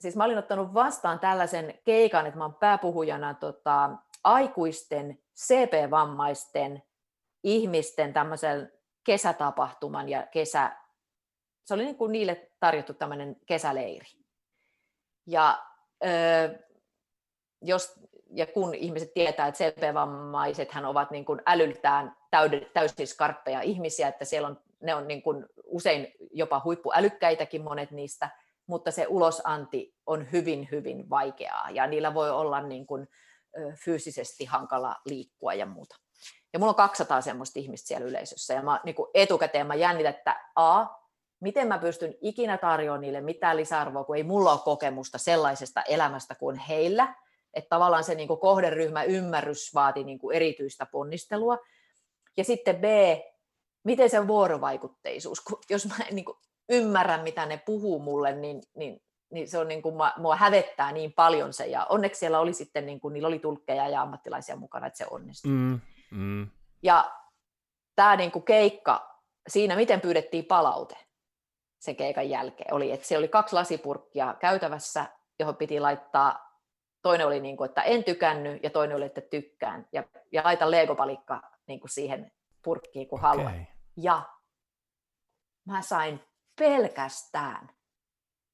[0.00, 3.90] siis mä olin ottanut vastaan tällaisen keikan, että mä oon pääpuhujana tota,
[4.24, 6.82] aikuisten CP-vammaisten
[7.44, 8.72] ihmisten tämmöisen
[9.04, 10.76] kesätapahtuman ja kesä,
[11.64, 14.06] se oli niin kuin niille tarjottu tämmöinen kesäleiri.
[15.26, 15.62] Ja
[16.04, 16.08] ö,
[17.62, 17.94] jos
[18.30, 22.16] ja kun ihmiset tietää, että CP-vammaiset ovat niin kuin älyltään
[22.74, 28.30] täysin skarppeja ihmisiä, että siellä on, ne on niin kuin usein jopa huippuälykkäitäkin monet niistä,
[28.68, 33.08] mutta se ulosanti on hyvin, hyvin vaikeaa ja niillä voi olla niin kuin,
[33.84, 35.96] fyysisesti hankala liikkua ja muuta.
[36.52, 40.14] Ja mulla on 200 semmoista ihmistä siellä yleisössä ja mä, niin kuin etukäteen mä jännitän,
[40.14, 40.86] että A,
[41.40, 46.34] miten mä pystyn ikinä tarjoamaan niille mitään lisäarvoa, kun ei mulla ole kokemusta sellaisesta elämästä
[46.34, 47.14] kuin heillä,
[47.54, 51.58] että tavallaan se niin kuin kohderyhmä ymmärrys vaatii niin kuin erityistä ponnistelua.
[52.36, 52.84] Ja sitten B,
[53.84, 56.38] miten se vuorovaikutteisuus, kun jos mä en niin kuin
[56.68, 61.12] ymmärrä, mitä ne puhuu mulle, niin, niin, niin se on niin kuin, mua hävettää niin
[61.12, 64.86] paljon se, ja onneksi siellä oli sitten, niin kuin, niillä oli tulkkeja ja ammattilaisia mukana,
[64.86, 65.50] että se onnistui.
[65.50, 65.80] Mm,
[66.10, 66.50] mm.
[66.82, 67.12] Ja
[67.96, 70.96] tämä niin kuin keikka, siinä miten pyydettiin palaute
[71.80, 75.06] sen keikan jälkeen, oli, että se oli kaksi lasipurkkia käytävässä,
[75.38, 76.48] johon piti laittaa,
[77.02, 80.70] toinen oli niin kuin, että en tykännyt, ja toinen oli, että tykkään, ja, ja laita
[80.70, 82.32] legopalikka niin kuin siihen
[82.62, 83.30] purkkiin, kun okay.
[83.30, 83.54] haluat.
[83.96, 84.22] Ja
[85.66, 86.20] mä sain
[86.58, 87.70] pelkästään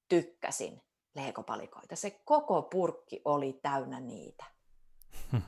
[0.08, 0.82] tykkäsin
[1.14, 1.96] leekopalikoita.
[1.96, 4.44] Se koko purkki oli täynnä niitä.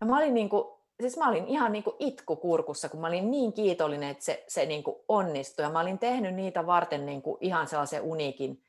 [0.00, 0.64] Ja mä olin, niin kuin,
[1.00, 4.44] siis mä olin ihan niin kuin itku kurkussa, kun mä olin niin kiitollinen, että se,
[4.48, 5.62] se niin kuin onnistui.
[5.62, 8.62] Ja mä olin tehnyt niitä varten niin kuin ihan sellaisen uniikin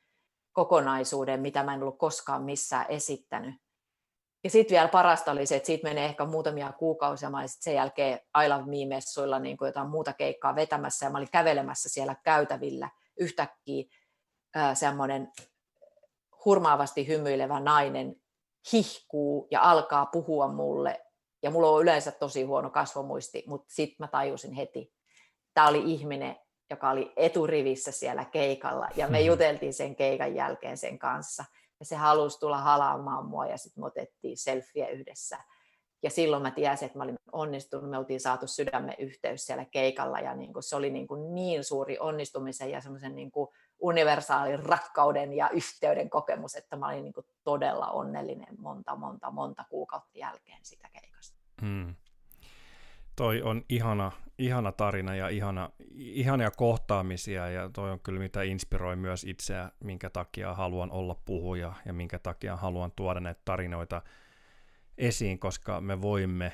[0.52, 3.56] kokonaisuuden, mitä mä en ollut koskaan missään esittänyt.
[4.44, 7.30] Ja sitten vielä parasta oli se, että siitä menee ehkä muutamia kuukausia.
[7.30, 11.18] Mä olin sen jälkeen I Love Me-messuilla niin kuin jotain muuta keikkaa vetämässä ja mä
[11.18, 12.90] olin kävelemässä siellä käytävillä
[13.20, 13.84] yhtäkkiä
[14.74, 15.32] semmoinen
[16.46, 18.16] hurmaavasti hymyilevä nainen
[18.74, 21.06] hihkuu ja alkaa puhua mulle.
[21.44, 24.94] Ja mulla on yleensä tosi huono kasvomuisti, mutta sitten mä tajusin heti,
[25.54, 26.36] tämä oli ihminen,
[26.70, 28.88] joka oli eturivissä siellä keikalla.
[28.96, 29.28] Ja me hmm.
[29.28, 31.46] juteltiin sen keikan jälkeen sen kanssa.
[31.80, 35.38] Ja se halusi tulla halaamaan mua ja sitten me otettiin selfie yhdessä
[36.04, 40.20] ja silloin mä tiesin, että mä olin onnistunut, me oltiin saatu sydämen yhteys siellä keikalla
[40.20, 43.32] ja niin kuin se oli niin, kuin niin suuri onnistumisen ja semmoisen niin
[43.80, 49.66] universaalin rakkauden ja yhteyden kokemus, että mä olin niin kuin todella onnellinen monta, monta, monta
[49.70, 51.38] kuukautta jälkeen sitä keikasta.
[51.62, 51.96] Hmm.
[53.16, 58.96] Toi on ihana, ihana tarina ja ihana, ihania kohtaamisia ja toi on kyllä mitä inspiroi
[58.96, 64.02] myös itseä, minkä takia haluan olla puhuja ja minkä takia haluan tuoda näitä tarinoita
[65.00, 66.52] esiin, koska me voimme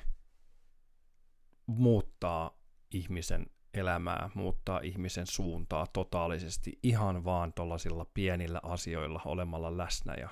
[1.66, 2.58] muuttaa
[2.92, 10.30] ihmisen elämää, muuttaa ihmisen suuntaa totaalisesti ihan vaan tuollaisilla pienillä asioilla olemalla läsnä ja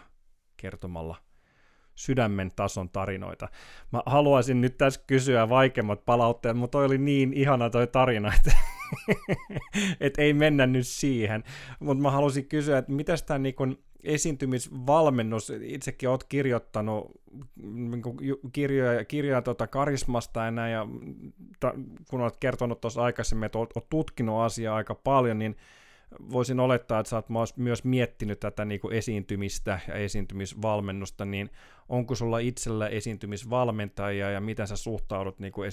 [0.57, 1.15] kertomalla
[1.95, 3.47] sydämen tason tarinoita.
[3.91, 8.51] Mä haluaisin nyt tässä kysyä vaikeimmat palautteet, mutta toi oli niin ihana toi tarina, että
[9.99, 11.43] et ei mennä nyt siihen.
[11.79, 13.55] Mutta mä haluaisin kysyä, että mitä tämä niin
[14.03, 17.11] esiintymisvalmennus, itsekin olet kirjoittanut
[17.55, 18.01] niin
[18.53, 20.87] kirjoja, kirjoja tuota karismasta ja näin, ja
[22.09, 25.55] kun olet kertonut tuossa aikaisemmin, että olet, tutkinut asiaa aika paljon, niin
[26.31, 31.49] voisin olettaa, että oot myös miettinyt tätä niin kuin esiintymistä ja esiintymisvalmennusta, niin
[31.89, 35.67] onko sulla itsellä esiintymisvalmentajia ja miten sä suhtaudut niin kuin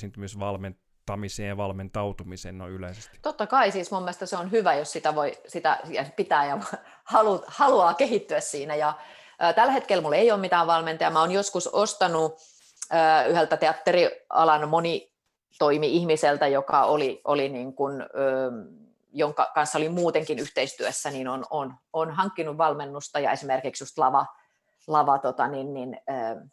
[1.14, 3.18] esiintymisvalmentamiseen ja valmentautumiseen no yleisesti?
[3.22, 5.78] Totta kai, siis mun mielestä se on hyvä, jos sitä, voi, sitä
[6.16, 6.58] pitää ja
[7.14, 8.74] halu, haluaa kehittyä siinä.
[8.74, 8.94] Ja,
[9.42, 11.10] ä, tällä hetkellä mulla ei ole mitään valmentajaa.
[11.10, 12.38] Mä oon joskus ostanut
[12.92, 15.12] ä, yhdeltä teatterialan moni
[15.58, 18.06] toimi ihmiseltä, joka oli, oli niin kuin, ö,
[19.12, 24.26] jonka kanssa oli muutenkin yhteistyössä, niin on, on, on hankkinut valmennusta ja esimerkiksi just lava,
[24.86, 26.46] lava tota, niin, niin, ö,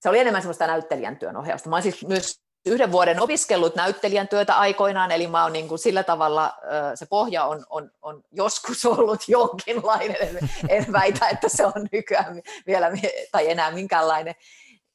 [0.00, 1.68] se oli enemmän semmoista näyttelijän työn ohjausta.
[1.68, 5.78] Mä olen siis myös yhden vuoden opiskellut näyttelijän työtä aikoinaan, eli mä oon niin kuin
[5.78, 6.54] sillä tavalla,
[6.94, 12.90] se pohja on, on, on joskus ollut jonkinlainen, en väitä, että se on nykyään vielä
[13.32, 14.34] tai enää minkäänlainen.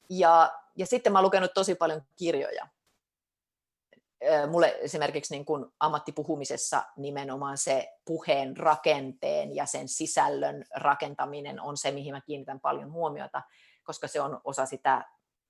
[0.10, 2.68] Ja, ja sitten mä oon lukenut tosi paljon kirjoja.
[4.50, 11.92] Mulle esimerkiksi niin kuin ammattipuhumisessa nimenomaan se puheen rakenteen ja sen sisällön rakentaminen on se,
[11.92, 13.42] mihin mä kiinnitän paljon huomiota,
[13.84, 15.06] koska se on osa sitä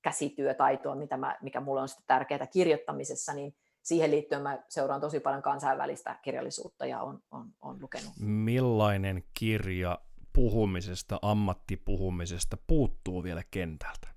[0.07, 5.19] käsityötaitoa, mitä mä, mikä mulle on sitä tärkeää kirjoittamisessa, niin siihen liittyen mä seuraan tosi
[5.19, 8.13] paljon kansainvälistä kirjallisuutta ja on, on, on lukenut.
[8.19, 9.99] Millainen kirja
[10.33, 14.07] puhumisesta, ammattipuhumisesta puuttuu vielä kentältä?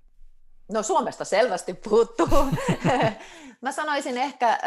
[0.71, 2.27] No Suomesta selvästi puuttuu.
[3.61, 4.59] mä sanoisin ehkä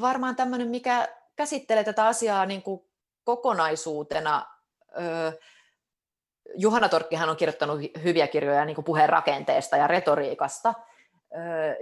[0.00, 2.80] varmaan tämmöinen, mikä käsittelee tätä asiaa niin kuin
[3.24, 4.46] kokonaisuutena.
[6.54, 10.74] Juhana Torkkihan on kirjoittanut hyviä kirjoja niin kuin puheen rakenteesta ja retoriikasta,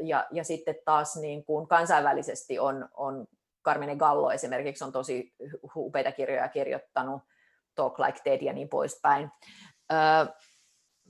[0.02, 3.26] ja, ja sitten taas niin kuin kansainvälisesti on, on
[3.64, 5.34] Carmine Gallo esimerkiksi on tosi
[5.76, 7.22] upeita kirjoja kirjoittanut,
[7.74, 9.30] Talk Like Dead ja niin poispäin.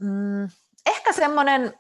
[0.01, 0.49] Mm,
[0.87, 1.75] ehkä semmoinen,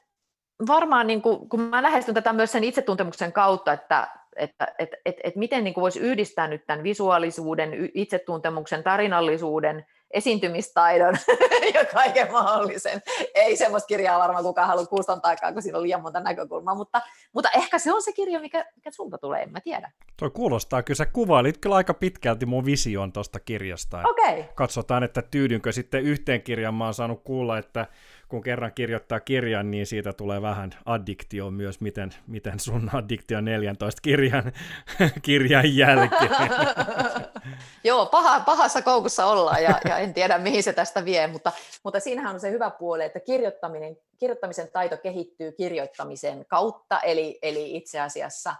[0.66, 5.16] varmaan niin kuin, kun mä lähestyn tätä myös sen itsetuntemuksen kautta, että, että et, et,
[5.24, 11.14] et miten niin voisi yhdistää nyt tämän visuaalisuuden, itsetuntemuksen, tarinallisuuden esiintymistaidon
[11.74, 13.02] ja kaiken mahdollisen.
[13.34, 17.02] Ei semmoista kirjaa varmaan kukaan halua kuuston aikaa, kun siinä on liian monta näkökulmaa, mutta,
[17.32, 19.90] mutta ehkä se on se kirja, mikä, mikä sulta tulee, en mä tiedä.
[20.16, 24.02] Toi kuulostaa, kyllä sä kuvailit kyllä aika pitkälti mun vision tuosta kirjasta.
[24.10, 24.44] Okay.
[24.54, 26.74] Katsotaan, että tyydynkö sitten yhteen kirjaan.
[26.74, 27.86] Mä oon saanut kuulla, että
[28.28, 34.00] kun kerran kirjoittaa kirjan, niin siitä tulee vähän addiktio myös, miten, miten sun addiktio 14
[34.02, 34.52] kirjan,
[35.22, 36.30] kirjan jälkeen.
[37.84, 41.52] Joo, paha, pahassa koukussa ollaan ja, ja en tiedä mihin se tästä vie, mutta,
[41.84, 47.76] mutta siinähän on se hyvä puoli, että kirjoittaminen, kirjoittamisen taito kehittyy kirjoittamisen kautta, eli, eli
[47.76, 48.54] itse asiassa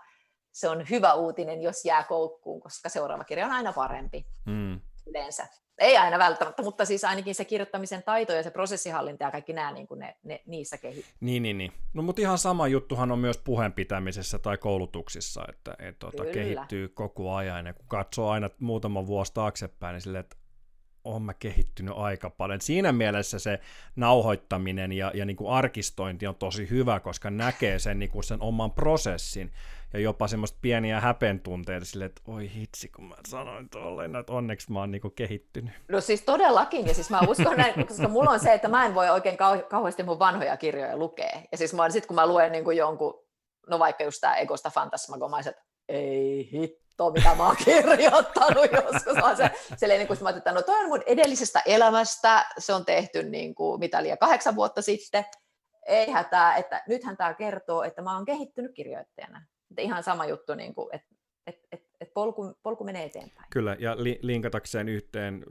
[0.53, 4.81] se on hyvä uutinen, jos jää koukkuun, koska seuraava kirja on aina parempi mm.
[5.07, 5.47] Yleensä
[5.79, 9.73] ei aina välttämättä, mutta siis ainakin se kirjoittamisen taito ja se prosessihallinta ja kaikki nämä
[9.73, 11.15] niin kuin ne, ne, niissä kehittyy.
[11.21, 11.73] Niin, niin, niin.
[11.95, 17.35] No mutta ihan sama juttuhan on myös puheenpitämisessä tai koulutuksissa, että et, tuota, kehittyy koko
[17.35, 17.67] ajan.
[17.67, 20.37] Ja kun katsoo aina muutama vuosi taaksepäin, niin silleen, että
[21.05, 22.61] on mä kehittynyt aika paljon.
[22.61, 23.61] Siinä mielessä se
[23.97, 28.43] nauhoittaminen ja, ja niin kuin arkistointi on tosi hyvä, koska näkee sen, niin kuin sen
[28.43, 29.53] oman prosessin
[29.95, 34.73] ja jopa semmoista pieniä häpentunteita sille, että oi hitsi, kun mä sanoin tolleen, että onneksi
[34.73, 35.73] mä oon niinku kehittynyt.
[35.89, 38.95] No siis todellakin, ja siis mä uskon näin, koska mulla on se, että mä en
[38.95, 41.41] voi oikein kau- kauheasti mun vanhoja kirjoja lukea.
[41.53, 43.25] Ja siis mä sit kun mä luen niin kuin jonkun,
[43.69, 45.57] no vaikka just tää Egosta Fantasmagomaiset,
[45.89, 49.23] ei hitto, mitä mä oon kirjoittanut joskus.
[49.23, 52.85] Vaan se, se niin kuin, mä että no toi on mun edellisestä elämästä, se on
[52.85, 55.25] tehty niin kuin, mitä liian kahdeksan vuotta sitten,
[55.87, 59.47] ei hätää, että nythän tämä kertoo, että mä oon kehittynyt kirjoittajana.
[59.79, 61.15] Ihan sama juttu, niin kuin, että
[61.47, 63.47] et, et, et polku, polku menee eteenpäin.
[63.51, 65.45] Kyllä, ja li, linkatakseen yhteen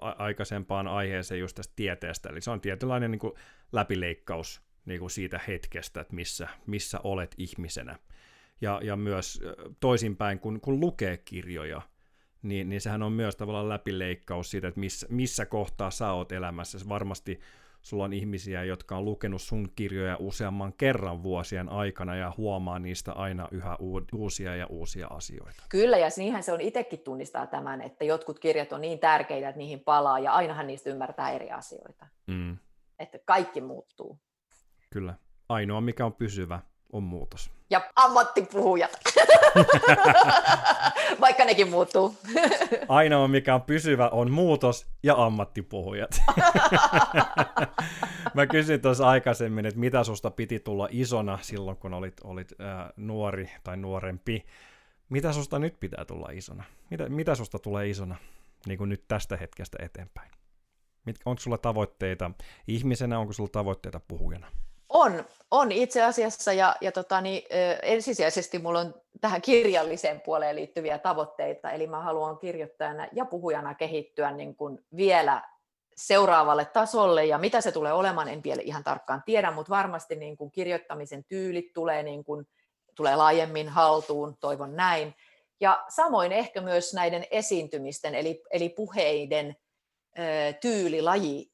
[0.00, 3.32] aikaisempaan aiheeseen just tästä tieteestä, eli se on tietynlainen niin kuin
[3.72, 7.98] läpileikkaus niin kuin siitä hetkestä, että missä, missä olet ihmisenä.
[8.60, 9.40] Ja, ja myös
[9.80, 11.82] toisinpäin, kun, kun lukee kirjoja,
[12.42, 16.78] niin, niin sehän on myös tavallaan läpileikkaus siitä, että missä, missä kohtaa sä oot elämässä.
[16.88, 17.40] Varmasti
[17.82, 23.12] sulla on ihmisiä, jotka on lukenut sun kirjoja useamman kerran vuosien aikana ja huomaa niistä
[23.12, 23.76] aina yhä
[24.12, 25.62] uusia ja uusia asioita.
[25.68, 29.58] Kyllä, ja niinhän se on itsekin tunnistaa tämän, että jotkut kirjat on niin tärkeitä, että
[29.58, 32.06] niihin palaa, ja ainahan niistä ymmärtää eri asioita.
[32.26, 32.58] Mm.
[32.98, 34.18] Että kaikki muuttuu.
[34.90, 35.14] Kyllä.
[35.48, 36.60] Ainoa, mikä on pysyvä,
[36.92, 37.50] on muutos.
[37.70, 38.90] Ja ammattipuhujat.
[41.20, 42.16] Vaikka nekin muuttuu.
[42.88, 46.22] Ainoa, mikä on pysyvä, on muutos ja ammattipuhujat.
[48.34, 52.88] Mä kysyin tuossa aikaisemmin, että mitä susta piti tulla isona silloin, kun olit, olit äh,
[52.96, 54.46] nuori tai nuorempi.
[55.08, 56.64] Mitä susta nyt pitää tulla isona?
[56.90, 58.16] Mitä, mitä susta tulee isona
[58.66, 60.30] niin kuin nyt tästä hetkestä eteenpäin?
[61.24, 62.30] Onko sulla tavoitteita
[62.68, 64.46] ihmisenä, onko sulla tavoitteita puhujana?
[64.92, 67.42] On, on itse asiassa ja, ja tota, niin,
[67.82, 74.30] ensisijaisesti minulla on tähän kirjalliseen puoleen liittyviä tavoitteita, eli mä haluan kirjoittajana ja puhujana kehittyä
[74.30, 75.42] niin kuin vielä
[75.96, 80.36] seuraavalle tasolle, ja mitä se tulee olemaan, en vielä ihan tarkkaan tiedä, mutta varmasti niin
[80.36, 82.48] kuin kirjoittamisen tyylit tulee, niin kuin,
[82.94, 85.14] tulee laajemmin haltuun, toivon näin,
[85.60, 89.56] ja samoin ehkä myös näiden esiintymisten, eli, eli puheiden
[90.60, 91.50] tyylilaji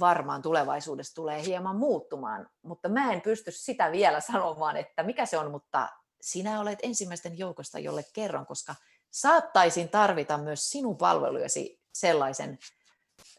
[0.00, 5.38] varmaan tulevaisuudessa tulee hieman muuttumaan, mutta mä en pysty sitä vielä sanomaan, että mikä se
[5.38, 5.88] on, mutta
[6.20, 8.74] sinä olet ensimmäisten joukosta, jolle kerron, koska
[9.10, 12.58] saattaisin tarvita myös sinun palvelujasi sellaisen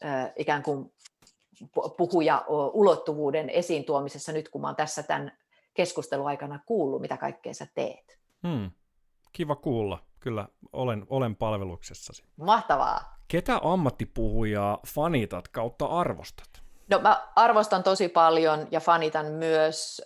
[0.06, 0.94] äh, ikään kuin
[1.98, 5.38] puhuja ulottuvuuden esiin tuomisessa nyt, kun mä oon tässä tämän
[5.74, 8.20] keskusteluaikana kuullut, mitä kaikkea sä teet.
[8.48, 8.72] Hmm.
[9.32, 10.04] Kiva kuulla.
[10.20, 12.24] Kyllä, olen, olen palveluksessasi.
[12.36, 13.19] Mahtavaa.
[13.32, 16.48] Ketä ammattipuhujaa fanitat kautta arvostat?
[16.90, 20.02] No mä arvostan tosi paljon ja fanitan myös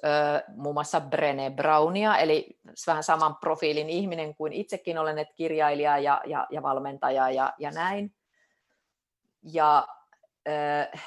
[0.55, 6.21] muun muassa Brené Brownia, eli vähän saman profiilin ihminen kuin itsekin olen, että kirjailija ja,
[6.25, 8.15] ja, ja valmentaja ja, ja näin.
[9.43, 9.87] Ja
[10.47, 11.03] äh,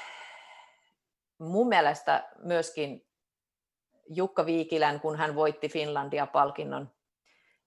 [1.37, 3.05] mun mielestä myöskin
[4.09, 6.91] Jukka Viikilän, kun hän voitti Finlandia-palkinnon,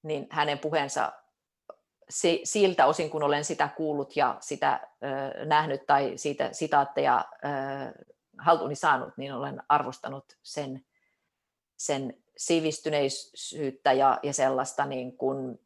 [0.02, 1.12] niin hänen puheensa
[2.44, 4.80] siltä osin, kun olen sitä kuullut ja sitä
[5.44, 7.24] nähnyt tai siitä sitaatteja
[8.38, 10.84] haltuuni saanut, niin olen arvostanut sen,
[11.76, 15.60] sen sivistyneisyyttä ja, ja sellaista niin kuin,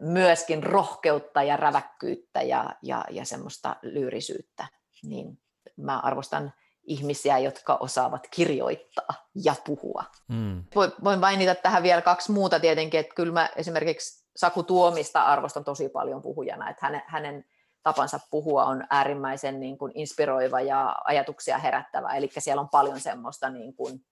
[0.00, 4.66] myöskin rohkeutta ja räväkkyyttä ja, ja, ja semmoista lyyrisyyttä.
[5.02, 5.38] Niin
[5.76, 6.52] mä arvostan
[6.82, 10.04] ihmisiä, jotka osaavat kirjoittaa ja puhua.
[10.28, 10.64] Mm.
[11.04, 15.88] Voin mainita tähän vielä kaksi muuta tietenkin, että kyllä mä esimerkiksi Saku Tuomista arvostan tosi
[15.88, 17.44] paljon puhujana, että hänen, hänen
[17.82, 23.50] tapansa puhua on äärimmäisen niin kuin inspiroiva ja ajatuksia herättävä, eli siellä on paljon semmoista
[23.50, 24.04] niin kuin,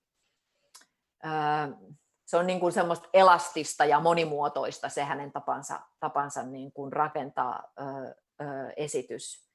[2.25, 7.73] se on niin kuin semmoista elastista ja monimuotoista se hänen tapansa, tapansa niin kuin rakentaa
[8.77, 9.47] esitys.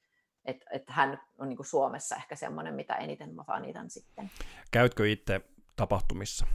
[0.46, 4.32] että et hän on niin kuin Suomessa ehkä semmoinen, mitä eniten mä fanitan sitten.
[4.72, 5.42] Käytkö itse
[5.76, 6.48] tapahtumissa?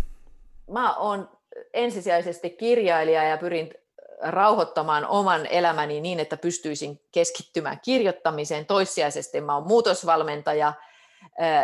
[0.71, 1.39] Mä oon
[1.73, 3.86] ensisijaisesti kirjailija ja pyrin
[4.21, 8.67] rauhoittamaan oman elämäni niin, että pystyisin keskittymään kirjoittamiseen.
[8.67, 10.73] Toissijaisesti mä oon muutosvalmentaja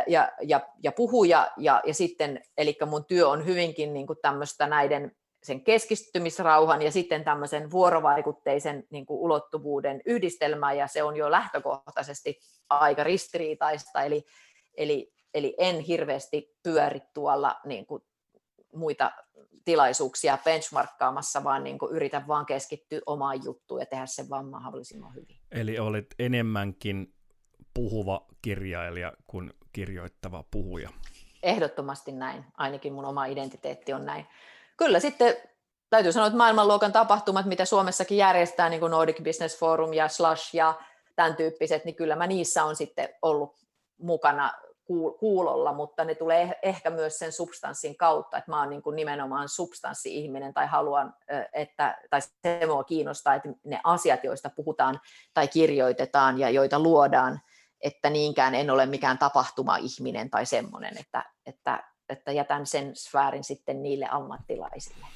[0.07, 4.67] ja, ja, ja puhuja, ja, ja sitten, eli mun työ on hyvinkin niin kuin tämmöistä
[4.67, 11.31] näiden sen keskittymisrauhan ja sitten tämmöisen vuorovaikutteisen niin kuin ulottuvuuden yhdistelmää, ja se on jo
[11.31, 14.25] lähtökohtaisesti aika ristiriitaista, eli,
[14.77, 18.03] eli, eli en hirveästi pyöri tuolla niin kuin
[18.75, 19.13] muita
[19.65, 25.15] tilaisuuksia benchmarkkaamassa, vaan niin kuin yritän vaan keskittyä omaan juttuun ja tehdä sen vaan mahdollisimman
[25.15, 25.37] hyvin.
[25.51, 27.15] Eli olet enemmänkin
[27.75, 30.91] puhuva kirjailija kuin kirjoittava puhuja.
[31.43, 34.27] Ehdottomasti näin, ainakin mun oma identiteetti on näin.
[34.77, 35.37] Kyllä sitten
[35.91, 40.55] täytyy sanoa, että maailmanluokan tapahtumat, mitä Suomessakin järjestää, niin kuin Nordic Business Forum ja Slush
[40.55, 40.75] ja
[41.17, 43.57] tämän tyyppiset, niin kyllä mä niissä on sitten ollut
[43.99, 44.53] mukana
[45.19, 48.97] kuulolla, mutta ne tulee eh-, ehkä myös sen substanssin kautta, että mä oon niin kuin
[48.97, 51.15] nimenomaan substanssi-ihminen tai haluan,
[51.53, 55.01] että, tai se mua kiinnostaa, että ne asiat, joista puhutaan
[55.35, 57.41] tai kirjoitetaan ja joita luodaan,
[57.81, 63.83] että niinkään en ole mikään tapahtuma-ihminen tai semmoinen, että, että, että jätän sen sfäärin sitten
[63.83, 65.07] niille ammattilaisille.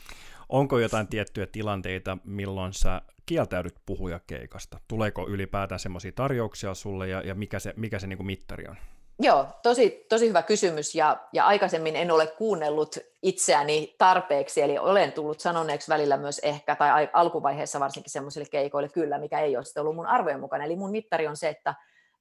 [0.49, 4.79] Onko jotain tiettyjä tilanteita, milloin sä kieltäydyt puhujakeikasta?
[4.89, 8.77] Tuleeko ylipäätään semmoisia tarjouksia sulle ja, ja mikä se, mikä se niin kuin mittari on?
[9.19, 15.13] Joo, tosi, tosi hyvä kysymys ja, ja aikaisemmin en ole kuunnellut itseäni tarpeeksi, eli olen
[15.13, 19.81] tullut sanoneeksi välillä myös ehkä, tai alkuvaiheessa varsinkin semmoisille keikoille kyllä, mikä ei ole sitten
[19.81, 20.65] ollut mun arvojen mukana.
[20.65, 21.75] Eli mun mittari on se, että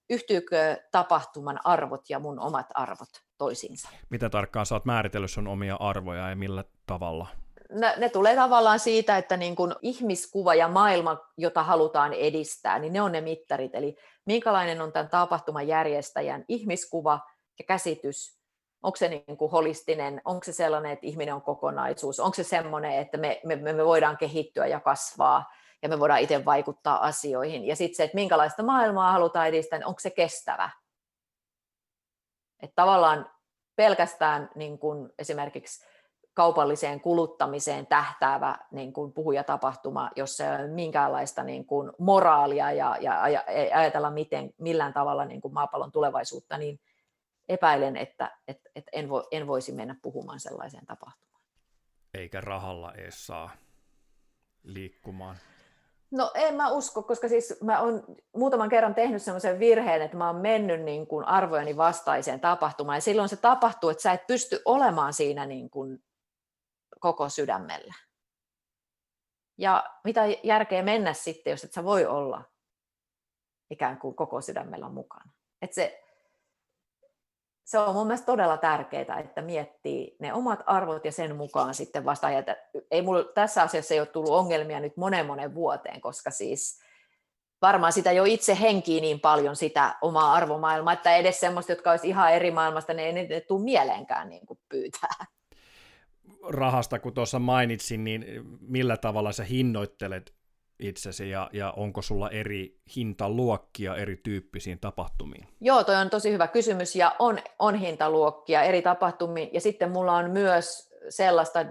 [0.09, 3.89] yhtyykö tapahtuman arvot ja mun omat arvot toisiinsa.
[4.09, 7.27] Mitä tarkkaan sä oot määritellyt sun omia arvoja ja millä tavalla?
[7.69, 12.93] Ne, ne tulee tavallaan siitä, että niin kun ihmiskuva ja maailma, jota halutaan edistää, niin
[12.93, 13.75] ne on ne mittarit.
[13.75, 17.19] Eli minkälainen on tämän tapahtuman järjestäjän ihmiskuva
[17.59, 18.39] ja käsitys,
[18.83, 22.91] onko se niin kuin holistinen, onko se sellainen, että ihminen on kokonaisuus, onko se semmoinen,
[22.91, 25.45] että me, me, me voidaan kehittyä ja kasvaa
[25.81, 27.65] ja me voidaan itse vaikuttaa asioihin.
[27.65, 30.69] Ja sitten se, että minkälaista maailmaa halutaan edistää, niin onko se kestävä.
[32.61, 33.31] Että tavallaan
[33.75, 35.85] pelkästään niin kuin esimerkiksi
[36.36, 43.28] kaupalliseen kuluttamiseen tähtäävä niin kuin puhujatapahtuma, jossa ei ole minkäänlaista niin kuin moraalia ja, ja,
[43.28, 46.80] ja ei ajatella miten, millään tavalla niin kuin maapallon tulevaisuutta, niin
[47.49, 51.41] epäilen, että, että, että en, vo, en voisi mennä puhumaan sellaiseen tapahtumaan.
[52.14, 53.49] Eikä rahalla edes saa
[54.64, 55.36] liikkumaan.
[56.12, 58.03] No en mä usko, koska siis mä oon
[58.36, 63.02] muutaman kerran tehnyt semmoisen virheen, että mä oon mennyt niin kuin arvojeni vastaiseen tapahtumaan, ja
[63.02, 66.03] silloin se tapahtuu, että sä et pysty olemaan siinä niin kuin
[67.06, 67.94] koko sydämellä.
[69.57, 72.44] Ja mitä järkeä mennä sitten, jos et sä voi olla
[73.69, 75.32] ikään kuin koko sydämellä mukana.
[75.61, 76.03] Et se,
[77.65, 82.06] se on mun mielestä todella tärkeää, että miettii ne omat arvot ja sen mukaan sitten
[82.06, 82.56] vasta ajata.
[82.91, 86.80] Ei mulla tässä asiassa ei ole tullut ongelmia nyt monen monen vuoteen, koska siis
[87.61, 92.07] varmaan sitä jo itse henkii niin paljon sitä omaa arvomaailmaa, että edes semmoista, jotka olisi
[92.07, 95.35] ihan eri maailmasta, ne ei ne tule mieleenkään niin kuin pyytää
[96.49, 98.26] rahasta, kun tuossa mainitsin, niin
[98.60, 100.35] millä tavalla sä hinnoittelet
[100.80, 105.47] itsesi ja, ja onko sulla eri hintaluokkia erityyppisiin tapahtumiin?
[105.61, 110.14] Joo, toi on tosi hyvä kysymys ja on, on hintaluokkia eri tapahtumiin ja sitten mulla
[110.14, 111.65] on myös sellaista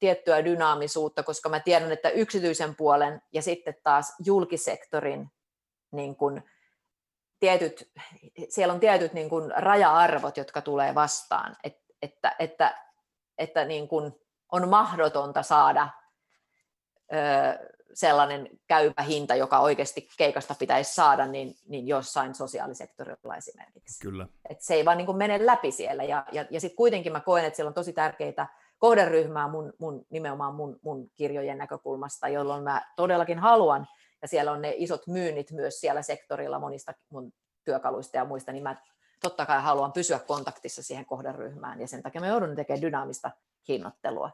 [0.00, 5.30] tiettyä dynaamisuutta, koska mä tiedän, että yksityisen puolen ja sitten taas julkisektorin
[5.92, 6.42] niin kun,
[7.40, 7.90] tietyt,
[8.48, 12.87] siellä on tietyt niin kun, raja-arvot, jotka tulee vastaan, Et, että, että
[13.38, 14.12] että niin kuin
[14.52, 15.88] on mahdotonta saada
[17.12, 24.00] ö, sellainen käypä hinta, joka oikeasti keikasta pitäisi saada, niin, niin jossain sosiaalisektorilla esimerkiksi.
[24.00, 24.26] Kyllä.
[24.50, 26.04] Et se ei vaan niin kuin mene läpi siellä.
[26.04, 28.46] Ja, ja, ja sitten kuitenkin mä koen, että siellä on tosi tärkeitä
[28.78, 33.88] kohderyhmää mun, mun, nimenomaan mun, mun kirjojen näkökulmasta, jolloin mä todellakin haluan,
[34.22, 37.32] ja siellä on ne isot myynnit myös siellä sektorilla monista mun
[37.64, 38.76] työkaluista ja muista, niin mä
[39.20, 43.30] totta kai haluan pysyä kontaktissa siihen kohderyhmään, ja sen takia me joudun tekemään dynaamista
[43.68, 44.30] hinnoittelua.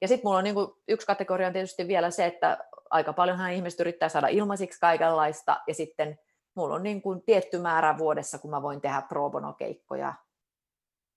[0.00, 0.56] Ja sitten mulla on niin
[0.88, 2.58] yksi kategoria on tietysti vielä se, että
[2.90, 6.18] aika paljonhan ihmiset yrittää saada ilmaisiksi kaikenlaista, ja sitten
[6.54, 10.14] mulla on niin kuin tietty määrä vuodessa, kun mä voin tehdä pro bono-keikkoja,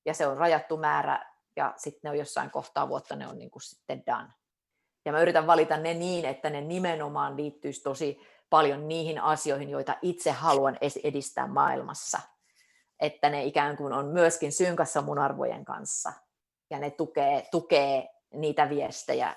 [0.06, 1.26] ja se on rajattu määrä,
[1.56, 4.28] ja sitten ne on jossain kohtaa vuotta, ne on niin kuin sitten done.
[5.06, 8.20] Ja mä yritän valita ne niin, että ne nimenomaan liittyisi tosi
[8.50, 12.20] paljon niihin asioihin, joita itse haluan edistää maailmassa–
[13.00, 16.14] että ne ikään kuin on myöskin synkassa mun arvojen kanssa
[16.70, 19.36] ja ne tukee, tukee niitä viestejä,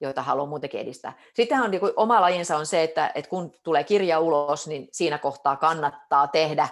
[0.00, 1.18] joita haluan muutenkin edistää.
[1.34, 5.18] Sitten on, niin oma lajinsa on se, että, että kun tulee kirja ulos, niin siinä
[5.18, 6.68] kohtaa kannattaa tehdä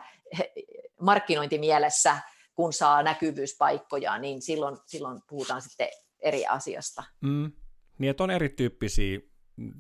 [1.00, 2.16] markkinointimielessä,
[2.54, 5.88] kun saa näkyvyyspaikkoja, niin silloin, silloin puhutaan sitten
[6.20, 7.04] eri asiasta.
[7.20, 7.52] Mm.
[7.98, 9.18] Niin, että on erityyppisiä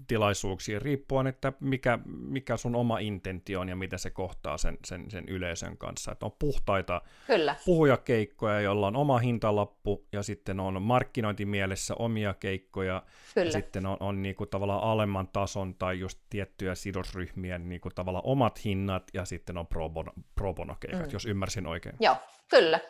[0.06, 5.10] tilaisuuksia riippuen, että mikä, mikä sun oma intentio on ja miten se kohtaa sen, sen,
[5.10, 6.12] sen yleisön kanssa.
[6.12, 7.56] Että on puhtaita Kyllä.
[7.64, 13.02] puhujakeikkoja, joilla on oma hintalappu ja sitten on markkinointimielessä omia keikkoja
[13.34, 13.46] Kyllä.
[13.46, 18.64] ja sitten on, on niinku tavallaan alemman tason tai just tiettyjä sidosryhmien niinku tavallaan omat
[18.64, 21.12] hinnat ja sitten on pro bono, pro bono keikat, mm.
[21.12, 21.96] jos ymmärsin oikein.
[22.00, 22.16] Joo,
[22.50, 22.80] kyllä.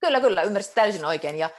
[0.00, 1.50] Kyllä, kyllä, ymmärsit täysin oikein ja,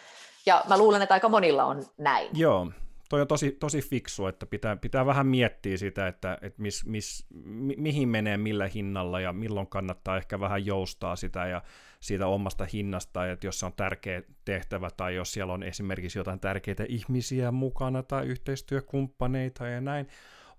[0.45, 2.29] ja mä luulen, että aika monilla on näin.
[2.33, 2.71] Joo,
[3.13, 7.25] toi on tosi, tosi fiksu, että pitää, pitää vähän miettiä sitä, että, että mis, mis,
[7.43, 11.61] mi, mihin menee millä hinnalla ja milloin kannattaa ehkä vähän joustaa sitä ja
[11.99, 16.39] siitä omasta hinnasta, että jos se on tärkeä tehtävä tai jos siellä on esimerkiksi jotain
[16.39, 20.07] tärkeitä ihmisiä mukana tai yhteistyökumppaneita ja näin,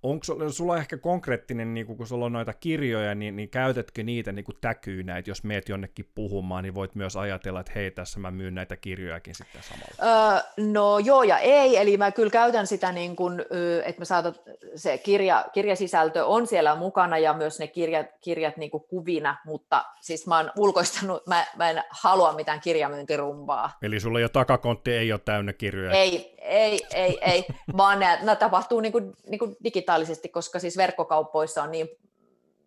[0.05, 4.45] onko sulla ehkä konkreettinen, niin kun sulla on noita kirjoja, niin, niin käytätkö niitä niin
[4.45, 8.31] kuin täkyynä, että jos meet jonnekin puhumaan, niin voit myös ajatella, että hei, tässä mä
[8.31, 10.35] myyn näitä kirjojakin sitten samalla?
[10.35, 13.41] Öö, no joo ja ei, eli mä kyllä käytän sitä niin kuin,
[13.85, 14.35] että mä saatan,
[14.75, 19.85] se kirja, kirjasisältö on siellä mukana ja myös ne kirjat, kirjat niin kuin kuvina, mutta
[20.01, 23.71] siis mä oon ulkoistanut, mä, mä en halua mitään kirjamyyntirumbaa.
[23.83, 25.93] Eli sulla jo takakontti ei ole täynnä kirjoja?
[25.93, 27.45] Ei, ei, ei, ei,
[27.77, 31.89] vaan nämä tapahtuu niin kuin, niin kuin digitaalisesti, koska siis verkkokauppoissa on niin,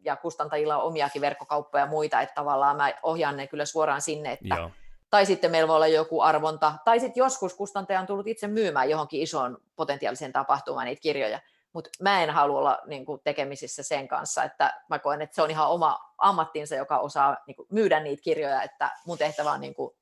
[0.03, 4.31] ja kustantajilla on omiakin verkkokauppoja ja muita, että tavallaan mä ohjaan ne kyllä suoraan sinne,
[4.31, 4.71] että Joo.
[5.09, 8.89] tai sitten meillä voi olla joku arvonta, tai sitten joskus kustantaja on tullut itse myymään
[8.89, 11.39] johonkin isoon potentiaaliseen tapahtumaan niitä kirjoja,
[11.73, 15.41] mutta mä en halua olla niin kuin, tekemisissä sen kanssa, että mä koen, että se
[15.41, 19.61] on ihan oma ammattinsa, joka osaa niin kuin, myydä niitä kirjoja, että mun tehtävä on
[19.61, 19.96] niin kuin,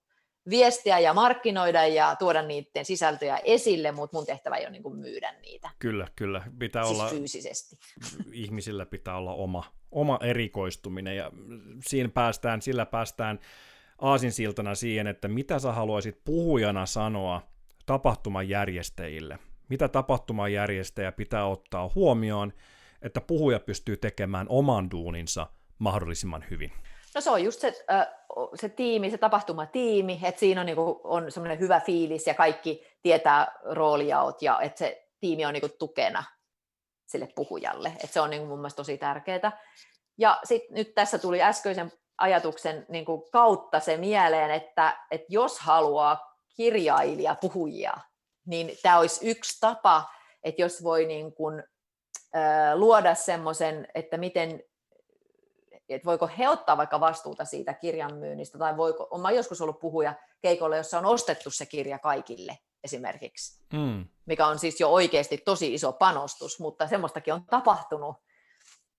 [0.50, 5.32] viestiä ja markkinoida ja tuoda niiden sisältöjä esille, mutta mun tehtävä ei ole niin myydä
[5.42, 5.70] niitä.
[5.80, 6.42] Kyllä, kyllä.
[6.60, 7.78] Pitää siis olla, fyysisesti.
[8.32, 11.32] Ihmisillä pitää olla oma, oma erikoistuminen ja
[11.88, 13.40] siinä päästään, sillä päästään
[14.00, 17.42] aasinsiltana siihen, että mitä sä haluaisit puhujana sanoa
[17.86, 19.40] tapahtuman järjestäjille.
[19.70, 22.54] Mitä tapahtuman järjestäjä pitää ottaa huomioon,
[23.02, 25.48] että puhuja pystyy tekemään oman duuninsa
[25.80, 26.72] mahdollisimman hyvin.
[27.16, 27.86] No se on just se,
[28.56, 33.60] se tiimi, se tapahtumatiimi, että siinä on, niinku, on semmoinen hyvä fiilis ja kaikki tietää
[33.64, 36.24] roolijaot ja että se tiimi on niinku tukena
[37.08, 37.88] sille puhujalle.
[37.88, 39.62] Että se on niinku mun mielestä tosi tärkeää.
[40.18, 46.36] Ja sitten nyt tässä tuli äskeisen ajatuksen niinku kautta se mieleen, että, että jos haluaa
[46.56, 47.94] kirjailija puhujia,
[48.46, 50.10] niin tämä olisi yksi tapa,
[50.44, 51.64] että jos voi niin kuin,
[52.76, 54.64] luoda semmoisen, että miten
[55.90, 60.14] että voiko he ottaa vaikka vastuuta siitä kirjan myynnistä, tai voiko, olen joskus ollut puhuja
[60.42, 64.06] keikolla, jossa on ostettu se kirja kaikille esimerkiksi, mm.
[64.26, 68.16] mikä on siis jo oikeasti tosi iso panostus, mutta semmoistakin on tapahtunut,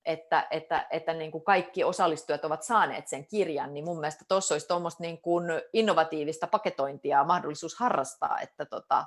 [0.05, 4.55] että, että, että niin kuin kaikki osallistujat ovat saaneet sen kirjan, niin mun mielestä tuossa
[4.55, 9.05] olisi tuommoista niin kuin innovatiivista paketointia mahdollisuus harrastaa, että tota,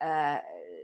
[0.00, 0.42] ää,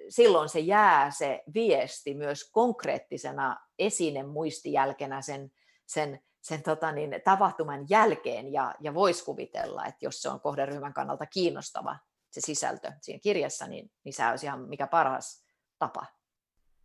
[0.08, 5.52] silloin se jää se viesti myös konkreettisena esine muistijälkenä sen
[5.86, 10.94] sen, sen tota niin, tapahtuman jälkeen ja, ja voisi kuvitella, että jos se on kohderyhmän
[10.94, 11.96] kannalta kiinnostava
[12.30, 15.44] se sisältö siinä kirjassa, niin, niin se olisi ihan mikä paras
[15.78, 16.06] tapa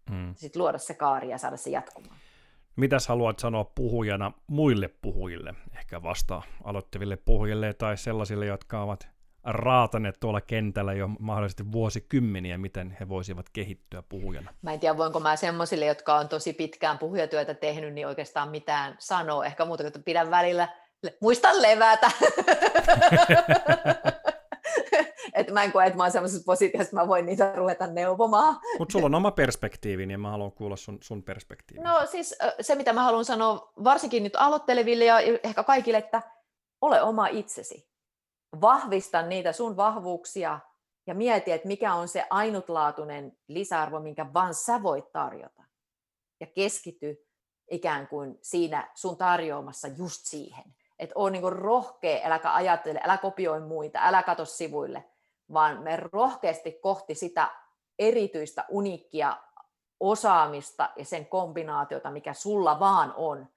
[0.10, 0.34] mm.
[0.36, 2.16] sitten luoda se kaari ja saada se jatkumaan.
[2.76, 9.10] Mitäs haluat sanoa puhujana muille puhujille, ehkä vasta aloittaville puhujille tai sellaisille, jotka ovat
[9.44, 14.54] raataneet tuolla kentällä jo mahdollisesti vuosikymmeniä, miten he voisivat kehittyä puhujana?
[14.62, 18.96] Mä en tiedä, voinko mä semmoisille, jotka on tosi pitkään puhujatyötä tehnyt, niin oikeastaan mitään
[19.00, 19.46] sanoa.
[19.46, 20.68] Ehkä muuta kuin pidän välillä,
[21.22, 22.12] muista levätä.
[25.34, 28.60] että mä en koe, että mä oon semmoisessa positiossa, että mä voin niitä ruveta neuvomaan.
[28.80, 31.84] Mutta sulla on oma perspektiivi, niin mä haluan kuulla sun, sun perspektiivin.
[31.84, 36.22] No siis se, mitä mä haluan sanoa varsinkin nyt aloitteleville ja ehkä kaikille, että
[36.82, 37.89] ole oma itsesi
[38.62, 40.60] vahvista niitä sun vahvuuksia
[41.08, 45.64] ja mieti, että mikä on se ainutlaatuinen lisäarvo, minkä vaan sä voit tarjota.
[46.40, 47.26] Ja keskity
[47.72, 50.64] ikään kuin siinä sun tarjoamassa just siihen.
[51.00, 55.06] Että on niin rohkea, äläkä ajattele, älä kopioi muita, älä katso sivuille,
[55.54, 57.50] vaan me rohkeasti kohti sitä
[58.00, 59.38] erityistä, uniikkia
[60.00, 63.48] osaamista ja sen kombinaatiota, mikä sulla vaan on,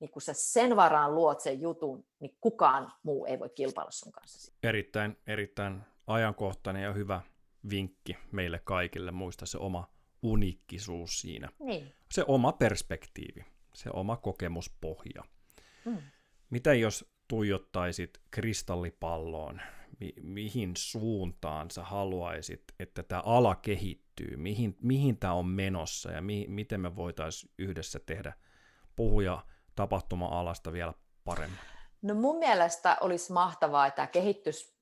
[0.00, 4.12] niin kun sä sen varaan luot sen jutun, niin kukaan muu ei voi kilpailla sun
[4.12, 4.52] kanssa.
[4.62, 7.20] Erittäin, erittäin ajankohtainen ja hyvä
[7.70, 9.10] vinkki meille kaikille.
[9.10, 9.90] Muista se oma
[10.22, 11.48] uniikkisuus siinä.
[11.58, 11.92] Niin.
[12.12, 13.44] Se oma perspektiivi,
[13.74, 15.22] se oma kokemuspohja.
[15.84, 15.98] Hmm.
[16.50, 19.60] Mitä jos tuijottaisit kristallipalloon,
[20.00, 24.08] mi- mihin suuntaan sä haluaisit, että tämä ala kehittyy?
[24.18, 28.32] kehittyy, mihin, mihin tämä on menossa ja mi, miten me voitaisiin yhdessä tehdä
[28.96, 29.46] puhuja
[29.78, 30.92] tapahtuma-alasta vielä
[31.24, 31.58] paremmin?
[32.02, 34.78] No mun mielestä olisi mahtavaa, että kehitys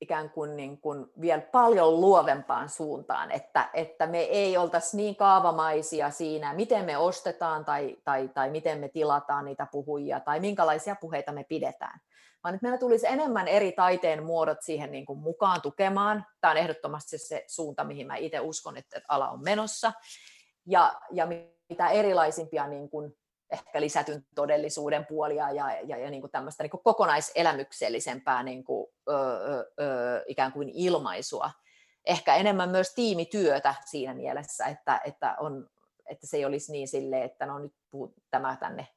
[0.00, 6.10] ikään kuin, niin kuin vielä paljon luovempaan suuntaan, että, että me ei oltaisi niin kaavamaisia
[6.10, 11.32] siinä, miten me ostetaan tai, tai, tai miten me tilataan niitä puhujia tai minkälaisia puheita
[11.32, 12.00] me pidetään.
[12.44, 16.26] Vaan että meillä tulisi enemmän eri taiteen muodot siihen niin kuin mukaan tukemaan.
[16.40, 19.92] Tämä on ehdottomasti se suunta, mihin mä itse uskon, että ala on menossa.
[20.66, 21.26] Ja, ja
[21.68, 23.12] mitä erilaisimpia niin kuin
[23.50, 28.86] ehkä lisätyn todellisuuden puolia ja, ja, ja niin kuin tämmöistä niin kuin kokonaiselämyksellisempää niin kuin,
[29.08, 29.12] ö,
[29.80, 31.50] ö, ikään kuin ilmaisua.
[32.04, 35.70] Ehkä enemmän myös tiimityötä siinä mielessä, että, että, on,
[36.06, 38.88] että se ei olisi niin sille, että no nyt puhut tämä tänne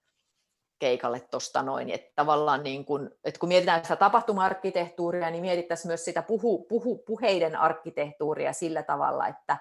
[0.79, 1.89] keikalle tuosta noin.
[1.89, 6.97] Että tavallaan niin kun, että kun mietitään sitä tapahtuma-arkkitehtuuria, niin mietittäisiin myös sitä puhu, puhu,
[6.97, 9.57] puheiden arkkitehtuuria sillä tavalla, että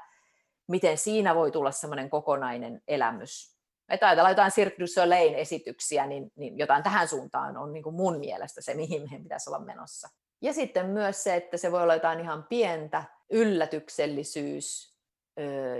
[0.68, 3.51] miten siinä voi tulla semmoinen kokonainen elämys
[3.92, 7.94] että ajatellaan jotain Cirque du Soleil esityksiä, niin, niin jotain tähän suuntaan on niin kuin
[7.94, 10.08] mun mielestä se, mihin meidän pitäisi olla menossa.
[10.40, 14.96] Ja sitten myös se, että se voi olla jotain ihan pientä, yllätyksellisyys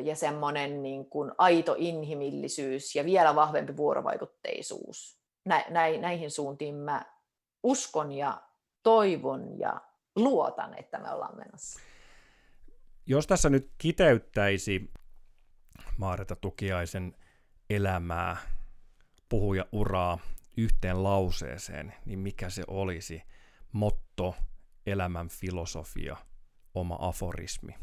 [0.02, 5.18] ja semmoinen niin kuin aito inhimillisyys ja vielä vahvempi vuorovaikutteisuus.
[5.44, 5.64] Nä,
[6.00, 7.04] näihin suuntiin mä
[7.62, 8.42] uskon ja
[8.82, 9.80] toivon ja
[10.16, 11.80] luotan, että me ollaan menossa.
[13.06, 14.90] Jos tässä nyt kiteyttäisi
[15.98, 17.14] Maareta Tukiaisen
[17.74, 18.36] elämää,
[19.28, 20.18] puhuja uraa
[20.56, 23.22] yhteen lauseeseen, niin mikä se olisi?
[23.72, 24.34] Motto,
[24.86, 26.16] elämän filosofia,
[26.74, 27.74] oma aforismi,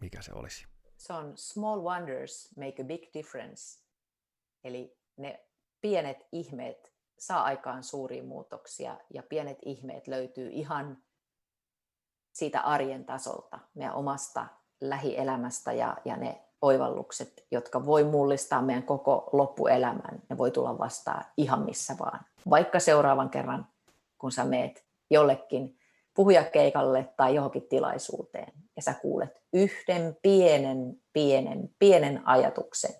[0.00, 0.66] mikä se olisi?
[0.96, 3.80] Se on small wonders make a big difference.
[4.64, 5.46] Eli ne
[5.80, 11.02] pienet ihmeet saa aikaan suuria muutoksia ja pienet ihmeet löytyy ihan
[12.32, 14.46] siitä arjen tasolta, meidän omasta
[14.80, 20.22] lähielämästä ja, ja ne oivallukset, jotka voi mullistaa meidän koko loppuelämän.
[20.30, 22.20] Ne voi tulla vastaan ihan missä vaan.
[22.50, 23.66] Vaikka seuraavan kerran,
[24.18, 25.78] kun sä meet jollekin
[26.14, 32.94] puhujakeikalle tai johonkin tilaisuuteen ja sä kuulet yhden pienen, pienen, pienen ajatuksen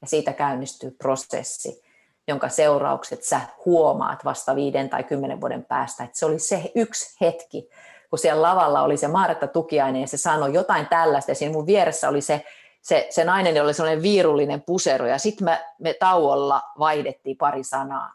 [0.00, 1.82] ja siitä käynnistyy prosessi,
[2.28, 7.16] jonka seuraukset sä huomaat vasta viiden tai kymmenen vuoden päästä, että se oli se yksi
[7.20, 7.68] hetki,
[8.10, 11.66] kun siellä lavalla oli se Maaretta Tukiainen ja se sanoi jotain tällaista ja siinä mun
[11.66, 12.44] vieressä oli se
[12.88, 18.14] se, se nainen oli sellainen viirullinen pusero ja sitten me, me tauolla vaihdettiin pari sanaa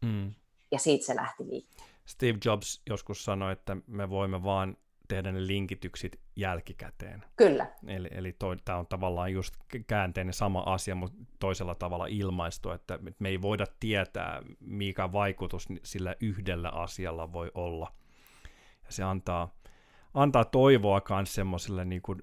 [0.00, 0.34] mm.
[0.70, 1.92] ja siitä se lähti liikkeelle.
[2.06, 4.76] Steve Jobs joskus sanoi, että me voimme vaan
[5.08, 7.24] tehdä ne linkitykset jälkikäteen.
[7.36, 7.66] Kyllä.
[7.86, 9.54] Eli, eli tämä on tavallaan just
[9.86, 16.14] käänteinen sama asia, mutta toisella tavalla ilmaistu, että me ei voida tietää, mikä vaikutus sillä
[16.20, 17.92] yhdellä asialla voi olla.
[18.84, 19.54] Ja se antaa,
[20.14, 22.22] antaa toivoa myös semmoiselle niin kuin,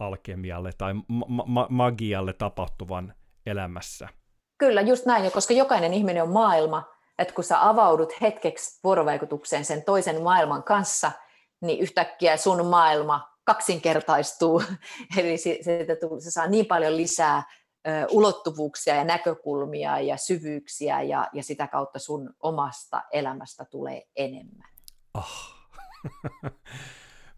[0.00, 3.14] alkemialle tai ma- ma- magialle tapahtuvan
[3.46, 4.08] elämässä.
[4.58, 6.84] Kyllä, just näin, ja koska jokainen ihminen on maailma,
[7.18, 11.12] että kun sä avaudut hetkeksi vuorovaikutukseen sen toisen maailman kanssa,
[11.60, 14.62] niin yhtäkkiä sun maailma kaksinkertaistuu,
[15.18, 15.86] eli se, se,
[16.18, 17.42] se saa niin paljon lisää
[18.10, 24.68] ulottuvuuksia ja näkökulmia ja syvyyksiä, ja, ja sitä kautta sun omasta elämästä tulee enemmän.
[25.14, 25.54] Oh.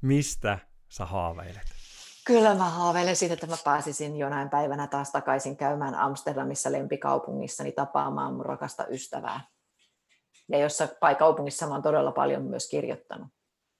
[0.00, 0.58] Mistä
[0.88, 1.81] sä haaveilet?
[2.26, 8.34] Kyllä mä haaveilen siitä, että mä pääsisin jonain päivänä taas takaisin käymään Amsterdamissa lempikaupungissani tapaamaan
[8.34, 9.40] mun rakasta ystävää.
[10.48, 10.88] Ja jossa
[11.18, 13.28] kaupungissa mä oon todella paljon myös kirjoittanut.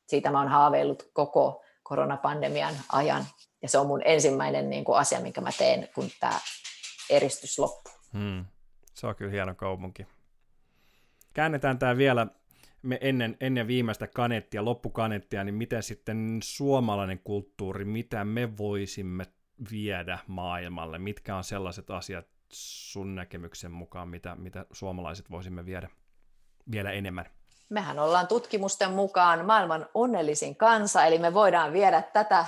[0.06, 3.24] Siitä mä oon haaveillut koko koronapandemian ajan.
[3.62, 6.38] Ja se on mun ensimmäinen niin kuin asia, minkä mä teen, kun tämä
[7.10, 7.92] eristys loppuu.
[8.12, 8.44] Hmm.
[8.94, 10.06] Se on kyllä hieno kaupunki.
[11.32, 12.26] Käännetään tämä vielä
[12.82, 19.26] me ennen, ennen viimeistä kanettia, loppukanettia, niin miten sitten suomalainen kulttuuri, mitä me voisimme
[19.70, 20.98] viedä maailmalle?
[20.98, 25.88] Mitkä on sellaiset asiat sun näkemyksen mukaan, mitä, mitä suomalaiset voisimme viedä
[26.70, 27.26] vielä enemmän?
[27.68, 32.46] Mehän ollaan tutkimusten mukaan maailman onnellisin kansa, eli me voidaan viedä tätä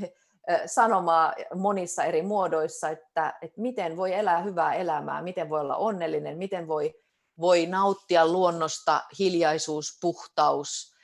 [0.66, 6.38] sanomaa monissa eri muodoissa, että, että miten voi elää hyvää elämää, miten voi olla onnellinen,
[6.38, 7.03] miten voi
[7.40, 10.94] voi nauttia luonnosta, hiljaisuus, puhtaus,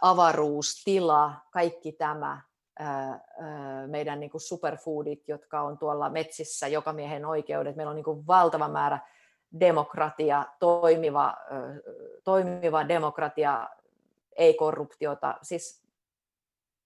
[0.00, 2.42] avaruus, tila, kaikki tämä,
[3.86, 7.76] meidän niin kuin superfoodit, jotka on tuolla metsissä, joka miehen oikeudet.
[7.76, 8.98] Meillä on niin kuin valtava määrä
[9.60, 11.34] demokratia, toimiva,
[12.24, 13.68] toimiva demokratia,
[14.36, 15.82] ei korruptiota, siis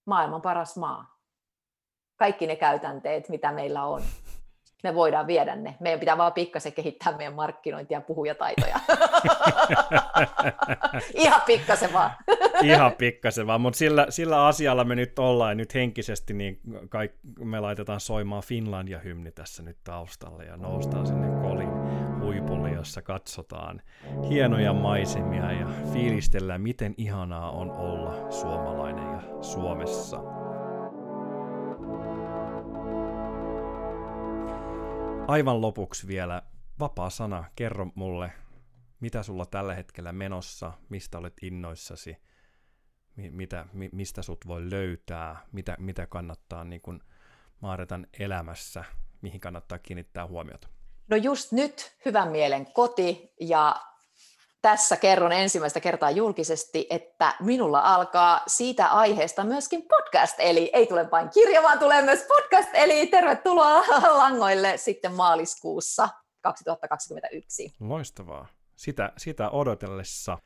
[0.04, 1.18] maailman paras maa.
[2.16, 4.02] Kaikki ne käytänteet, mitä meillä on.
[4.82, 5.76] Me voidaan viedä ne.
[5.80, 8.80] Meidän pitää vaan pikkasen kehittää meidän markkinointia ja puhujataitoja.
[11.14, 12.10] Ihan pikkasen vaan.
[12.62, 17.60] Ihan pikkasen vaan, mutta sillä, sillä asialla me nyt ollaan nyt henkisesti, niin kaik, me
[17.60, 21.70] laitetaan soimaan Finlandia-hymni tässä nyt taustalle ja noustaan sinne kolin
[22.20, 23.82] huipulle, jossa katsotaan
[24.28, 30.49] hienoja maisemia ja fiilistellään, miten ihanaa on olla suomalainen ja Suomessa.
[35.30, 36.42] Aivan lopuksi vielä
[36.78, 37.44] vapaa sana.
[37.56, 38.32] Kerro mulle,
[39.00, 42.16] mitä sulla tällä hetkellä menossa, mistä olet innoissasi,
[43.16, 47.02] mitä, mistä sut voi löytää, mitä, mitä kannattaa niin kun
[47.60, 48.84] Maaretan elämässä,
[49.22, 50.68] mihin kannattaa kiinnittää huomiota?
[51.08, 53.76] No just nyt hyvän mielen koti ja
[54.62, 61.10] tässä kerron ensimmäistä kertaa julkisesti, että minulla alkaa siitä aiheesta myöskin podcast, eli ei tule
[61.10, 63.80] vain kirja, vaan tulee myös podcast, eli tervetuloa
[64.22, 66.08] langoille sitten maaliskuussa
[66.40, 67.72] 2021.
[67.80, 68.46] Loistavaa.
[68.76, 70.38] Sitä, sitä odotellessa.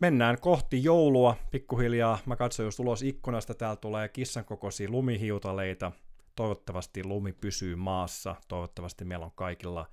[0.00, 2.18] Mennään kohti joulua pikkuhiljaa.
[2.26, 5.92] Mä katson just ulos ikkunasta, täällä tulee kissan kokoisia lumihiutaleita.
[6.34, 8.34] Toivottavasti lumi pysyy maassa.
[8.48, 9.86] Toivottavasti meillä on kaikilla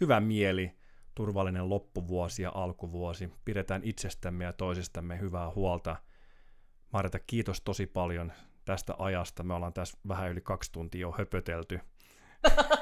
[0.00, 0.79] hyvä mieli
[1.14, 3.32] turvallinen loppuvuosi ja alkuvuosi.
[3.44, 5.96] Pidetään itsestämme ja toisistamme hyvää huolta.
[6.92, 8.32] Marita, kiitos tosi paljon
[8.64, 9.42] tästä ajasta.
[9.42, 11.80] Me ollaan tässä vähän yli kaksi tuntia jo höpötelty.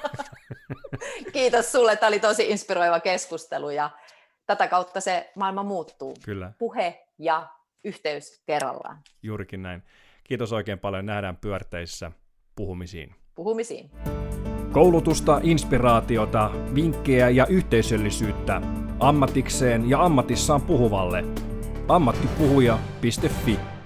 [1.33, 1.97] kiitos sulle.
[1.97, 3.91] Tämä oli tosi inspiroiva keskustelu ja
[4.47, 6.15] tätä kautta se maailma muuttuu.
[6.25, 6.53] Kyllä.
[6.59, 7.49] Puhe ja
[7.85, 8.99] yhteys kerrallaan.
[9.23, 9.83] Juurikin näin.
[10.25, 11.07] Kiitos oikein paljon.
[11.07, 12.13] Nähdään pyörteissä
[12.57, 13.15] puhumisiin.
[13.35, 13.91] Puhumisiin.
[14.73, 18.63] Koulutusta, inspiraatiota, vinkkejä ja yhteisöllisyyttä
[19.01, 21.25] ammatikseen ja ammatissaan puhuvalle.
[21.89, 23.78] ammattipuhuja.fi